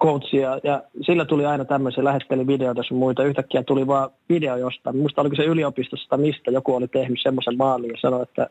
[0.00, 3.24] coach ja, ja sillä tuli aina tämmöisiä lähetteli videoita sun muita.
[3.24, 4.96] Yhtäkkiä tuli vaan video jostain.
[4.96, 8.50] Musta oliko se yliopistosta mistä joku oli tehnyt semmoisen maalin ja sanoi, että,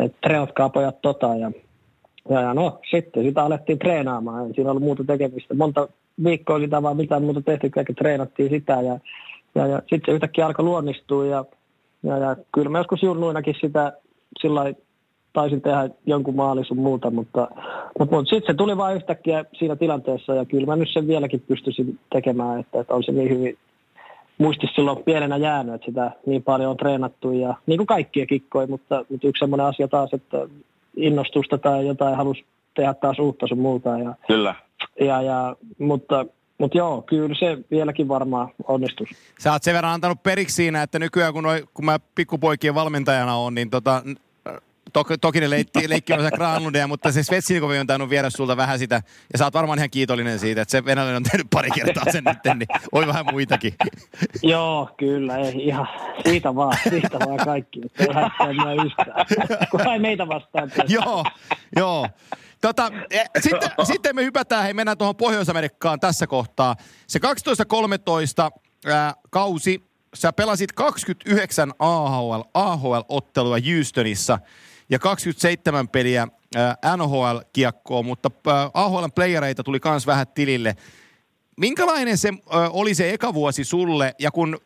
[0.00, 0.28] että
[0.72, 1.50] pojat tota ja,
[2.30, 4.46] ja, ja no sitten sitä alettiin treenaamaan.
[4.46, 5.54] Ei siinä ollut muuta tekemistä.
[5.54, 5.88] Monta
[6.24, 8.98] viikkoa sitä vaan mitään muuta tehty, kun treenattiin sitä ja,
[9.54, 11.44] ja, ja sitten se yhtäkkiä alkoi luonnistua ja,
[12.02, 13.92] ja, ja kyllä mä joskus junnuinakin sitä
[14.40, 14.74] sillä
[15.34, 17.48] taisin tehdä jonkun maali sun muuta, mutta,
[17.98, 21.40] mutta, mutta sitten se tuli vain yhtäkkiä siinä tilanteessa ja kyllä mä nyt sen vieläkin
[21.48, 23.58] pystyisin tekemään, että, että on se niin hyvin
[24.38, 28.66] muistis silloin pienenä jäänyt, että sitä niin paljon on treenattu ja niin kuin kaikkia kikkoja,
[28.66, 30.38] mutta, mutta yksi semmoinen asia taas, että
[30.96, 33.98] innostusta tai jotain halusi tehdä taas uutta sun muuta.
[33.98, 34.54] Ja, Kyllä.
[35.00, 36.26] Ja, ja, mutta,
[36.58, 39.08] mutta joo, kyllä se vieläkin varmaan onnistus.
[39.38, 43.36] Sä oot sen verran antanut periksi siinä, että nykyään kun, noi, kun mä pikkupoikien valmentajana
[43.36, 44.02] on, niin tota,
[44.92, 48.78] Toki, toki ne leikki, leikki osa Granlundia, mutta se Svetsinikovi on tainnut viedä sulta vähän
[48.78, 52.04] sitä, ja sä oot varmaan ihan kiitollinen siitä, että se venäläinen on tehnyt pari kertaa
[52.12, 53.74] sen nyt, niin oi vähän muitakin.
[54.42, 55.88] Joo, kyllä, ei ihan,
[56.26, 60.70] siitä vaan, siitä vaan kaikki, että ei haittaa yhtään, meitä vastaan.
[60.88, 61.24] joo,
[61.76, 62.08] joo.
[62.60, 66.76] Tota, e, sitten, sitten me hypätään, hei mennään tuohon Pohjois-Amerikkaan tässä kohtaa.
[67.06, 69.82] Se 12-13 ää, kausi,
[70.14, 74.38] sä pelasit 29 AHL, AHL-ottelua Houstonissa–
[74.88, 76.28] ja 27 peliä
[76.96, 78.30] NHL-kiekkoa, mutta
[78.74, 80.76] AHL-playereita tuli myös vähän tilille.
[81.56, 82.32] Minkälainen se
[82.70, 84.58] oli se eka vuosi sulle, ja kun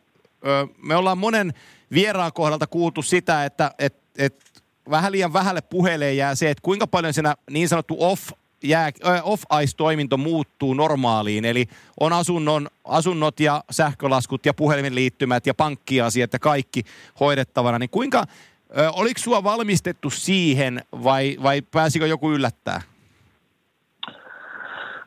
[0.83, 1.53] me ollaan monen
[1.93, 4.43] vieraan kohdalta kuultu sitä, että et, et
[4.89, 8.29] vähän liian vähälle puheelle jää se, että kuinka paljon siinä niin sanottu off
[8.63, 8.91] jää,
[9.23, 11.65] off-ice-toiminto muuttuu normaaliin, eli
[11.99, 16.83] on asunnon, asunnot ja sähkölaskut ja puhelimen liittymät ja pankkiasiat ja kaikki
[17.19, 18.25] hoidettavana, niin kuinka
[18.77, 22.81] Ö, oliko sua valmistettu siihen vai, vai pääsikö joku yllättää?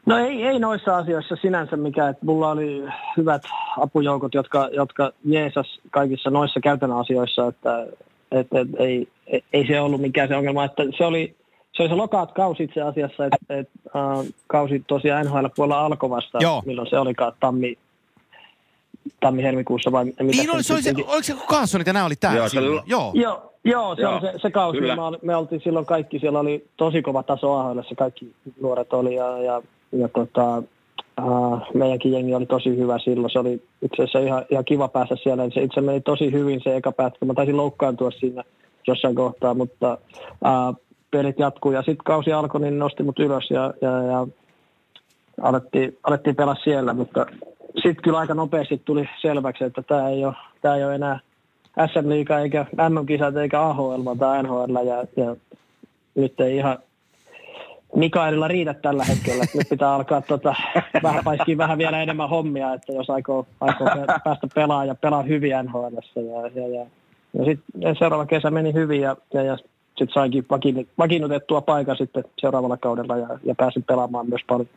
[0.06, 2.84] No ei, ei noissa asioissa sinänsä mikä, että mulla oli
[3.16, 3.42] hyvät
[3.80, 7.86] apujoukot, jotka, jotka jeesas kaikissa noissa käytännön asioissa, että
[8.32, 9.08] et, et, ei,
[9.52, 11.36] ei, se ollut mikään se ongelma, että se oli
[11.72, 16.38] se oli se lokaat kausi itse asiassa, että et, uh, kausi tosiaan NHL-puolella alkoi vasta,
[16.40, 16.62] Joo.
[16.66, 17.78] milloin se olikaan tammi,
[19.20, 22.38] tammi-helmikuussa vai mitä Niin oli, se, oli se, oliko se Kaasonit ja nämä oli täällä
[22.38, 22.82] Joo, silloin?
[22.86, 23.12] Joo.
[23.14, 24.14] Joo, Joo, se Joo.
[24.14, 24.80] on se, se kausi.
[24.80, 24.88] Me,
[25.22, 29.62] me oltiin silloin kaikki, siellä oli tosi kova taso AHL, kaikki nuoret oli ja, ja,
[29.92, 30.62] ja tota,
[31.24, 33.30] uh, meidänkin jengi oli tosi hyvä silloin.
[33.32, 35.50] Se oli itse asiassa ihan, ihan kiva päästä siellä.
[35.54, 37.24] Se itse meni tosi hyvin se eka pätkä.
[37.24, 38.44] Mä taisin loukkaantua siinä
[38.86, 40.76] jossain kohtaa, mutta uh,
[41.10, 41.72] pelit jatkuu.
[41.72, 44.26] Ja sitten kausi alkoi, niin nosti mut ylös ja, ja, ja
[45.42, 46.92] alettiin, alettiin pelaa siellä.
[46.92, 47.26] Mutta
[47.74, 50.34] sitten kyllä aika nopeasti tuli selväksi, että tämä ei ole,
[50.76, 51.18] ei ole enää–
[51.86, 55.36] SM Liiga eikä MM-kisat eikä AHL tai NHL ja, ja
[56.14, 56.78] nyt ei ihan
[57.96, 59.44] Mikaelilla riitä tällä hetkellä.
[59.54, 60.54] Nyt pitää alkaa tota,
[61.02, 63.88] vähän paiskiin vähän vielä enemmän hommia, että jos aikoo, aikoo
[64.24, 65.94] päästä pelaamaan ja pelaa hyvin NHL.
[66.16, 66.86] Ja, ja, ja,
[67.38, 70.46] ja sitten seuraava kesä meni hyvin ja, ja, ja sitten sainkin
[70.98, 74.68] vakiinnutettua paikan sitten seuraavalla kaudella ja, ja pääsin pelaamaan myös paljon.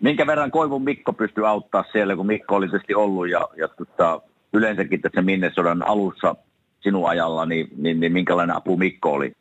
[0.00, 4.20] Minkä verran Koivun Mikko pystyi auttaa siellä, kun Mikko oli tietysti ollut ja, ja tota,
[4.52, 6.36] yleensäkin tässä Minnesodan alussa
[6.80, 9.32] sinun ajalla, niin, niin, niin minkälainen apu Mikko oli?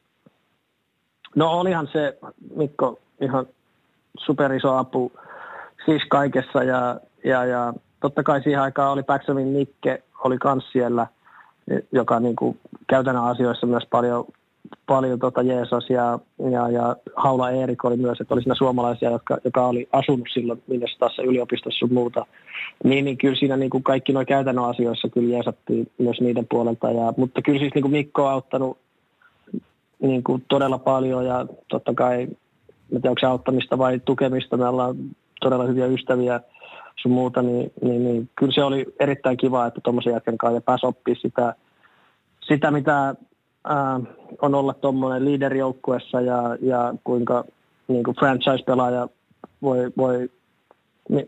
[1.36, 2.18] No olihan se
[2.55, 3.45] Mikko ihan
[4.18, 5.12] superiso apu
[5.86, 11.08] siis kaikessa ja, ja, ja totta kai siihen aikaan oli Paxonin Nikke, oli kans siellä,
[11.91, 14.26] joka niin kuin käytännön asioissa myös paljon
[14.86, 16.20] paljon tota Jeesus ja,
[16.51, 20.63] ja, ja Haula Eerik oli myös, että oli siinä suomalaisia, jotka, joka oli asunut silloin
[20.99, 22.26] tässä yliopistossa sun muuta.
[22.84, 26.91] Niin, niin kyllä siinä niin kuin kaikki nuo käytännön asioissa kyllä jeesattiin myös niiden puolelta.
[26.91, 28.78] Ja, mutta kyllä siis niin kuin Mikko on auttanut
[29.99, 32.30] niin kuin todella paljon ja totta kai, en
[32.89, 34.95] tiedä onko se auttamista vai tukemista, me ollaan
[35.41, 36.39] todella hyviä ystäviä
[36.95, 40.86] sun muuta, niin, niin, niin kyllä se oli erittäin kiva, että tuommoisen jätkän kanssa pääsi
[40.86, 41.55] oppimaan sitä,
[42.47, 43.15] sitä mitä
[43.70, 43.99] ää,
[44.41, 47.43] on olla tuommoinen liiderijoukkuessa ja, ja kuinka
[47.88, 49.07] niin kuin franchise-pelaaja
[49.61, 50.30] voi, voi,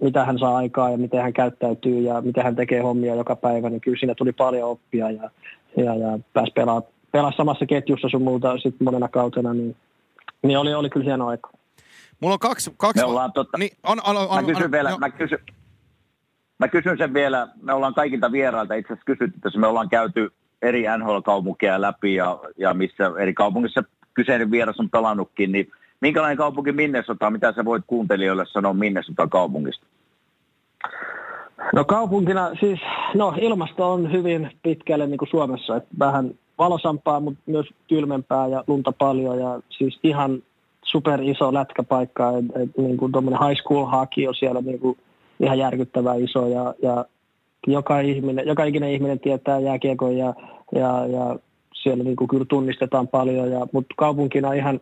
[0.02, 3.70] mitä hän saa aikaa ja miten hän käyttäytyy ja miten hän tekee hommia joka päivä,
[3.70, 5.30] niin kyllä siinä tuli paljon oppia ja,
[5.78, 6.82] ja, ja pääsi pelaa,
[7.12, 9.76] pelaa samassa ketjussa sun muuta sitten monena kautena, niin,
[10.44, 11.50] niin oli, oli kyllä hieno aika.
[12.20, 12.74] Mulla on kaksi...
[12.78, 15.40] kaksi me ollaan totta, niin, on, on, on, mä kysyn on, vielä, mä kysyn,
[16.60, 20.32] mä kysyn sen vielä, me ollaan kaikilta vierailta itse asiassa kysytty, että me ollaan käyty
[20.62, 23.84] eri NHL-kaupunkeja läpi ja, ja missä eri kaupungissa
[24.14, 29.86] kyseinen vieras on pelannutkin, niin minkälainen kaupunki Minnesota, mitä sä voit kuuntelijoille sanoa Minnesota kaupungista?
[31.74, 32.80] No kaupunkina siis,
[33.16, 38.64] no ilmasto on hyvin pitkälle niin kuin Suomessa, että vähän valosampaa, mutta myös kylmempää ja
[38.68, 40.44] lunta paljon ja siis ihan
[40.84, 43.12] super iso lätkäpaikka, että et, niin kuin
[43.48, 44.98] high school haki on siellä niin kuin
[45.40, 47.06] ihan järkyttävän iso ja, ja
[47.68, 50.34] joka, ihminen, joka ikinen ihminen tietää jääkiekon ja,
[50.76, 51.40] ja, ja
[51.84, 54.80] siellä niin kuin kyllä tunnistetaan paljon, ja, mutta kaupunkina ihan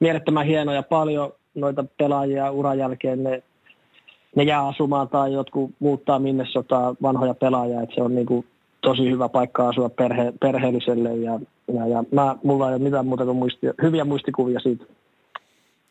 [0.00, 3.42] mielettömän hieno ja paljon noita pelaajia uran jälkeen ne,
[4.36, 8.46] ne jää asumaan tai jotkut muuttaa minne sotaa vanhoja pelaajia, että se on niin kuin
[8.80, 11.40] tosi hyvä paikka asua perhe, perheelliselle ja,
[11.74, 14.84] ja, ja mä, mulla ei ole mitään muuta kuin muisti, hyviä muistikuvia siitä.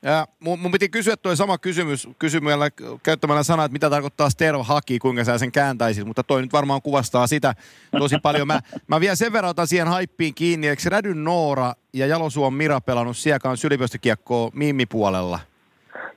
[0.05, 2.69] Ja mun, mun piti kysyä tuo sama kysymys kysymällä,
[3.03, 6.81] käyttämällä sanaa, että mitä tarkoittaa stereo haki, kuinka sä sen kääntäisit, mutta toi nyt varmaan
[6.81, 7.55] kuvastaa sitä
[7.99, 8.47] tosi paljon.
[8.47, 12.81] Mä, mä vielä sen verran otan siihen haippiin kiinni, eikö Rädyn Noora ja Jalosuon Mira
[12.81, 15.39] pelannut Siekaan yliopistokiekkoa Mimmi-puolella?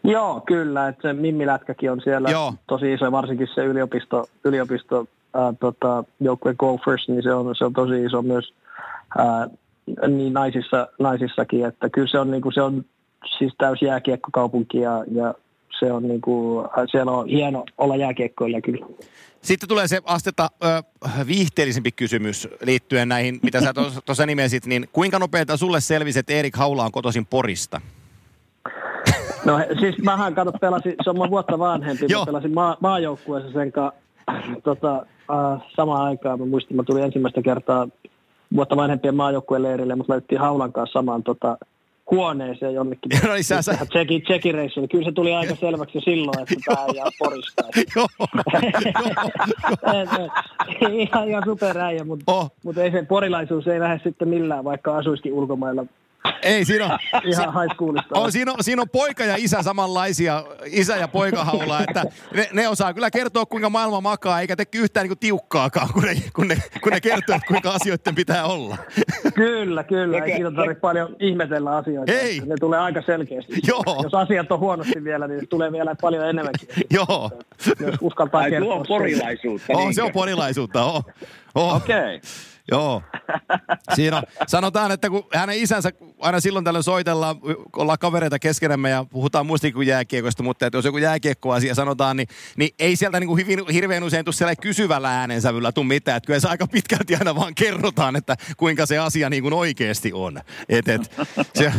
[0.04, 2.54] Joo, kyllä, että se Mimmi-lätkäkin on siellä Joo.
[2.66, 7.72] tosi iso, varsinkin se yliopisto, yliopisto ää, tota, joukkue Gophers, niin se on, se on
[7.72, 8.54] tosi iso myös
[9.18, 9.48] ää,
[10.08, 12.84] niin naisissa, naisissakin, että kyllä se on, niin kuin, se on
[13.38, 15.34] siis täysi jääkiekkokaupunki ja, ja
[15.78, 18.86] se on niin kuin, siellä on hieno olla jääkiekkoilla kyllä.
[19.42, 20.66] Sitten tulee se astetta ö,
[21.26, 26.56] viihteellisempi kysymys liittyen näihin, mitä sä tuossa nimesit, niin kuinka nopeita sulle selvisi, että Erik
[26.56, 27.80] Haula on kotoisin Porista?
[29.44, 33.72] No siis mähän kato pelasin, se on mun vuotta vanhempi, mä pelasin maa, maajoukkueessa sen
[33.72, 34.00] kanssa
[34.62, 36.40] tota, äh, samaan aikaan.
[36.40, 37.88] Mä muistin, mä tulin ensimmäistä kertaa
[38.54, 41.58] vuotta vanhempien maajoukkueen leirille, mutta laitettiin Haulan kanssa samaan tota,
[42.10, 43.10] huoneeseen jonnekin.
[43.26, 43.78] no niin, sä, sä...
[43.90, 44.88] Tsekin, tsekin reissuun.
[44.88, 47.62] Kyllä se tuli aika selväksi jo silloin, että tämä ei jää porista.
[47.96, 48.08] joo,
[50.92, 52.50] ihan, ihan superäijä, mutta, oh.
[52.64, 55.84] mutta ei se porilaisuus ei lähde sitten millään, vaikka asuisikin ulkomailla
[56.42, 56.98] ei, siinä on,
[57.32, 58.18] Ihan high schoolista.
[58.18, 62.04] On, siinä, on, siinä on poika ja isä samanlaisia, isä ja poika haulaa, että
[62.34, 66.02] ne, ne, osaa kyllä kertoa, kuinka maailma makaa, eikä tee yhtään niin kuin tiukkaakaan, kun
[66.02, 68.76] ne, kun, ne, kun ne kertoo, että kuinka asioiden pitää olla.
[69.34, 70.24] Kyllä, kyllä.
[70.24, 72.12] Ei siinä tarvitse paljon ihmetellä asioita.
[72.12, 72.40] Ei.
[72.46, 73.52] Ne tulee aika selkeästi.
[73.66, 74.02] Joo.
[74.02, 76.68] Jos asiat on huonosti vielä, niin tulee vielä paljon enemmänkin.
[76.90, 77.30] Joo.
[77.80, 78.68] Jos uskaltaa Ai, kertoa.
[78.68, 79.72] Tuo on porilaisuutta.
[79.72, 81.04] Oh, se on porilaisuutta, oh.
[81.54, 81.76] oh.
[81.76, 81.96] Okei.
[81.96, 82.20] Okay.
[82.70, 83.02] Joo.
[83.94, 87.36] Siinä on, sanotaan, että kun hänen isänsä aina silloin tällöin soitellaan,
[87.76, 92.70] ollaan kavereita keskenämme ja puhutaan muistakin jääkiekosta, mutta että jos joku jääkiekkoasia sanotaan, niin, niin
[92.78, 96.16] ei sieltä niin kuin hyvin, hirveän usein tule siellä kysyvällä äänensävyllä tule mitään.
[96.16, 100.12] Että kyllä se aika pitkälti aina vaan kerrotaan, että kuinka se asia niin kuin oikeasti
[100.12, 100.40] on.
[100.68, 101.10] Et, et,
[101.54, 101.72] se,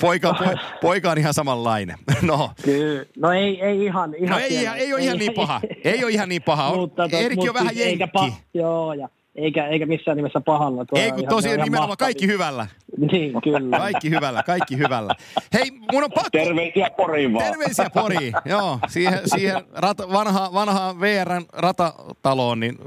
[0.00, 0.44] poika, po,
[0.80, 1.96] poika on ihan samanlainen.
[2.22, 3.04] No, kyllä.
[3.16, 5.60] no ei, ei ihan, ihan no ei, ei, ei ole ihan niin paha.
[5.84, 6.74] Ei ole ihan niin paha.
[6.76, 8.04] mutta, Erikki on vähän jenkki.
[8.04, 9.08] Pa- joo, ja
[9.40, 10.84] eikä, eikä missään nimessä pahalla.
[10.84, 12.66] Tuo Ei kun tosiaan nimenomaan kaikki hyvällä.
[13.12, 13.78] Niin, kyllä.
[13.78, 15.14] Kaikki hyvällä, kaikki hyvällä.
[15.54, 16.30] Hei, mun on pakko...
[16.32, 17.44] Terveisiä Poriin vaan.
[17.44, 18.78] Terveisiä Poriin, joo.
[18.88, 22.78] Siihen, siihen rata, vanha, vanhaan VRn ratataloon, niin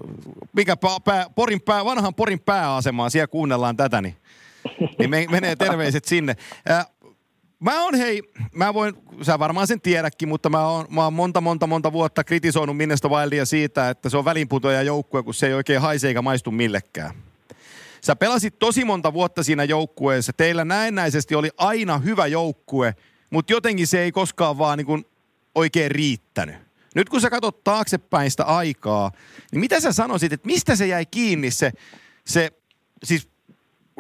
[0.56, 0.76] mikä
[1.06, 4.16] pää, Porin pää, vanhan Porin pääasemaan, siellä kuunnellaan tätä, niin,
[4.99, 6.36] niin menee terveiset sinne.
[6.72, 6.86] Äh,
[7.64, 11.41] Mä oon hei, mä voin, sä varmaan sen tiedäkin, mutta mä oon, mä oon monta
[11.41, 15.53] monta monta vuotta kritisoinut Minnestä Wildia siitä, että se on välinputoja joukkue, kun se ei
[15.53, 17.11] oikein haise eikä maistu millekään.
[18.01, 20.34] Sä pelasit tosi monta vuotta siinä joukkueessa.
[20.34, 22.95] Teillä näennäisesti oli aina hyvä joukkue,
[23.30, 25.05] mutta jotenkin se ei koskaan vaan niin kuin
[25.55, 26.55] oikein riittänyt.
[26.95, 29.11] Nyt kun sä katsot taaksepäin sitä aikaa,
[29.51, 31.72] niin mitä sä sanoisit, että mistä se jäi kiinni se,
[32.26, 32.51] se
[33.03, 33.33] siis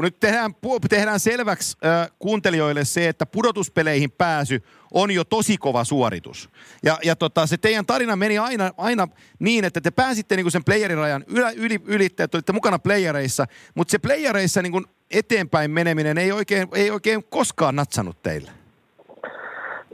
[0.01, 0.55] nyt tehdään,
[0.89, 4.63] tehdään selväksi äh, kuuntelijoille se, että pudotuspeleihin pääsy
[4.93, 6.49] on jo tosi kova suoritus.
[6.83, 9.07] Ja, ja tota, se teidän tarina meni aina, aina
[9.39, 13.91] niin, että te pääsitte niinku sen playerirajan yli, yli, ylitte, että olitte mukana playereissa, mutta
[13.91, 14.81] se playereissa niinku
[15.11, 18.51] eteenpäin meneminen ei oikein, ei oikein koskaan natsannut teille.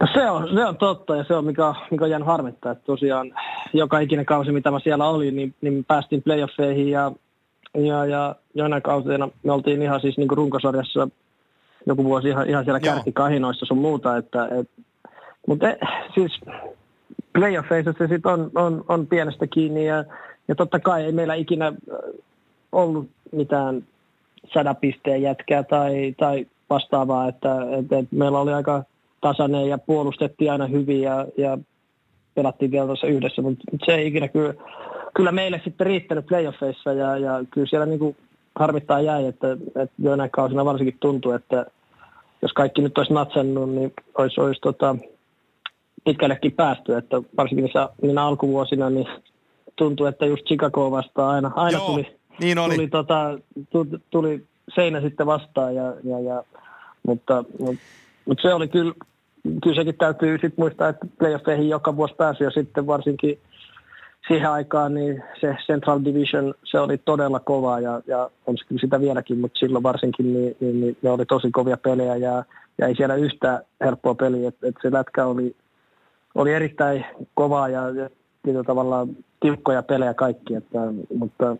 [0.02, 2.86] No se on, se on totta ja se on mikä, mikä on jäänyt harmittaa, että
[2.86, 3.34] tosiaan
[3.74, 7.12] joka ikinen kausi mitä mä siellä olin, niin, niin päästiin playoffeihin ja
[7.78, 11.08] ja, ja joina kausina me oltiin ihan siis niin runkosarjassa
[11.86, 14.70] joku vuosi ihan, ihan siellä kärkikahinoissa sun muuta, että et,
[15.48, 15.78] mutta e,
[16.14, 16.42] siis
[17.34, 20.04] playoffeissa se sitten on, on, on, pienestä kiinni ja,
[20.48, 21.74] ja totta kai ei meillä ikinä
[22.72, 23.84] ollut mitään
[24.54, 28.84] sadapisteen jätkää tai, tai vastaavaa, että, että, että meillä oli aika
[29.22, 31.58] tasainen ja puolustettiin aina hyvin ja, ja
[32.36, 34.54] pelattiin vielä tuossa yhdessä, mutta se ei ikinä kyllä
[35.16, 38.18] kyllä meille sitten riittänyt playoffeissa ja, ja kyllä siellä niin kuin
[38.56, 41.66] harmittaa jäi, että, että joinain kausina varsinkin tuntuu, että
[42.42, 44.96] jos kaikki nyt olisi natsannut, niin olisi, olisi tota,
[46.06, 49.08] pitkällekin päästy, että varsinkin niissä, niinä alkuvuosina niin
[49.76, 52.76] tuntui, että just Chicago vastaan aina, aina Joo, tuli, niin oli.
[52.76, 54.46] Tuli, tota, tuli, tuli,
[54.76, 56.44] seinä sitten vastaan, ja, ja, ja,
[57.08, 57.82] mutta, mutta,
[58.26, 58.94] mutta se oli kyllä
[59.64, 63.40] kyllä sekin täytyy sitten muistaa, että playoffeihin joka vuosi pääsi ja sitten varsinkin
[64.28, 69.40] siihen aikaan niin se Central Division, se oli todella kova ja, ja on sitä vieläkin,
[69.40, 72.44] mutta silloin varsinkin niin, niin, niin ne oli tosi kovia pelejä ja,
[72.78, 75.56] ja ei siellä yhtä helppoa peliä, että et se lätkä oli,
[76.36, 78.10] oli erittäin kovaa ja, ja
[78.44, 79.08] tietyllä tavalla
[79.40, 80.80] tiukkoja pelejä kaikki, että,
[81.18, 81.58] mutta,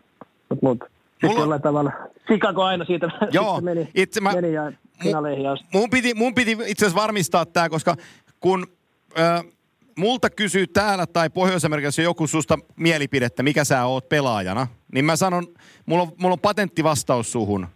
[0.48, 0.86] mutta, mutta
[1.22, 1.40] Mulla...
[1.40, 1.92] jollain tavalla
[2.26, 4.72] Chicago aina siitä Joo, meni, itse mä, meni ja
[5.02, 5.66] finaleihin asti.
[5.74, 7.96] Mun piti, mun piti itse asiassa varmistaa tämä, koska
[8.40, 8.66] kun...
[9.18, 9.42] Ö,
[10.00, 15.46] multa kysyy täällä tai Pohjois-Amerikassa joku susta mielipidettä, mikä sä oot pelaajana, niin mä sanon,
[15.86, 17.68] mulla on, mulla on patenttivastaus suhun.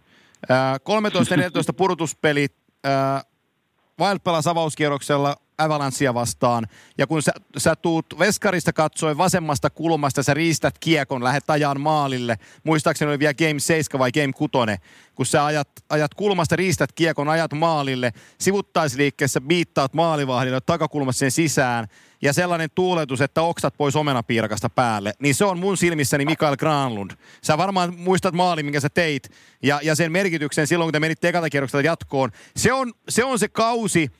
[1.71, 2.55] 13-14 purutuspelit,
[3.99, 6.67] Wild pelasi avauskierroksella Avalancea vastaan.
[6.97, 12.35] Ja kun sä, sä tuut veskarista katsoen vasemmasta kulmasta, sä riistät kiekon, lähet ajaan maalille.
[12.63, 14.51] Muistaakseni oli vielä Game 7 vai Game 6.
[15.15, 18.13] Kun sä ajat, ajat kulmasta, riistät kiekon, ajat maalille.
[18.39, 21.87] Sivuttaisliikkeessä biittaat maalivahdille takakulmassa sen sisään.
[22.21, 25.13] Ja sellainen tuuletus, että oksat pois omenapiirakasta päälle.
[25.19, 27.11] Niin se on mun silmissäni Mikael Granlund.
[27.43, 29.31] Sä varmaan muistat maali, minkä sä teit.
[29.63, 32.31] Ja, ja sen merkityksen silloin, kun te menitte ekata kierroksella jatkoon.
[32.55, 34.11] Se on se, on se kausi,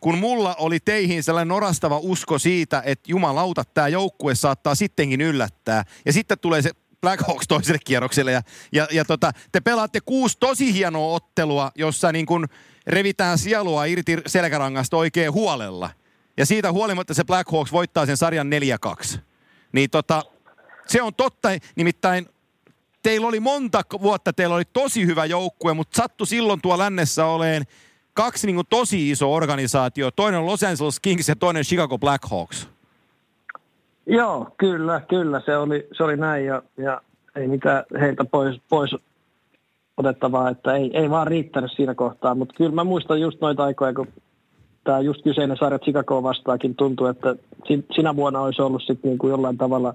[0.00, 5.84] kun mulla oli teihin sellainen norastava usko siitä, että jumalauta, tämä joukkue saattaa sittenkin yllättää.
[6.06, 6.70] Ja sitten tulee se
[7.00, 8.32] Blackhawks toiselle kierrokselle.
[8.32, 8.42] Ja,
[8.72, 12.48] ja, ja tota, te pelaatte kuusi tosi hienoa ottelua, jossa niin kun
[12.86, 15.90] revitään sielua irti selkärangasta oikein huolella.
[16.36, 18.50] Ja siitä huolimatta se Blackhawks voittaa sen sarjan
[19.16, 19.18] 4-2.
[19.72, 20.22] Niin tota,
[20.86, 22.26] se on totta, nimittäin
[23.02, 27.62] teillä oli monta vuotta, teillä oli tosi hyvä joukkue, mutta sattu silloin tuo lännessä oleen
[28.14, 30.10] kaksi niin kuin, tosi iso organisaatio.
[30.10, 32.68] Toinen on Los Angeles Kings ja toinen Chicago Blackhawks.
[34.06, 35.42] Joo, kyllä, kyllä.
[35.44, 37.00] Se oli, se oli näin ja, ja
[37.36, 38.96] ei mitään heiltä pois, pois
[39.96, 42.34] otettavaa, että ei, ei vaan riittänyt siinä kohtaa.
[42.34, 44.08] Mutta kyllä mä muistan just noita aikoja, kun
[44.84, 47.36] tämä just kyseinen sarja Chicago vastaakin tuntui, että
[47.94, 49.94] sinä vuonna olisi ollut sitten niin kuin jollain tavalla,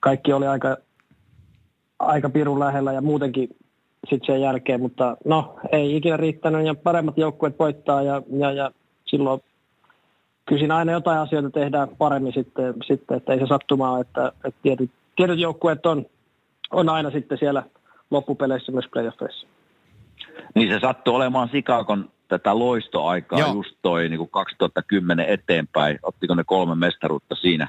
[0.00, 0.76] kaikki oli aika,
[1.98, 3.48] aika pirun lähellä ja muutenkin
[4.10, 8.70] sitten sen jälkeen, mutta no ei ikinä riittänyt ja paremmat joukkueet voittaa ja, ja, ja
[9.04, 9.40] silloin
[10.46, 14.60] kyllä siinä aina jotain asioita tehdään paremmin sitten, sitten että ei se sattumaa, että, että
[14.62, 16.06] tietyt, tietyt joukkueet on,
[16.70, 17.62] on aina sitten siellä
[18.10, 19.46] loppupeleissä myös playoffeissa.
[20.54, 23.52] Niin se sattuu olemaan Sikakon tätä loistoaikaa Joo.
[23.52, 25.98] just toi niin kuin 2010 eteenpäin.
[26.02, 27.68] Ottiko ne kolme mestaruutta siinä?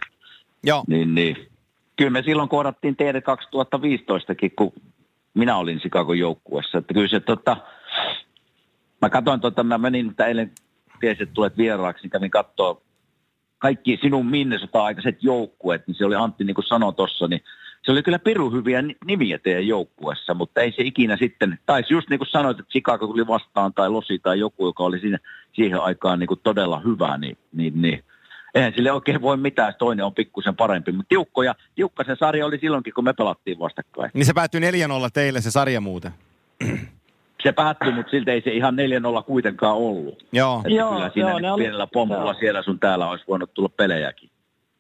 [0.64, 0.84] Joo.
[0.88, 1.48] Niin, niin.
[1.96, 4.74] Kyllä me silloin kohdattiin teidät 2015kin, kun
[5.34, 6.78] minä olin Chicagon joukkuessa.
[6.78, 7.58] Että kyllä se tota,
[9.02, 10.52] mä katsoin, tota, mä menin, että eilen
[11.00, 12.82] tiesin, että tulet vieraaksi, niin kävin katsoa
[13.58, 17.42] kaikki sinun Minnesota-aikaiset joukkueet, niin se oli Antti niin kuin sanoi tuossa, niin
[17.84, 22.10] se oli kyllä piru hyviä nimiä teidän joukkuessa, mutta ei se ikinä sitten, taisi just
[22.10, 25.18] niin kuin sanoit, että Chicago tuli vastaan tai Losi tai joku, joka oli siinä,
[25.54, 28.04] siihen aikaan niin kuin todella hyvä, niin, niin, niin
[28.56, 30.92] eihän sille oikein voi mitään, toinen on pikkusen parempi.
[30.92, 34.12] Mutta tiukkoja, tiukka se sarja oli silloinkin, kun me pelattiin vastakkain.
[34.14, 34.64] Niin se päättyi 4-0
[35.14, 36.12] teille se sarja muuten.
[37.44, 38.78] Se päättyi, mutta siltä ei se ihan
[39.20, 40.26] 4-0 kuitenkaan ollut.
[40.32, 40.58] Joo.
[40.58, 42.40] Että joo, kyllä siinä joo, oli, pienellä pompulla joo.
[42.40, 44.30] siellä sun täällä olisi voinut tulla pelejäkin.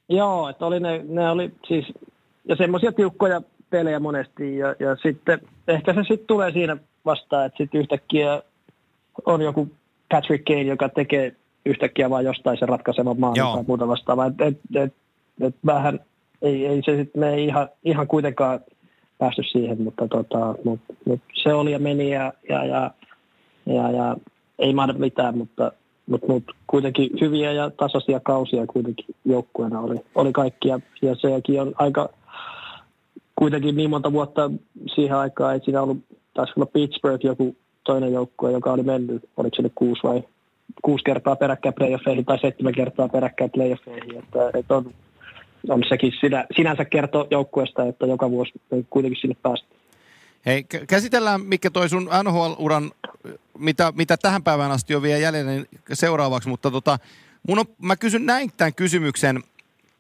[0.09, 1.85] Joo, että oli ne, ne oli siis,
[2.49, 7.57] ja semmoisia tiukkoja pelejä monesti, ja, ja sitten ehkä se sitten tulee siinä vastaan, että
[7.57, 8.41] sitten yhtäkkiä
[9.26, 9.67] on joku
[10.11, 11.35] Patrick Kane, joka tekee
[11.65, 14.26] yhtäkkiä vaan jostain se ratkaisevan maan tai muuta vastaavaa.
[14.26, 14.93] Et, et, et,
[15.41, 15.99] et vähän,
[16.41, 18.59] ei, ei se sit, me ei ihan, ihan kuitenkaan
[19.17, 22.91] päästy siihen, mutta tota, mut, mut se oli ja meni ja, ja, ja,
[23.65, 24.17] ja, ja
[24.59, 25.71] ei mahda mitään, mutta
[26.07, 31.73] mut, mut kuitenkin hyviä ja tasaisia kausia kuitenkin joukkueena oli, oli kaikkia ja sekin on
[31.77, 32.09] aika
[33.40, 34.52] kuitenkin niin monta vuotta
[34.95, 35.98] siihen aikaan, ei siinä ollut,
[36.34, 40.24] taisi olla Pittsburgh joku toinen joukkue, joka oli mennyt, oliko se nyt kuusi vai
[40.82, 44.18] kuusi kertaa peräkkäin playoffeihin tai seitsemän kertaa peräkkäin playoffeihin.
[44.18, 44.94] Että, että on,
[45.70, 48.52] on sekin sinä, sinänsä kertoo joukkueesta, että joka vuosi
[48.90, 49.80] kuitenkin sinne päästiin.
[50.45, 52.91] Hei, käsitellään mikä toi sun NHL-uran,
[53.57, 56.99] mitä, mitä tähän päivään asti on vielä jäljellä niin seuraavaksi, mutta tota,
[57.48, 59.44] mun on, mä kysyn näin tämän kysymyksen,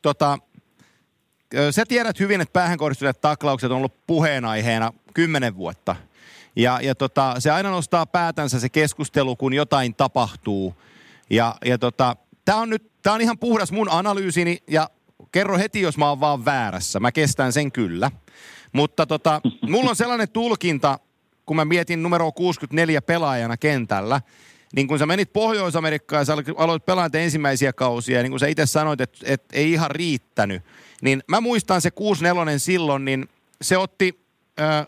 [0.01, 0.37] tota,
[1.71, 5.95] sä tiedät hyvin, että päähän kohdistuneet taklaukset on ollut puheenaiheena kymmenen vuotta–
[6.55, 10.75] ja, ja tota, se aina nostaa päätänsä se keskustelu, kun jotain tapahtuu.
[11.29, 12.15] Ja, ja tota,
[12.45, 14.89] tämä on nyt, tää on ihan puhdas mun analyysini ja
[15.31, 16.99] kerro heti, jos mä oon vaan väärässä.
[16.99, 18.11] Mä kestän sen kyllä.
[18.71, 20.99] Mutta tota, mulla on sellainen tulkinta,
[21.45, 24.21] kun mä mietin numero 64 pelaajana kentällä,
[24.75, 28.65] niin kun sä menit Pohjois-Amerikkaan ja sä aloit pelaamaan ensimmäisiä kausia, niin kun sä itse
[28.65, 30.63] sanoit, että, että ei ihan riittänyt,
[31.01, 33.29] niin mä muistan se 64 silloin, niin
[33.61, 34.25] se otti
[34.59, 34.87] äh,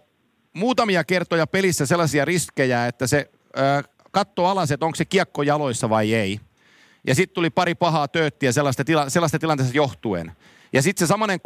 [0.54, 5.90] muutamia kertoja pelissä sellaisia riskejä, että se ö, katsoo alas, että onko se kiekko jaloissa
[5.90, 6.40] vai ei.
[7.08, 10.32] ja sitten tuli pari pahaa tööttiä sellaista, tila, sellaista tilanteesta johtuen.
[10.74, 11.40] Ja sitten se samanen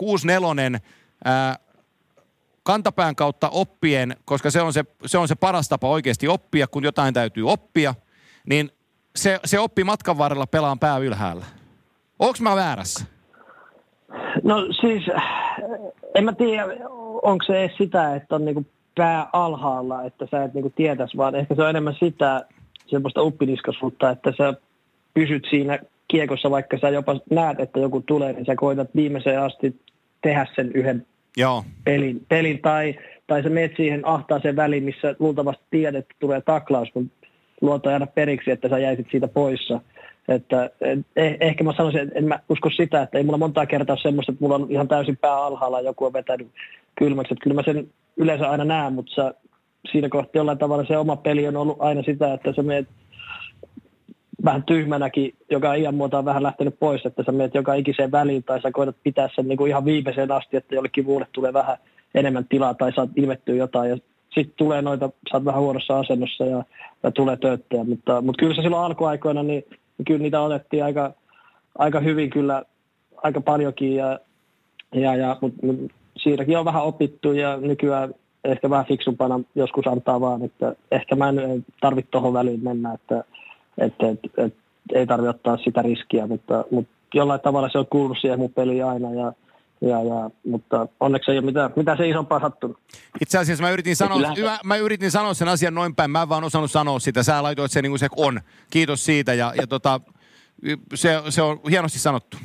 [0.76, 0.80] 6-4
[1.26, 1.60] ää,
[2.64, 6.84] kantapään kautta oppien, koska se on se, se on se paras tapa oikeasti oppia, kun
[6.84, 7.96] jotain täytyy oppia,
[8.50, 8.72] niin
[9.16, 11.46] se, se oppi matkan varrella pelaan pää ylhäällä.
[12.20, 13.06] Onko mä väärässä?
[14.44, 15.04] No siis,
[16.16, 16.66] en mä tiedä,
[17.22, 18.66] onko se edes sitä, että on niinku
[18.98, 22.46] pää alhaalla, että sä et niinku tietäisi, vaan ehkä se on enemmän sitä
[22.88, 24.54] semmoista uppiniskaisuutta, että sä
[25.14, 29.82] pysyt siinä kiekossa, vaikka sä jopa näet, että joku tulee, niin sä koitat viimeiseen asti
[30.22, 31.06] tehdä sen yhden
[31.38, 31.64] Joo.
[31.84, 32.96] Pelin, pelin tai,
[33.28, 37.28] tai sä menet siihen ahtaaseen väliin, missä luultavasti tiedät, että tulee taklaus, mutta
[37.62, 39.82] luota jäädä periksi, että sä jäisit siitä poissa.
[40.28, 40.70] Että
[41.16, 44.32] eh, ehkä mä sanoisin, että en mä usko sitä, että ei mulla montaa kertaa semmoista,
[44.32, 46.48] että mulla on ihan täysin pää alhaalla joku on vetänyt
[46.96, 47.34] kylmäksi.
[47.34, 49.34] Että kyllä mä sen yleensä aina näen, mutta sä,
[49.92, 52.88] siinä kohtaa jollain tavalla se oma peli on ollut aina sitä, että sä meet
[54.46, 58.44] vähän tyhmänäkin, joka iän muuta on vähän lähtenyt pois, että sä meet joka ikiseen väliin
[58.44, 61.78] tai sä koetat pitää sen niin kuin ihan viimeiseen asti, että jollekin muulle tulee vähän
[62.16, 63.98] enemmän tilaa tai saat ilmettyä jotain ja
[64.36, 66.64] sitten tulee noita, sä oot vähän huonossa asennossa ja,
[67.04, 69.64] ja tulee tööttejä, mutta, mutta kyllä se silloin alkuaikoina, niin,
[69.98, 71.14] niin kyllä niitä otettiin aika,
[71.78, 72.64] aika hyvin kyllä,
[73.18, 74.20] aika paljonkin ja,
[74.94, 78.14] ja, ja mutta, mutta siinäkin on vähän opittu ja nykyään
[78.44, 83.24] ehkä vähän fiksumpana joskus antaa vaan, että ehkä mä en tarvitse tuohon väliin mennä, että,
[83.78, 84.60] että, että, että
[84.94, 88.86] ei tarvitse ottaa sitä riskiä, mutta, mutta jollain tavalla se on kuullut siihen mun peliin
[88.86, 89.34] aina ja,
[89.90, 92.78] ja, ja, mutta onneksi ei ole mitään, mitään se isompaa sattunut.
[93.22, 96.30] Itse asiassa mä yritin, sanoa, mä, mä yritin sanoa sen asian noin päin, mä en
[96.30, 97.24] vaan osannut sanoa sitä.
[97.24, 98.42] Sä laitoit sen niin kuin se on.
[98.70, 100.02] Kiitos siitä ja, ja tota,
[100.94, 102.38] se, se on hienosti sanottu.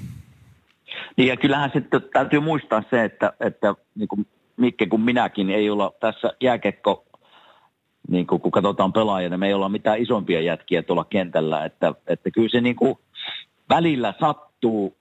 [1.16, 4.26] Niin ja kyllähän sitten täytyy muistaa se, että, että niin kuin
[4.60, 7.04] Mikke kuin minäkin ei olla tässä jääkekko,
[8.08, 11.64] niin kuin, kun katsotaan pelaajia, niin me ei olla mitään isompia jätkiä tuolla kentällä.
[11.64, 12.98] Että, että kyllä se niin kuin
[13.68, 14.96] välillä sattuu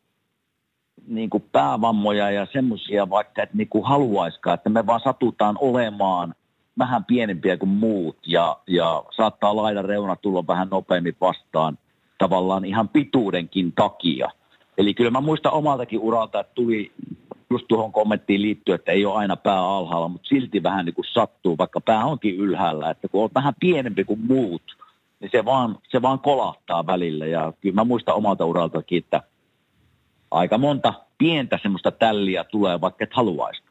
[1.10, 6.34] niin kuin päävammoja ja semmoisia, vaikka et niin kuin haluaiskaan, että me vaan satutaan olemaan
[6.80, 11.78] vähän pienempiä kuin muut ja, ja saattaa laidan reuna tulla vähän nopeammin vastaan
[12.18, 14.30] tavallaan ihan pituudenkin takia.
[14.78, 16.92] Eli kyllä mä muistan omaltakin uralta, että tuli
[17.50, 21.06] just tuohon kommenttiin liittyen, että ei ole aina pää alhaalla, mutta silti vähän niin kuin
[21.14, 24.62] sattuu, vaikka pää onkin ylhäällä, että kun on vähän pienempi kuin muut,
[25.20, 27.26] niin se vaan, se vaan kolahtaa välillä.
[27.26, 29.22] Ja kyllä mä muistan omalta uraltakin, että
[30.32, 33.62] aika monta pientä semmoista tälliä tulee, vaikka et haluaisi.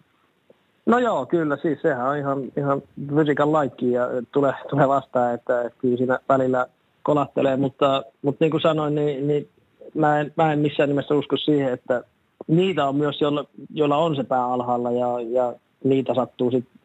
[0.86, 2.82] No joo, kyllä, siis sehän on ihan, ihan
[3.16, 6.66] fysiikan laikki ja tulee, tulee vastaan, että, että kyllä siinä välillä
[7.02, 9.48] kolahtelee, mutta, mutta niin kuin sanoin, niin, niin
[9.94, 12.04] mä, en, mä en missään nimessä usko siihen, että
[12.46, 13.44] niitä on myös, joilla,
[13.74, 15.54] joilla on se pää alhaalla ja, ja
[15.84, 16.78] niitä sattuu sitten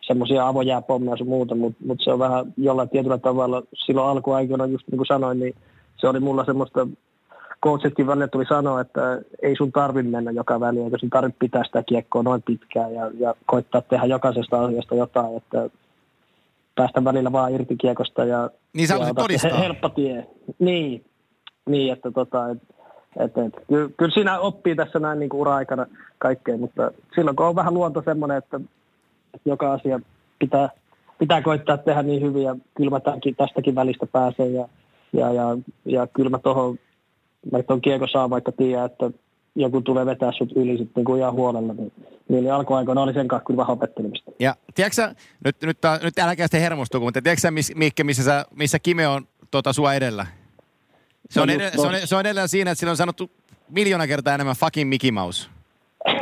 [0.00, 4.88] semmoisia avojääpommeja ja muuta, mutta mut se on vähän jollain tietyllä tavalla silloin alkuaikoina, just
[4.88, 5.54] niin kuin sanoin, niin
[5.96, 6.86] se oli mulla semmoista
[7.64, 11.64] coachitkin välillä tuli sanoa, että ei sun tarvi mennä joka väliin, eikä sun tarvitse pitää
[11.64, 15.70] sitä kiekkoa noin pitkään ja, ja koittaa tehdä jokaisesta asiasta jotain, että
[16.74, 19.58] päästä välillä vaan irti kiekosta ja, niin ja todistaa.
[19.58, 20.26] helppo tie.
[20.58, 21.04] Niin,
[21.68, 22.58] niin että tota, et,
[23.18, 25.86] et, et, kyllä, kyllä siinä oppii tässä näin niin ura-aikana
[26.18, 28.60] kaikkea, mutta silloin kun on vähän luonto semmoinen, että,
[29.34, 30.00] että joka asia
[30.38, 30.68] pitää,
[31.18, 34.68] pitää koittaa tehdä niin hyvin ja kyllä mä tämänkin, tästäkin välistä pääsee ja,
[35.12, 36.78] ja, ja, ja kyllä mä tuohon
[37.52, 39.10] mä tuon kiekko saa vaikka tiedä, että
[39.54, 41.92] joku tulee vetää sut yli sitten niin ihan huolella, niin,
[42.28, 44.30] niin alkuaikoina oli sen kanssa kyllä vähän opettelemista.
[44.40, 48.78] Ja tiedätkö nyt, nyt, nyt älkää sitten hermostu, mutta tiedätkö miss, Mikke, missä, sä, missä
[48.78, 50.26] Kime on tota, sua edellä?
[51.30, 53.30] Se on, edellä, se, on, se on edellä siinä, että sillä on sanottu
[53.68, 55.48] miljoona kertaa enemmän fucking Mickey Mouse.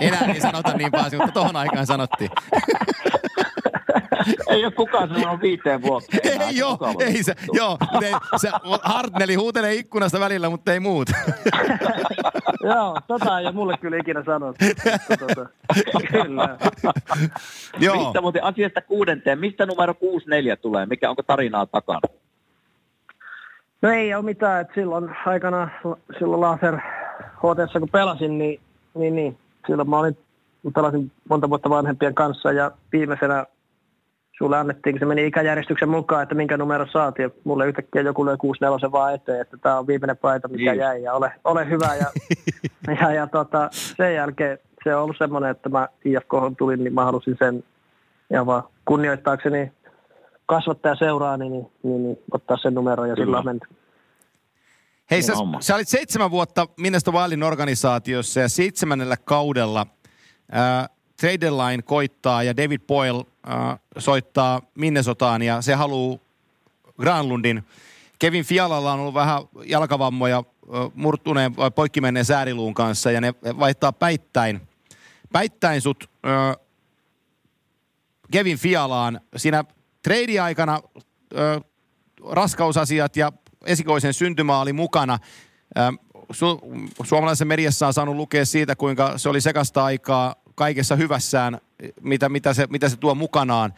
[0.00, 2.30] Enää ei sanota niin paljon, mutta tohon aikaan sanottiin.
[4.50, 6.16] ei ole kukaan sanonut viiteen vuotta.
[6.22, 8.50] Ei joo, ei se, joo, ei, se
[8.82, 11.08] Hartneli huutelee ikkunasta välillä, mutta ei muut.
[12.74, 14.64] joo, tota ei ole mulle kyllä ikinä sanottu.
[15.18, 15.46] Tota,
[16.12, 16.56] kyllä.
[17.78, 18.04] joo.
[18.04, 20.86] Mistä muuten asiasta kuudenteen, mistä numero 64 tulee?
[20.86, 22.00] Mikä, onko tarinaa takana?
[23.82, 25.68] No ei ole mitään, että silloin aikana,
[26.18, 26.76] silloin Laser
[27.36, 28.60] HTS, kun pelasin, niin,
[28.94, 30.18] niin, niin silloin mä olin,
[30.74, 33.46] pelasin monta vuotta vanhempien kanssa ja viimeisenä
[34.38, 38.26] sulle annettiin, kun se meni ikäjärjestyksen mukaan, että minkä numero saat, ja mulle yhtäkkiä joku
[38.26, 40.80] löi 64 vaan eteen, että tämä on viimeinen paita, mikä niin.
[40.80, 41.94] jäi, ja ole, ole hyvä.
[41.94, 42.06] Ja,
[43.00, 47.04] ja, ja tota, sen jälkeen se on ollut semmoinen, että mä IFK tulin, niin mä
[47.04, 47.64] halusin sen
[48.30, 49.72] ja vaan kunnioittaakseni
[50.46, 53.68] kasvattaja seuraa, niin, niin, niin, niin ottaa sen numero ja sillä on menty.
[55.10, 59.86] Hei, sä, sä olit seitsemän vuotta Minnesota Wildin organisaatiossa ja seitsemännellä kaudella
[61.20, 66.18] trade line koittaa ja David Boyle äh, soittaa Minnesotaan ja se haluaa
[67.00, 67.64] Granlundin.
[68.18, 70.44] Kevin Fialalla on ollut vähän jalkavammoja
[70.94, 74.60] murtuneen vai poikkimenneen sääriluun kanssa ja ne vaihtaa päittäin,
[75.32, 76.56] päittäin sut ö,
[78.32, 79.20] Kevin Fialaan.
[79.36, 79.64] Siinä
[80.02, 80.80] trade-aikana
[81.34, 81.60] ö,
[82.30, 83.32] raskausasiat ja
[83.66, 85.18] esikoisen syntymä oli mukana.
[85.78, 85.80] Ö,
[86.30, 86.60] su,
[87.04, 91.58] suomalaisessa mediassa on saanut lukea siitä, kuinka se oli sekasta aikaa kaikessa hyvässään,
[92.02, 93.74] mitä, mitä, se, mitä se tuo mukanaan.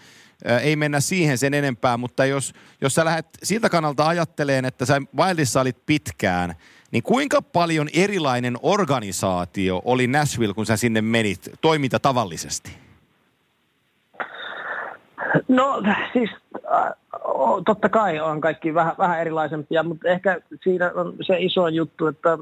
[0.62, 5.02] Ei mennä siihen sen enempää, mutta jos, jos sä lähdet siltä kannalta ajatteleen, että sä
[5.16, 6.54] Wildissa olit pitkään,
[6.90, 12.70] niin kuinka paljon erilainen organisaatio oli Nashville, kun sä sinne menit toiminta tavallisesti?
[15.48, 15.82] No
[16.12, 16.30] siis
[17.64, 22.38] totta kai on kaikki vähän, vähän erilaisempia, mutta ehkä siinä on se iso juttu, että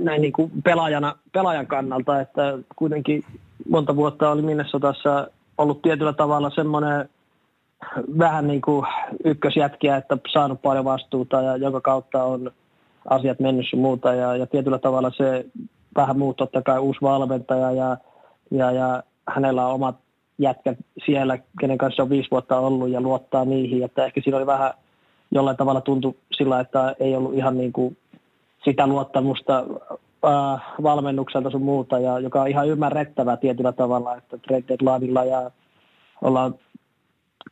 [0.00, 3.22] näin niin kuin pelaajana, pelaajan kannalta, että kuitenkin
[3.68, 5.28] monta vuotta oli Minnesotassa
[5.58, 7.08] ollut tietyllä tavalla semmoinen
[8.18, 8.86] vähän niin kuin
[9.24, 12.50] ykkösjätkiä, että saanut paljon vastuuta ja joka kautta on
[13.10, 14.14] asiat mennyt sun muuta.
[14.14, 15.46] Ja, ja tietyllä tavalla se
[15.96, 17.96] vähän muut totta kai uusi valmentaja ja,
[18.50, 19.96] ja, ja hänellä on omat
[20.38, 24.46] jätkät siellä, kenen kanssa on viisi vuotta ollut ja luottaa niihin, että ehkä siinä oli
[24.46, 24.70] vähän
[25.30, 27.96] jollain tavalla tuntui sillä, että ei ollut ihan niin kuin
[28.64, 29.64] sitä luottamusta
[30.24, 35.50] äh, valmennukselta sun muuta, ja, joka on ihan ymmärrettävää tietyllä tavalla, että trade deadlineilla ja
[36.22, 36.54] ollaan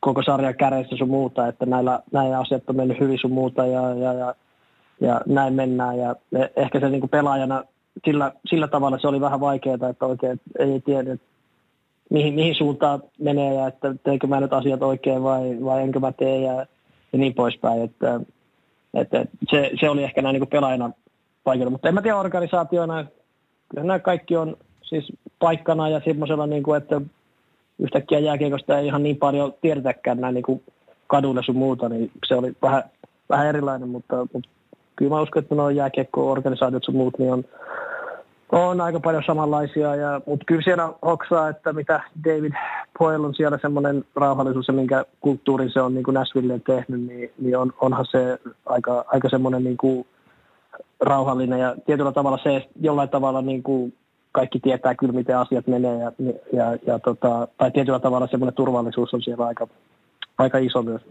[0.00, 3.94] koko sarjan käreissä sun muuta, että näillä, näillä asiat on mennyt hyvin sun muuta ja,
[3.94, 4.34] ja, ja,
[5.00, 5.98] ja näin mennään.
[5.98, 6.16] Ja
[6.56, 7.64] ehkä se niin kuin pelaajana
[8.04, 11.16] sillä, sillä tavalla se oli vähän vaikeaa, että oikein ei tiedä,
[12.10, 16.12] mihin, mihin suuntaan menee ja että teekö mä nyt asiat oikein vai, vai enkö mä
[16.12, 16.66] tee ja,
[17.12, 17.82] ja niin poispäin.
[17.82, 18.20] Että,
[18.94, 20.90] että se, se oli ehkä näin niin pelaajana
[21.46, 23.04] vaikeaa, mutta en mä tiedä organisaationa,
[23.68, 27.00] kyllä nämä kaikki on siis paikkana ja semmoisella, niin kuin, että
[27.78, 30.62] yhtäkkiä jääkiekosta ei ihan niin paljon tiedetäkään näin niin kuin
[31.06, 32.82] kadulle sun muuta, niin se oli vähän,
[33.28, 34.50] vähän erilainen, mutta, mutta
[34.96, 37.44] kyllä mä uskon, että nuo jääkiekko-organisaatiot sun muut, niin on,
[38.52, 42.52] on aika paljon samanlaisia, ja, mutta kyllä siellä hoksaa, että mitä David
[42.98, 46.16] Poyle on siellä semmoinen rauhallisuus ja minkä kulttuurin se on niin kuin
[46.66, 50.06] tehnyt, niin, niin on, onhan se aika, aika semmoinen niin kuin
[51.00, 53.94] rauhallinen ja tietyllä tavalla se jollain tavalla niin kuin
[54.32, 56.12] kaikki tietää kyllä, miten asiat menee ja,
[56.52, 59.66] ja, ja tota, tai tietyllä tavalla semmoinen turvallisuus on siellä aika,
[60.38, 61.02] aika iso myös.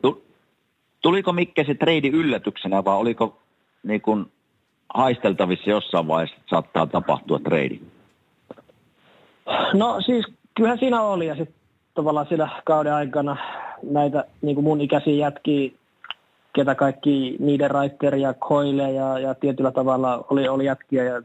[1.02, 3.38] Tuliko Mikke se treidi yllätyksenä vai oliko
[3.84, 4.32] niin kuin
[4.94, 7.80] haisteltavissa jossain vaiheessa, että saattaa tapahtua treidi?
[9.74, 11.56] No siis kyllähän siinä oli ja sitten
[11.94, 13.38] tavallaan siinä kauden aikana
[13.84, 15.72] näitä niin kuin mun ikäisiä jätkiä,
[16.54, 21.22] ketä kaikki niiden Reiter ja Koile ja, ja tietyllä tavalla oli, oli jätkiä ja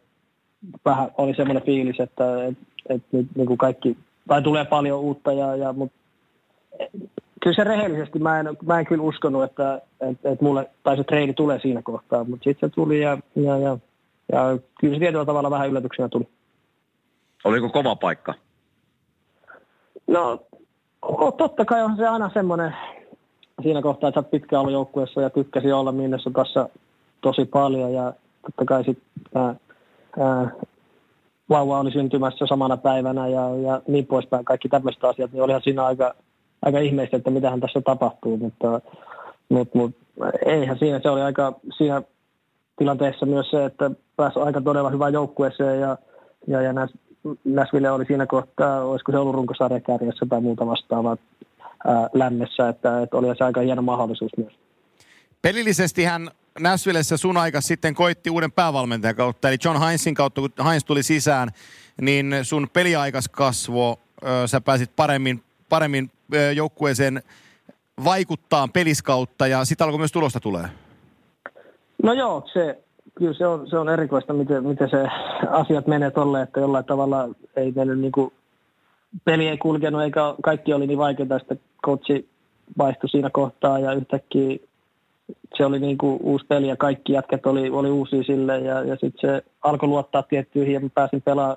[0.84, 2.58] vähän oli semmoinen fiilis, että et,
[2.88, 3.96] et nyt niin kuin kaikki,
[4.28, 5.96] tai tulee paljon uutta, ja, ja, mutta
[7.42, 11.04] kyllä se rehellisesti, mä en, mä en kyllä uskonut, että et, et mulle, tai se
[11.04, 13.78] treeni tulee siinä kohtaa, mutta sitten se tuli ja, ja, ja,
[14.32, 16.28] ja kyllä se tietyllä tavalla vähän yllätyksenä tuli.
[17.44, 18.34] Oliko kova paikka?
[20.06, 20.38] No,
[21.36, 22.76] totta kai on se aina semmoinen
[23.62, 26.68] siinä kohtaa, että sä pitkään ollut joukkueessa ja tykkäsi olla Minnesota tässä
[27.20, 28.12] tosi paljon ja
[28.42, 29.58] totta kai sitten
[31.48, 35.84] vauva oli syntymässä samana päivänä ja, ja niin poispäin, kaikki tämmöiset asiat, niin olihan siinä
[35.84, 36.14] aika,
[36.62, 38.80] aika ihmeistä, että mitähän tässä tapahtuu, mutta,
[39.48, 40.00] mutta, mutta
[40.46, 42.02] eihän siinä, se oli aika siinä
[42.78, 45.98] tilanteessa myös se, että pääsi aika todella hyvä joukkueeseen ja,
[46.46, 46.72] ja, ja
[47.44, 51.16] Näsville oli siinä kohtaa, olisiko se ollut runkosarjakärjessä tai muuta vastaavaa
[51.86, 54.52] ää, lännessä, että, että oli se aika hieno mahdollisuus myös.
[55.42, 56.30] Pelillisesti hän
[56.60, 61.02] Nashvillessä sun aika sitten koitti uuden päävalmentajan kautta, eli John Heinzin kautta, kun Heinz tuli
[61.02, 61.48] sisään,
[62.00, 63.98] niin sun peliaikas kasvo,
[64.46, 66.10] sä pääsit paremmin, paremmin
[66.54, 67.22] joukkueeseen
[68.04, 70.64] vaikuttaa peliskautta ja sitten alkoi myös tulosta tulee.
[72.02, 72.78] No joo, se,
[73.14, 75.06] kyllä se on, se on erikoista, miten, miten se
[75.50, 78.32] asiat menee tolle, että jollain tavalla ei mennyt niin kuin,
[79.24, 82.28] peli ei kulkenut eikä kaikki oli niin vaikeaa, että coachi
[82.78, 84.58] vaihtui siinä kohtaa ja yhtäkkiä
[85.56, 88.96] se oli niin kuin uusi peli ja kaikki jätkät oli, oli uusia sille ja, ja
[88.96, 91.56] sitten se alkoi luottaa tiettyihin ja mä pääsin pelaamaan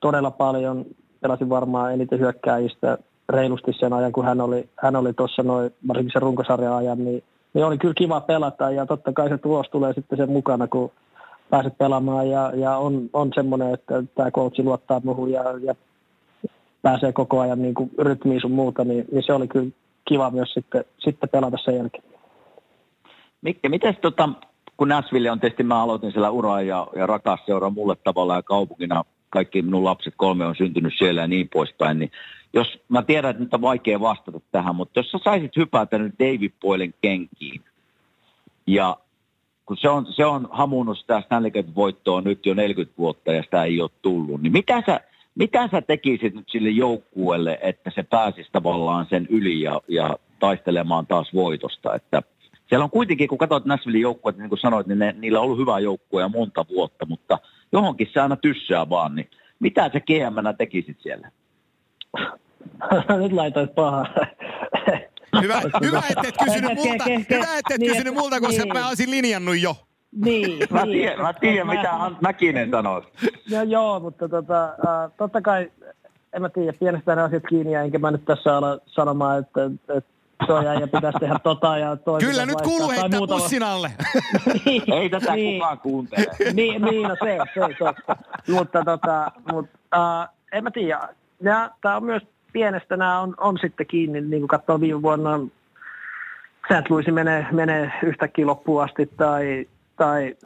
[0.00, 0.84] todella paljon.
[1.20, 2.98] Pelasin varmaan eniten hyökkääjistä
[3.28, 7.24] reilusti sen ajan, kun hän oli, hän oli tuossa noin, varsinkin sen runkosarjan ajan, niin,
[7.54, 10.90] niin oli kyllä kiva pelata ja totta kai se tulos tulee sitten sen mukana, kun
[11.50, 15.74] pääset pelaamaan ja, ja on, on semmoinen, että tämä coachi luottaa muuhun ja, ja
[16.82, 19.70] pääsee koko ajan niin kuin rytmiin sun muuta, niin, niin se oli kyllä
[20.08, 22.04] kiva myös sitten, sitten pelata sen jälkeen.
[23.42, 24.28] Mikke, miten tota,
[24.76, 28.42] kun Nashville on tietysti, mä aloitin siellä uraa ja, ja rakas seura mulle tavallaan ja
[28.42, 32.10] kaupunkina, kaikki minun lapset kolme on syntynyt siellä ja niin poispäin, niin
[32.58, 36.14] jos, mä tiedän, että nyt on vaikea vastata tähän, mutta jos sä saisit hypätä nyt
[36.18, 37.60] David Poilen kenkiin
[38.66, 38.96] ja
[39.66, 43.64] kun se on, se on hamunut sitä Stanley Cup-voittoa nyt jo 40 vuotta ja sitä
[43.64, 45.00] ei ole tullut, niin mitä sä,
[45.34, 51.06] mitä sä tekisit nyt sille joukkueelle, että se pääsisi tavallaan sen yli ja, ja taistelemaan
[51.06, 52.22] taas voitosta, että
[52.68, 55.58] siellä on kuitenkin, kun katsot Nashvillein joukkueet, niin kuin sanoit, niin ne, niillä on ollut
[55.58, 57.38] hyvä joukkue ja monta vuotta, mutta
[57.72, 59.30] johonkin se aina tyssää vaan, niin
[59.60, 61.30] mitä sä gm tekisit siellä?
[63.22, 64.06] Nyt laitoit pahaa.
[65.42, 68.72] Hyvä, hyvä että et kysynyt multa, hyvä, että et kysynyt multa, koska niin.
[68.72, 69.76] mä olisin linjannut jo.
[70.24, 70.58] Niin.
[70.70, 70.92] mä niin.
[70.92, 73.02] tiedän, mä tiedän mitä Ant Mäkinen sanoo.
[73.48, 75.70] Joo, joo, mutta tota, uh, totta kai,
[76.32, 79.64] en mä tiedä, pienestä ne asiat kiinni, ja enkä mä nyt tässä ala sanomaan, että,
[79.96, 80.10] että
[80.46, 83.92] toi ja pitäisi tehdä tota ja toi Kyllä nyt kuuluu heittää bussin alle.
[84.64, 86.26] niin, Ei tätä niin, kukaan kuuntele.
[86.52, 88.52] niin, niin, no se, se, se.
[88.52, 89.66] Mutta tota, mut,
[89.96, 91.08] uh, en mä tiedä.
[91.80, 92.22] Tämä on myös
[92.58, 95.40] pienestä nämä on, on sitten kiinni, niin kuin katsoo viime vuonna
[96.66, 96.90] St.
[96.90, 99.66] Louis menee, menee yhtäkkiä loppuun asti tai,
[99.96, 100.36] tai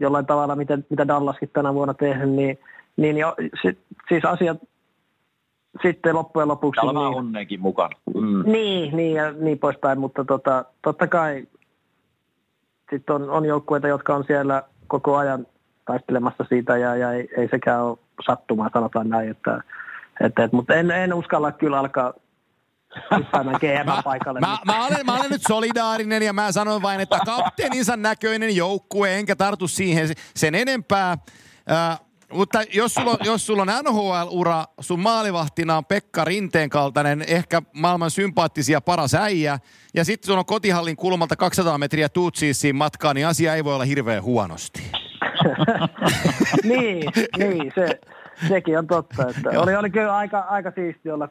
[0.00, 2.58] jollain tavalla, mitä, mitä Dallaskin tänä vuonna tehnyt, niin,
[2.96, 3.78] niin jo, sit,
[4.08, 4.58] siis asiat
[5.82, 6.80] sitten loppujen lopuksi...
[6.80, 7.96] Täällä on niin, onneenkin mukana.
[8.14, 8.52] Mm.
[8.52, 11.46] Niin, niin ja niin poispäin, mutta tota, totta kai
[12.90, 15.46] sitten on, on joukkueita, jotka on siellä koko ajan
[15.84, 19.62] taistelemassa siitä ja, ja ei, ei sekään ole sattumaa, sanotaan näin, että
[20.20, 22.12] et, et, mutta en, en uskalla kyllä alkaa
[23.60, 24.40] GM-paikalle.
[24.46, 28.56] Mä, mä, mä, olen, mä olen nyt solidaarinen ja mä sanon vain, että kapteeninsa näköinen
[28.56, 31.18] joukkue, enkä tartu siihen sen enempää.
[31.70, 32.00] Äh,
[32.32, 37.62] mutta jos sulla, on, jos sulla on NHL-ura, sun maalivahtina on Pekka Rinteen kaltainen, ehkä
[37.72, 39.58] maailman sympaattisia paras äijä,
[39.94, 43.84] ja sitten sulla on kotihallin kulmalta 200 metriä tuutsiisiin matkaa, niin asia ei voi olla
[43.84, 44.82] hirveän huonosti.
[46.64, 47.04] niin,
[47.38, 48.00] niin, se,
[48.48, 49.22] sekin on totta.
[49.28, 51.28] Että oli, oli kyllä aika, aika siisti olla,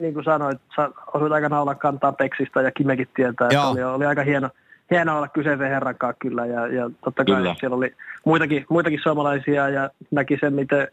[0.00, 4.06] niin kuin sanoit, sä osuit aika olla kantaa Peksistä ja Kimekin tietää, että oli, oli
[4.06, 4.50] aika hieno,
[4.90, 6.46] hieno olla kyseisen herran kanssa kyllä.
[6.46, 7.54] Ja, ja totta kai kyllä.
[7.60, 7.94] siellä oli
[8.24, 10.88] muitakin, muitakin suomalaisia ja näki sen, miten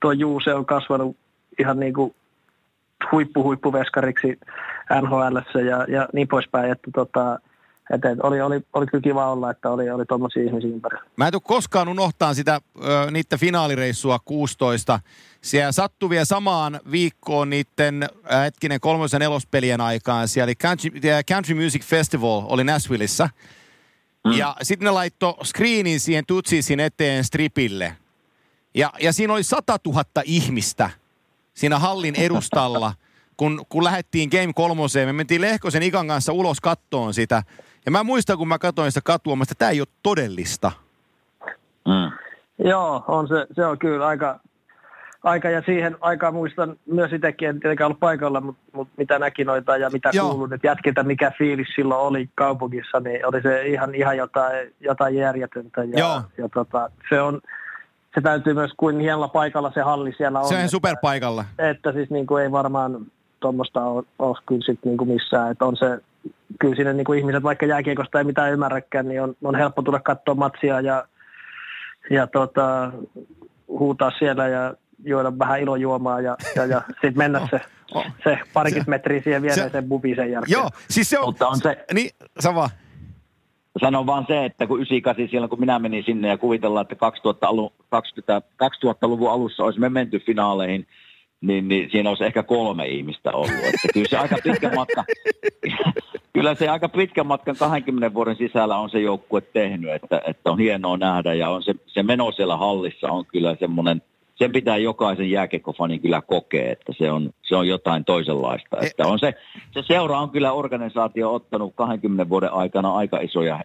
[0.00, 1.16] tuo Juuse on kasvanut
[1.58, 2.14] ihan niin kuin
[3.12, 4.38] huippu huippuveskariksi
[5.02, 7.38] NHL ja, ja niin poispäin, että tota,
[7.90, 11.04] et, et oli, oli, oli kyllä kiva olla, että oli, oli tuommoisia ihmisiä ympärillä.
[11.16, 15.00] Mä en tule koskaan unohtaa sitä, ö, niiden finaalireissua 16.
[15.40, 20.28] Siellä sattui vielä samaan viikkoon niiden äh, hetkinen kolmosen nelospelien aikaan.
[20.28, 20.90] Siellä oli Country,
[21.30, 23.28] Country Music Festival oli Nashvilleissa.
[24.24, 24.32] Mm.
[24.32, 27.96] Ja sitten ne laittoi screenin siihen Tutsisin eteen stripille.
[28.74, 30.90] Ja, ja siinä oli 100 000 ihmistä
[31.54, 32.94] siinä hallin edustalla,
[33.36, 35.08] kun, kun lähdettiin Game kolmoseen.
[35.08, 37.42] Me mentiin Lehkosen Ikan kanssa ulos kattoon sitä.
[37.84, 40.72] Ja mä muistan, kun mä katsoin sitä katua, että tämä ei ole todellista.
[41.88, 42.12] Mm.
[42.58, 44.40] Joo, on se, se on kyllä aika,
[45.22, 49.44] aika ja siihen aikaan muistan myös itsekin, en tietenkään ollut paikalla, mutta, mutta mitä näki
[49.44, 50.30] noita ja mitä Joo.
[50.30, 55.14] kuulun että jätkiltä, mikä fiilis silloin oli kaupungissa, niin oli se ihan, ihan jotain, jotain
[55.14, 55.84] järjetöntä.
[55.84, 56.22] Ja, Joo.
[56.38, 57.40] ja tota, se on,
[58.14, 60.48] se täytyy myös kuin hienolla paikalla se halli siellä on.
[60.48, 61.44] Se on superpaikalla.
[61.50, 63.06] Että, että siis niin kuin ei varmaan
[63.40, 66.00] tuommoista ole, ole kyllä sit niin kuin missään, että on se
[66.60, 70.00] kyllä sinne niin kuin ihmiset, vaikka jääkiekosta ei mitään ymmärräkään, niin on, on helppo tulla
[70.00, 71.04] katsoa matsia ja,
[72.10, 72.92] ja tota,
[73.68, 74.74] huutaa siellä ja
[75.04, 77.60] juoda vähän ilojuomaa ja, ja, ja sitten mennä se,
[77.94, 80.52] oh, se parikymmentä metriä siihen viereiseen bubiin sen jälkeen.
[80.52, 81.24] Joo, siis se on...
[81.24, 81.84] Mutta on se...
[81.94, 82.10] Niin,
[82.40, 82.70] sama.
[83.80, 87.72] Sanon vaan se, että kun 98 silloin kun minä menin sinne ja kuvitellaan, että 2000-luvun
[87.88, 90.86] 2000, 2000 alussa olisimme menty finaaleihin,
[91.46, 93.50] niin, niin siinä olisi ehkä kolme ihmistä ollut.
[93.50, 95.04] Että kyllä se aika pitkä matka,
[96.34, 100.58] kyllä se aika pitkän matkan 20 vuoden sisällä on se joukkue tehnyt, että, että on
[100.58, 104.02] hienoa nähdä ja on se, se meno siellä hallissa on kyllä semmoinen,
[104.34, 108.76] sen pitää jokaisen jääkekkofanin kyllä kokea, että se on, se on jotain toisenlaista.
[108.80, 109.34] Että on se,
[109.70, 113.60] se seura on kyllä organisaatio ottanut 20 vuoden aikana aika isoja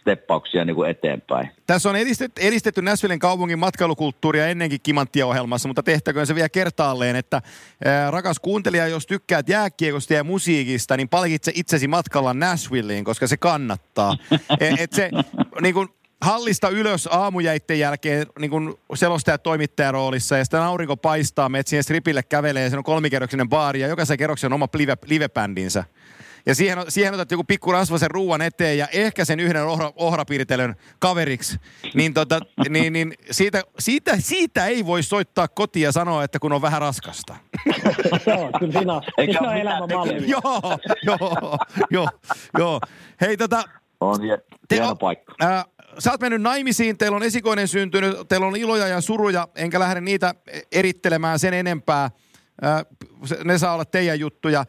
[0.00, 1.48] steppauksia niin kuin eteenpäin.
[1.66, 7.16] Tässä on edistetty, edistetty Näsvillen kaupungin matkailukulttuuria ennenkin kimanttia ohjelmassa, mutta tehtäköön se vielä kertaalleen,
[7.16, 7.42] että
[7.84, 13.36] ää, rakas kuuntelija, jos tykkäät jääkiekosta ja musiikista, niin palkitse itsesi matkalla Nashvilleen, koska se
[13.36, 14.16] kannattaa.
[14.60, 15.10] et, et se,
[15.60, 15.88] niin kuin,
[16.20, 21.84] hallista ylös aamujäitten jälkeen niin kuin selostaja toimittajan roolissa ja sitten aurinko paistaa, menet siihen
[21.84, 25.84] stripille kävelee ja se on kolmikerroksinen baari ja jokaisen kerroksen on oma live, livebändinsä
[26.48, 30.74] ja siihen, siihen otat joku pikku rasvasen ruuan eteen ja ehkä sen yhden ohra, ohrapiirtelön
[30.98, 31.58] kaveriksi,
[31.94, 36.52] niin, tota, niin, niin siitä, siitä, siitä, ei voi soittaa kotiin ja sanoa, että kun
[36.52, 37.36] on vähän raskasta.
[38.26, 40.30] Joo, kyllä siinä on, Eikä on elämänmalli.
[40.30, 41.58] joo, joo,
[41.90, 42.08] joo,
[42.58, 42.80] joo.
[43.20, 43.64] Hei tota...
[44.00, 44.20] On
[44.70, 45.34] hieno paikka.
[45.42, 45.64] Äh,
[45.98, 50.00] sä oot mennyt naimisiin, teillä on esikoinen syntynyt, teillä on iloja ja suruja, enkä lähde
[50.00, 50.34] niitä
[50.72, 52.10] erittelemään sen enempää.
[53.44, 54.64] Ne saa olla teidän juttuja.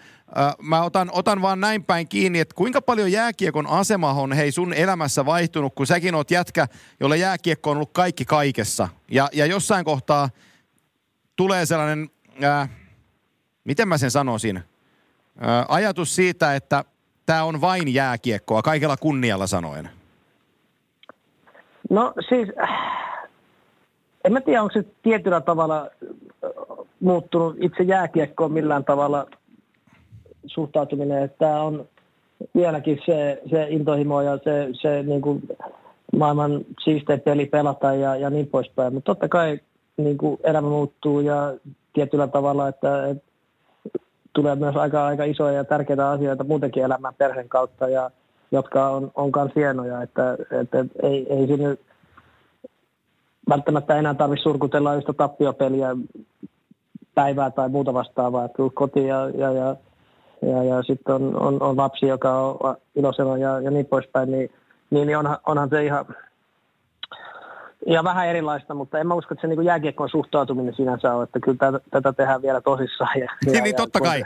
[0.61, 4.73] Mä otan, otan vaan näin päin kiinni, että kuinka paljon jääkiekon asema on hei sun
[4.73, 6.67] elämässä vaihtunut, kun säkin oot jätkä,
[6.99, 8.89] jolle jääkiekko on ollut kaikki kaikessa.
[9.11, 10.29] Ja, ja jossain kohtaa
[11.35, 12.09] tulee sellainen,
[12.43, 12.67] ää,
[13.63, 14.63] miten mä sen sanoisin,
[15.39, 16.83] ää, ajatus siitä, että
[17.25, 19.89] tämä on vain jääkiekkoa, kaikella kunnialla sanoen.
[21.89, 22.49] No siis,
[24.23, 25.89] en mä tiedä, onko se tietyllä tavalla
[26.99, 29.27] muuttunut itse jääkiekkoon millään tavalla
[30.45, 31.87] suhtautuminen, että tämä on
[32.55, 35.47] vieläkin se, se intohimo ja se, se niin kuin
[36.17, 38.93] maailman siistein peli pelata ja, ja niin poispäin.
[38.93, 39.59] Mutta totta kai
[39.97, 41.53] niin kuin elämä muuttuu ja
[41.93, 43.23] tietyllä tavalla, että, että
[44.33, 48.11] tulee myös aika, aika isoja ja tärkeitä asioita muutenkin elämän perheen kautta, ja,
[48.51, 51.77] jotka on, on myös hienoja, että, että, ei, ei sinne
[53.49, 55.95] välttämättä enää tarvitse surkutella yhtä tappiopeliä
[57.15, 59.75] päivää tai muuta vastaavaa, että kotiin ja, ja, ja,
[60.41, 64.51] ja, ja sitten on, on, on, lapsi, joka on iloisena ja, ja niin poispäin, niin,
[64.89, 66.05] niin, niin onhan, onhan se ihan,
[67.87, 71.39] ja vähän erilaista, mutta en mä usko, että se niin jääkiekkoon suhtautuminen sinänsä on, että
[71.39, 73.19] kyllä tätä, tätä tehdään vielä tosissaan.
[73.19, 74.23] Ja, niin, ja, niin totta kai.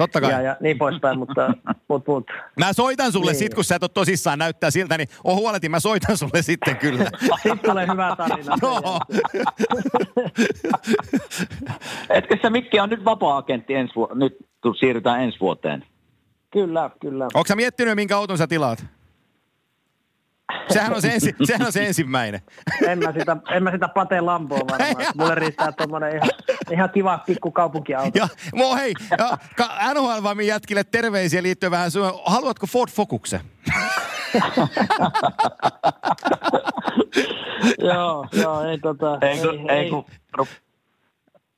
[0.00, 0.32] Totta kai.
[0.32, 1.54] Ja, ja niin poispäin, mutta
[1.88, 2.26] mut, mut.
[2.58, 3.38] Mä soitan sulle niin.
[3.38, 6.76] sit, kun sä et ole tosissaan näyttää siltä, niin oh huoletin, mä soitan sulle sitten
[6.76, 7.04] kyllä.
[7.42, 8.56] Sitten tulee hyvä tarina.
[8.62, 9.00] no.
[12.16, 15.84] Etkö sä Mikki on nyt vapaa-agentti ensi vu- nyt kun siirrytään ensi vuoteen?
[16.50, 17.24] Kyllä, kyllä.
[17.24, 18.84] Onko sä miettinyt, minkä auton sä tilaat?
[20.68, 22.40] Sehän on se, ensi, sehän on se ensimmäinen.
[22.86, 25.06] En mä sitä, en mä sitä Pate Lamboa varmaan.
[25.16, 26.30] Mulle riittää tuommoinen ihan,
[26.70, 28.18] ihan kiva pikku kaupunkiauto.
[28.18, 29.38] Ja, mo, hei, ja,
[29.94, 32.12] NHL Vamin jätkille terveisiä liittyen vähän sun.
[32.26, 33.40] Haluatko Ford Focuksen?
[37.78, 39.18] joo, joo, ei tota...
[39.20, 40.04] Ei, ei, ei, ei kun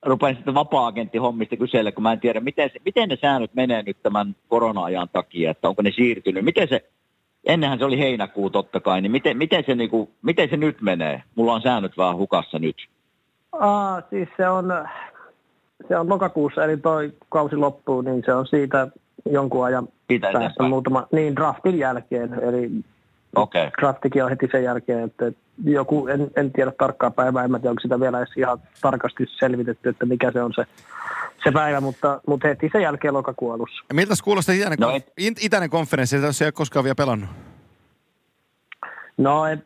[0.03, 4.03] rupean sitten vapaa-agenttihommista kysellä, kun mä en tiedä, miten, se, miten ne säännöt menee nyt
[4.03, 6.45] tämän korona-ajan takia, että onko ne siirtynyt.
[6.45, 6.91] Miten se,
[7.45, 11.23] ennenhän se oli heinäkuu totta kai, niin miten, miten, se, niinku, miten se nyt menee?
[11.35, 12.77] Mulla on säännöt vähän hukassa nyt.
[13.53, 14.73] Aa, siis se on,
[15.89, 18.89] se on lokakuussa, eli toi kausi loppuu, niin se on siitä
[19.31, 22.71] jonkun ajan Pitää päästä muutama, niin draftin jälkeen, eli
[23.37, 23.71] okay.
[23.81, 25.33] draftikin on heti sen jälkeen, että
[25.65, 29.89] joku, en, en tiedä tarkkaa päivää, en tiedä, onko sitä vielä edes ihan tarkasti selvitetty,
[29.89, 30.65] että mikä se on se,
[31.45, 33.85] se päivä, mutta, mutta heti sen jälkeen lokakuun alussa.
[33.93, 35.13] Miltä kuulostaa itäinen, no, et...
[35.41, 37.31] itäinen konferenssi, jos ei ole koskaan vielä pelannut?
[39.17, 39.61] No, et,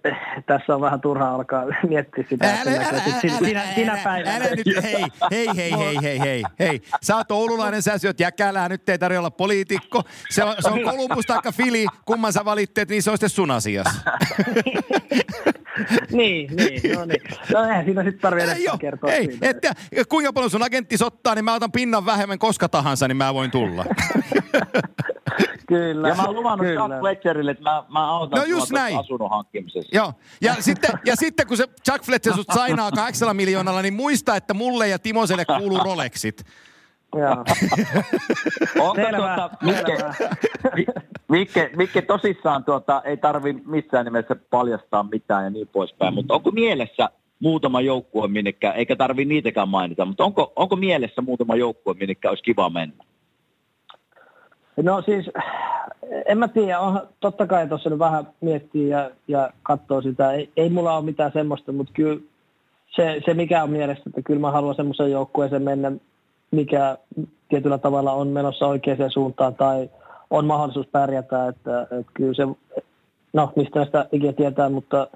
[0.47, 2.47] tässä on vähän turhaa alkaa miettiä sitä.
[2.47, 4.37] Älä, älä, älä, sinä, sinä päivänä.
[4.37, 6.83] Älä nyt, hei, hei, hei, hei, hei, hei, hei.
[7.03, 10.03] Sä oot oululainen, sä syöt jäkälää, nyt ei tarvitse olla poliitikko.
[10.31, 13.51] Se on, se on Kolumbus taikka Fili, kumman sä valitteet, niin se on sitten sun
[13.51, 13.87] asias.
[16.11, 17.23] niin, niin, no niin.
[17.53, 19.51] No eihän siinä sitten tarvitse edes kertoa ei, siitä.
[19.51, 19.73] Että,
[20.09, 23.51] kuinka paljon sun agentti ottaa, niin mä otan pinnan vähemmän koska tahansa, niin mä voin
[23.51, 23.85] tulla.
[25.67, 26.09] Kyllä.
[26.09, 28.99] Ja mä oon luvannut Chuck Fletcherille, että mä, mä autan no just näin.
[28.99, 29.97] asunnon hankkimisessa.
[29.97, 30.13] Joo.
[30.41, 34.55] Ja sitten, ja sitten kun se Chuck Fletcher sut sainaa 8 miljoonalla, niin muista, että
[34.55, 36.45] mulle ja Timoselle kuuluu Rolexit.
[38.81, 39.97] Onko tuota, Mikke,
[41.29, 46.51] Mikke, Mikke, tosissaan tuota, ei tarvi missään nimessä paljastaa mitään ja niin poispäin, mutta onko
[46.51, 47.11] mielessä
[47.41, 52.43] muutama joukkue, minnekä, eikä tarvi niitäkään mainita, mutta onko, onko mielessä muutama joukkue, minnekä olisi
[52.45, 53.05] kiva mennä?
[54.83, 55.31] No siis,
[56.27, 60.33] en mä tiedä, on, totta kai tuossa nyt vähän miettii ja, ja katsoo sitä.
[60.33, 62.21] Ei, ei mulla ole mitään semmoista, mutta kyllä
[62.97, 65.93] se, se mikä on mielestä, että kyllä mä haluan semmoisen joukkueeseen mennä,
[66.51, 66.97] mikä
[67.49, 69.91] tietyllä tavalla on menossa oikeaan suuntaan tai
[70.31, 72.43] on mahdollisuus pärjätä, että, että kyllä se,
[73.33, 75.09] no mistä sitä ikinä tietää, mutta,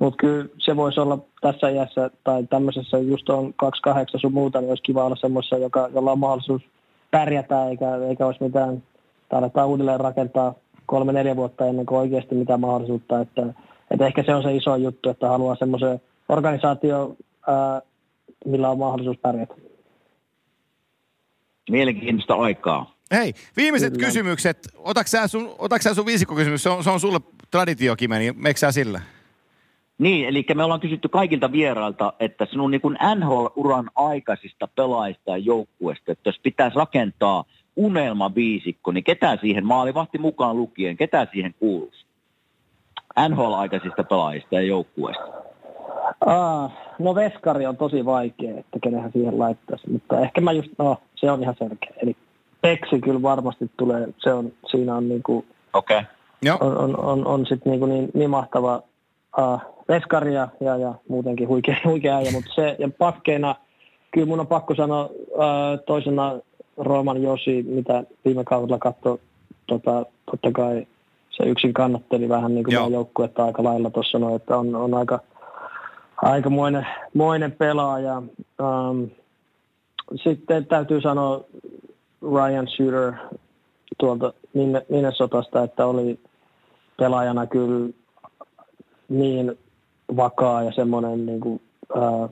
[0.00, 4.68] mutta kyllä se voisi olla tässä iässä tai tämmöisessä just on 28 sun muuta, niin
[4.68, 5.56] olisi kiva olla semmoisessa,
[5.94, 6.62] jolla on mahdollisuus
[7.10, 8.82] pärjätä eikä, eikä olisi mitään
[9.32, 10.54] tai aletaan uudelleen rakentaa
[10.86, 13.20] kolme-neljä vuotta ennen kuin oikeasti mitään mahdollisuutta.
[13.20, 13.42] Että,
[13.90, 17.82] että ehkä se on se iso juttu, että haluaa semmoisen organisaatio, ää,
[18.44, 19.54] millä on mahdollisuus pärjätä.
[21.70, 22.94] Mielenkiintoista aikaa.
[23.12, 24.06] Hei, viimeiset Kyllä.
[24.06, 24.58] kysymykset.
[24.76, 26.62] Otatko sä sun, otatko sun viisikkokysymys?
[26.62, 29.00] Se on, se on sulle traditiokime, niin sä sillä?
[29.98, 35.36] Niin, eli me ollaan kysytty kaikilta vierailta, että sinun niin kuin NHL-uran aikaisista pelaajista ja
[35.36, 37.44] joukkueesta, että jos pitäisi rakentaa–
[37.76, 42.04] unelmaviisikko, niin ketä siihen, maalivahti mukaan lukien, ketä siihen kuuluisi?
[43.28, 45.24] NHL-aikaisista pelaajista ja joukkueista.
[46.26, 50.96] Ah, no veskari on tosi vaikea, että kenenhän siihen laittaisi, mutta ehkä mä just, no
[51.14, 51.92] se on ihan selkeä.
[52.02, 52.16] Eli
[52.60, 56.02] Peksi kyllä varmasti tulee, se on, siinä on niinku, okay.
[56.60, 58.82] on, on, on, on sitten niinku niin, niin mahtava
[59.38, 63.54] uh, veskari ja, ja, ja muutenkin huikea, huikea äijä, mutta se, ja pakkeina,
[64.10, 66.32] kyllä mun on pakko sanoa uh, toisena
[66.76, 69.18] Roman Josi, mitä viime kaudella katsoi,
[69.66, 70.86] tota, totta kai
[71.30, 75.20] se yksin kannatteli vähän niin kuin joukkuetta aika lailla tuossa sanoi, että on, on aika,
[76.16, 78.22] aikamoinen moinen pelaaja.
[78.60, 79.10] Um,
[80.24, 81.44] sitten täytyy sanoa
[82.22, 83.12] Ryan Shooter
[83.98, 84.32] tuolta
[84.88, 86.20] Minnesotasta, että oli
[86.96, 87.90] pelaajana kyllä
[89.08, 89.58] niin
[90.16, 91.60] vakaa ja semmoinen niin kuin,
[91.96, 92.28] ää,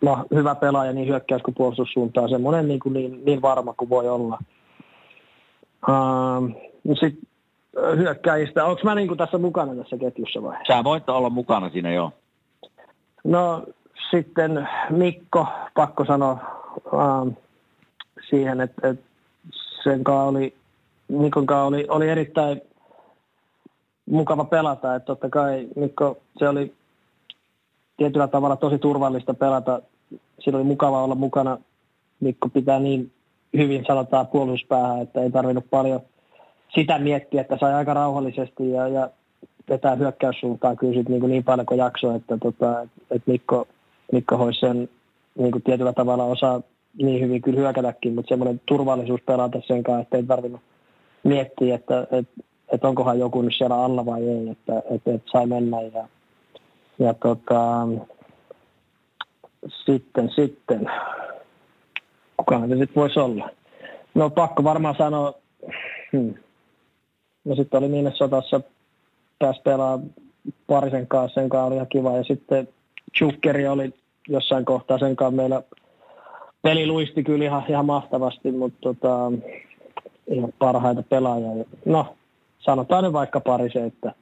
[0.00, 4.08] no, hyvä pelaaja niin hyökkäys kuin puolustussuuntaan, semmoinen niin, kuin niin, niin varma kuin voi
[4.08, 4.38] olla.
[5.88, 6.52] Ähm,
[7.00, 7.26] Sitten
[7.96, 10.56] hyökkäistä, onko mä niin kuin tässä mukana tässä ketjussa vai?
[10.66, 12.12] Sä voit olla mukana siinä jo.
[13.24, 13.62] No
[14.10, 16.38] sitten Mikko, pakko sanoa
[16.94, 17.28] ähm,
[18.30, 19.04] siihen, että, että
[19.84, 20.54] sen kanssa oli,
[21.08, 22.60] Mikon kanssa oli, oli erittäin
[24.06, 24.94] mukava pelata.
[24.94, 26.74] Että totta kai Mikko, se oli
[27.96, 29.82] tietyllä tavalla tosi turvallista pelata.
[30.40, 31.58] Siinä oli mukava olla mukana.
[32.20, 33.12] Mikko pitää niin
[33.56, 36.00] hyvin sanotaan puolustuspäähän, että ei tarvinnut paljon
[36.74, 39.10] sitä miettiä, että sai aika rauhallisesti ja, ja
[39.68, 43.68] vetää hyökkäyssuuntaan kyllä niin, niin paljon kuin jaksoi, että, tota, että Mikko,
[44.12, 44.88] Mikko hoisi sen
[45.38, 46.60] niin kuin tietyllä tavalla osaa
[47.02, 50.60] niin hyvin kyllä hyökätäkin, mutta semmoinen turvallisuus pelata sen kanssa, että ei tarvinnut
[51.24, 52.42] miettiä, että, että,
[52.72, 56.08] että onkohan joku nyt siellä alla vai ei, että, että, että sai mennä ja,
[56.98, 57.88] ja tota,
[59.86, 60.90] sitten, sitten,
[62.36, 63.50] kukaan se sitten voisi olla?
[64.14, 65.34] No pakko varmaan sanoa,
[66.12, 66.34] hmm.
[67.44, 68.60] no sitten oli niin sotassa
[69.38, 70.10] pääsi pelaamaan
[70.66, 72.16] parisen kanssa, sen kanssa oli ihan kiva.
[72.16, 72.68] Ja sitten
[73.18, 73.94] Chukkeri oli
[74.28, 75.62] jossain kohtaa sen kanssa meillä
[76.62, 79.32] peli luisti kyllä ihan, ihan mahtavasti, mutta tota,
[80.26, 81.64] ihan parhaita pelaajia.
[81.84, 82.16] No,
[82.58, 84.12] sanotaan nyt vaikka pari se, että,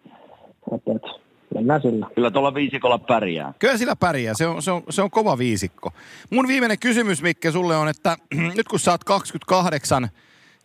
[0.75, 1.24] että, että
[1.55, 2.07] mennään sillä.
[2.15, 3.55] Kyllä tuolla viisikolla pärjää.
[3.59, 5.91] Kyllä sillä pärjää, se on, se on, se on kova viisikko.
[6.31, 8.17] Mun viimeinen kysymys, Mikke, sulle on, että
[8.57, 10.09] nyt kun sä oot 28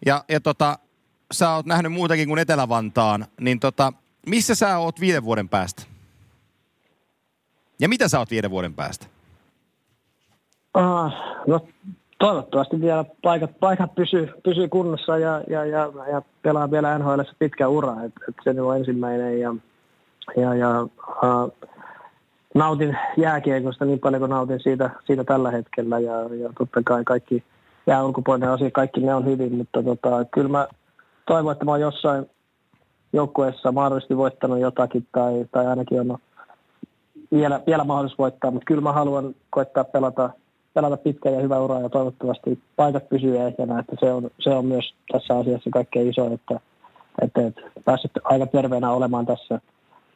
[0.06, 0.80] ja, ja tota,
[1.32, 3.94] sä oot nähnyt muutakin kuin Etelä-Vantaan, niin tota,
[4.28, 5.84] missä sä oot viiden vuoden päästä?
[7.80, 9.06] Ja mitä sä oot viiden vuoden päästä?
[10.74, 11.14] Ah,
[11.48, 11.68] no
[12.20, 17.68] toivottavasti vielä paikat, paikat pysyy, pysyy kunnossa ja, ja, ja, ja pelaa vielä NHL pitkä
[17.68, 18.04] ura.
[18.04, 19.56] Et, et se on ensimmäinen ja,
[20.38, 21.70] ja, ja uh,
[22.56, 26.00] nautin jääkiekosta niin paljon kuin nautin siitä, siitä tällä hetkellä.
[26.00, 27.44] Ja, ja totta kai kaikki
[27.88, 30.68] jää ulkopuolinen asia, kaikki ne on hyvin, mutta tota, kyllä mä
[31.28, 32.26] toivon, että mä oon jossain
[33.14, 36.18] joukkueessa mahdollisesti voittanut jotakin tai, tai ainakin on
[37.32, 40.30] vielä, vielä mahdollisuus voittaa, mutta kyllä mä haluan koittaa pelata,
[40.74, 44.66] pelata pitkä ja hyvä ura ja toivottavasti paikat pysyy ehjänä, että se on, se on
[44.66, 46.60] myös tässä asiassa kaikkein iso, että,
[47.22, 49.60] että, että pääset aika terveenä olemaan tässä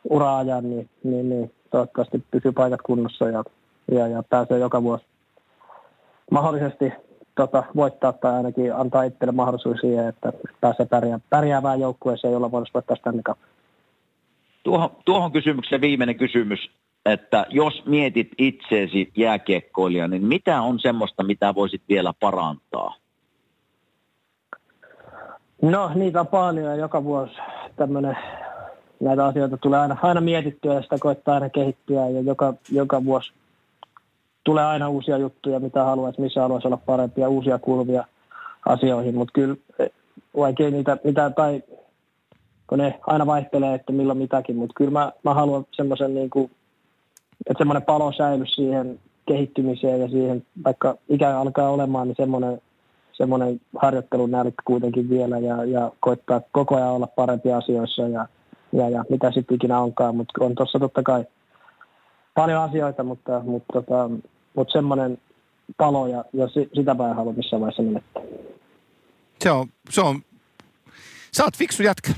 [0.09, 3.43] ura-ajan, niin, niin, niin toivottavasti pysyy paikat kunnossa ja,
[3.91, 5.05] ja, ja pääsee joka vuosi
[6.31, 6.93] mahdollisesti
[7.35, 12.73] tota, voittaa tai ainakin antaa itselle mahdollisuus siihen, että pääsee pärjää, pärjäävään joukkueeseen, jolla voisi
[12.73, 13.37] voittaa Stanley Cup.
[14.63, 16.59] Tuohon, tuohon kysymykseen viimeinen kysymys,
[17.05, 22.95] että jos mietit itseesi jääkiekkoilija, niin mitä on semmoista, mitä voisit vielä parantaa?
[25.61, 27.33] No niitä on paljon ja joka vuosi
[27.75, 28.17] tämmöinen,
[29.03, 33.33] näitä asioita tulee aina, aina mietittyä ja sitä koittaa aina kehittyä ja joka, joka vuosi
[34.43, 38.05] tulee aina uusia juttuja, mitä haluaisi, missä haluaisi olla parempia, uusia kulvia
[38.65, 39.89] asioihin, mutta kyllä eh,
[40.37, 41.63] vaikea niitä, mitä, tai
[42.67, 46.51] kun ne aina vaihtelee, että milloin mitäkin, mutta kyllä mä, mä haluan semmoisen niin kuin,
[47.47, 52.61] että semmoinen palo säily siihen kehittymiseen ja siihen, vaikka ikä alkaa olemaan, niin semmoinen,
[53.13, 58.27] semmoinen harjoittelun nälkä kuitenkin vielä ja, ja koittaa koko ajan olla parempia asioissa ja,
[58.73, 61.25] ja, ja mitä sitten ikinä onkaan, mutta on tuossa totta kai
[62.33, 64.09] paljon asioita, mutta, mutta tota,
[64.55, 65.17] mutta semmoinen
[65.77, 68.23] palo ja, ja sitä mä en halua missään vaiheessa menettää.
[69.41, 70.21] Se on, se on,
[71.31, 72.11] sä oot fiksu jätkä.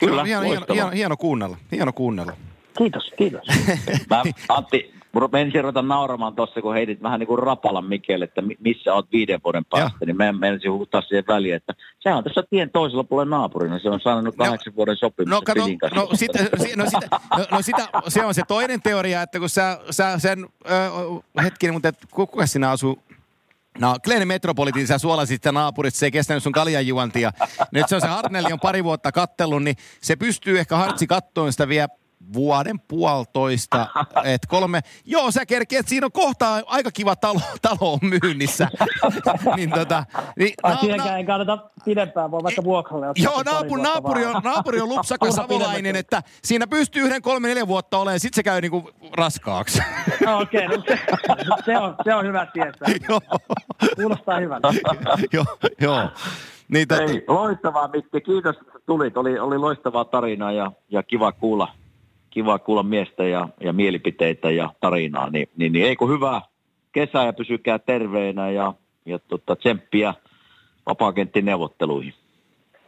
[0.00, 2.32] Kyllä, hieno, hieno, hieno, hieno, kuunnella, hieno kuunnella.
[2.78, 3.46] Kiitos, kiitos.
[4.10, 4.93] mä, Antti,
[5.40, 9.40] ensin ruveta nauramaan tuossa, kun heitit vähän niin kuin rapalan Mikelle, että missä olet viiden
[9.44, 10.06] vuoden päästä, ja.
[10.06, 13.90] niin mä menisin huutaa siihen väliin, että se on tässä tien toisella puolella naapurina, se
[13.90, 16.30] on saanut no, kahdeksan vuoden sopimuksen no, kato, no, sit,
[16.76, 17.08] no, sitä,
[17.38, 21.74] no, no sitä, se on se toinen teoria, että kun sä, sä sen, äh, hetkinen,
[21.74, 22.98] mutta kuka sinä asuu,
[23.78, 27.32] No, Glenn Metropolitin sä suolasit sitä naapurista, se ei kestänyt sun kaljanjuontia.
[27.72, 31.52] Nyt se on se Harnelli on pari vuotta kattellut, niin se pystyy ehkä hartsi kattoon
[31.52, 31.88] sitä vielä
[32.32, 33.86] vuoden puolitoista,
[34.34, 38.68] et kolme, joo sä kerkeet, siinä on kohta aika kiva talo, talo on myynnissä.
[39.56, 40.04] niin tota,
[40.38, 44.88] niin, na, na, ei kannata pidempään, voi vaikka vuokralle Joo, naapuri, naapuri, on, naapuri on
[44.88, 49.82] Lupsakka Savolainen, että siinä pystyy yhden kolme neljä vuotta olemaan, sit se käy niinku raskaaksi.
[50.26, 50.98] no, Okei, okay, no se,
[51.64, 52.88] se, on, se on hyvä tietää.
[53.08, 53.20] joo.
[53.96, 54.68] Kuulostaa hyvältä.
[55.32, 55.44] joo,
[55.80, 56.08] joo.
[56.68, 57.00] Niin, tot...
[57.00, 59.16] Ei, loistavaa Mitti, kiitos että tulit.
[59.16, 61.68] Oli, oli loistavaa tarinaa ja, ja kiva kuulla
[62.34, 66.40] kiva kuulla miestä ja, ja mielipiteitä ja tarinaa, niin, niin, niin eikö hyvää
[66.92, 68.74] kesää ja pysykää terveenä ja,
[69.06, 70.14] ja tota, tsemppiä
[70.86, 72.14] vapaakenttineuvotteluihin.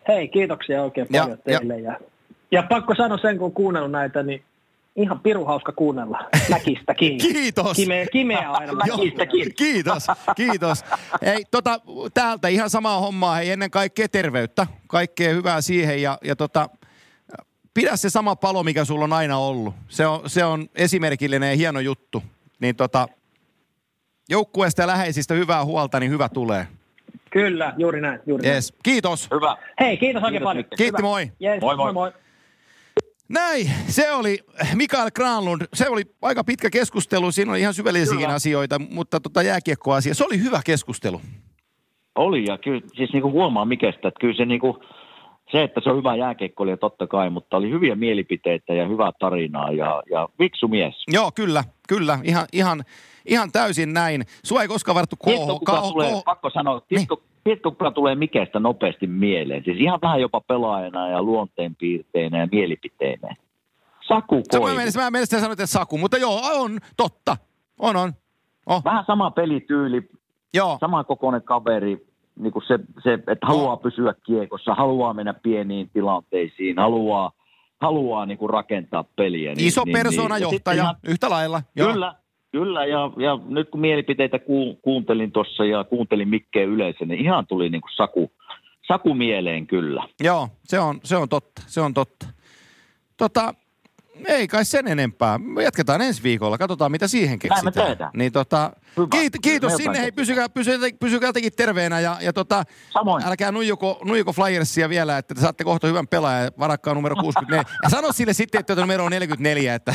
[0.09, 1.79] Hei, kiitoksia oikein paljon ja, teille.
[1.79, 2.01] Ja,
[2.51, 4.43] ja pakko sanoa sen, kun kuunnellut näitä, niin
[4.97, 6.19] ihan piru hauska kuunnella.
[6.51, 7.19] Mäkistäkin.
[7.33, 7.77] Kiitos.
[7.77, 9.55] Kime, kimeä aina mäkistäkin.
[9.59, 10.07] Kiitos,
[10.37, 10.85] kiitos.
[11.23, 11.81] Hei, tota,
[12.15, 13.35] täältä ihan samaa hommaa.
[13.35, 14.67] Hei, ennen kaikkea terveyttä.
[14.87, 16.69] Kaikkea hyvää siihen ja, ja tota,
[17.77, 19.75] pidä se sama palo, mikä sulla on aina ollut.
[19.89, 22.23] Se on, se on esimerkillinen ja hieno juttu.
[22.61, 23.09] Niin tota,
[24.29, 26.67] joukkueesta ja läheisistä hyvää huolta, niin hyvä tulee.
[27.31, 28.21] Kyllä, juuri näin.
[28.27, 28.73] Juuri yes.
[28.73, 28.81] näin.
[28.83, 29.29] Kiitos.
[29.35, 29.57] Hyvä.
[29.81, 30.65] Hei, kiitos oikein paljon.
[30.77, 31.33] Kiitti, moi.
[31.43, 31.93] Yes, moi, moi.
[31.93, 32.13] moi.
[33.29, 34.39] Näin, se oli
[34.75, 35.63] Mikael Granlund.
[35.75, 40.43] Se oli aika pitkä keskustelu, siinä oli ihan syvällisiä asioita, mutta tota jääkiekkoasia, se oli
[40.43, 41.21] hyvä keskustelu.
[42.15, 44.79] Oli ja kyllä siis niinku huomaa mikestä, että kyllä se niinku,
[45.51, 49.73] se, että se on hyvä jääkiekkoilija totta kai, mutta oli hyviä mielipiteitä ja hyvää tarinaa
[49.73, 51.05] ja, ja viksu mies.
[51.09, 52.85] Joo, kyllä, kyllä, ihan, ihan,
[53.27, 54.23] ihan täysin näin.
[54.45, 55.07] Sua ei koskaan
[55.93, 56.23] tulee, koho.
[56.25, 57.63] Pakko sanoa, tiedätkö, niin.
[57.63, 59.65] kuka tulee Mikestä nopeasti mieleen?
[59.65, 63.35] Siis ihan vähän jopa pelaajana ja luonteenpiirteinä ja mielipiteinä.
[64.09, 64.67] Saku Koivu.
[64.67, 67.37] Mä menisin, mä menisin sanoa, että Saku, mutta joo, on, totta.
[67.79, 68.13] On, on.
[68.67, 68.85] Oh.
[68.85, 70.09] Vähän sama pelityyli,
[70.55, 70.77] joo.
[70.81, 72.06] sama kokoinen kaveri,
[72.39, 77.33] niin kuin se, se, että haluaa pysyä kiekossa, haluaa mennä pieniin tilanteisiin, haluaa,
[77.81, 79.55] haluaa niin kuin rakentaa peliä.
[79.55, 81.63] Niin, Iso niin, persoonajohtaja, niin, ihan, yhtä lailla.
[81.77, 81.93] Joo.
[81.93, 82.15] Kyllä,
[82.53, 87.47] kyllä ja, ja nyt kun mielipiteitä ku, kuuntelin tuossa ja kuuntelin Mikkeen yleensä, niin ihan
[87.47, 88.33] tuli niin kuin saku,
[88.89, 90.09] saku mieleen kyllä.
[90.21, 92.27] Joo, se on, se on totta, se on totta.
[93.17, 93.55] Tota,
[94.25, 95.39] ei kai sen enempää.
[95.39, 96.59] Me jatketaan ensi viikolla.
[96.59, 97.97] Katsotaan, mitä siihen keksitään.
[98.15, 98.71] Niin tota,
[99.11, 99.99] kiit, kiitos me sinne.
[99.99, 102.01] Hei, pysykää, pysykää, pysykää tekin terveenä.
[102.01, 103.27] Ja, ja tota, Samoin.
[103.27, 106.53] älkää nuijuko, nuijuko Flyersia vielä, että te saatte kohta hyvän pelaajan.
[106.59, 107.65] Varakkaa numero 64.
[107.83, 109.75] Ja sano sille sitten, että numero on 44.
[109.75, 109.95] Että...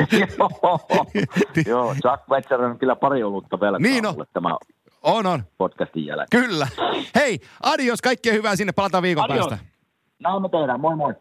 [1.66, 4.14] Joo, Jack Wetzer on kyllä pari olutta velkaa niin no.
[4.32, 4.56] tämä
[5.02, 5.44] on, on.
[5.58, 6.44] podcastin jälkeen.
[6.44, 6.68] Kyllä.
[7.14, 8.72] Hei, adios, kaikkea hyvää sinne.
[8.72, 9.48] Palataan viikon adios.
[9.48, 9.66] päästä.
[10.22, 10.80] Näin me tehdään.
[10.80, 11.14] Moi moi.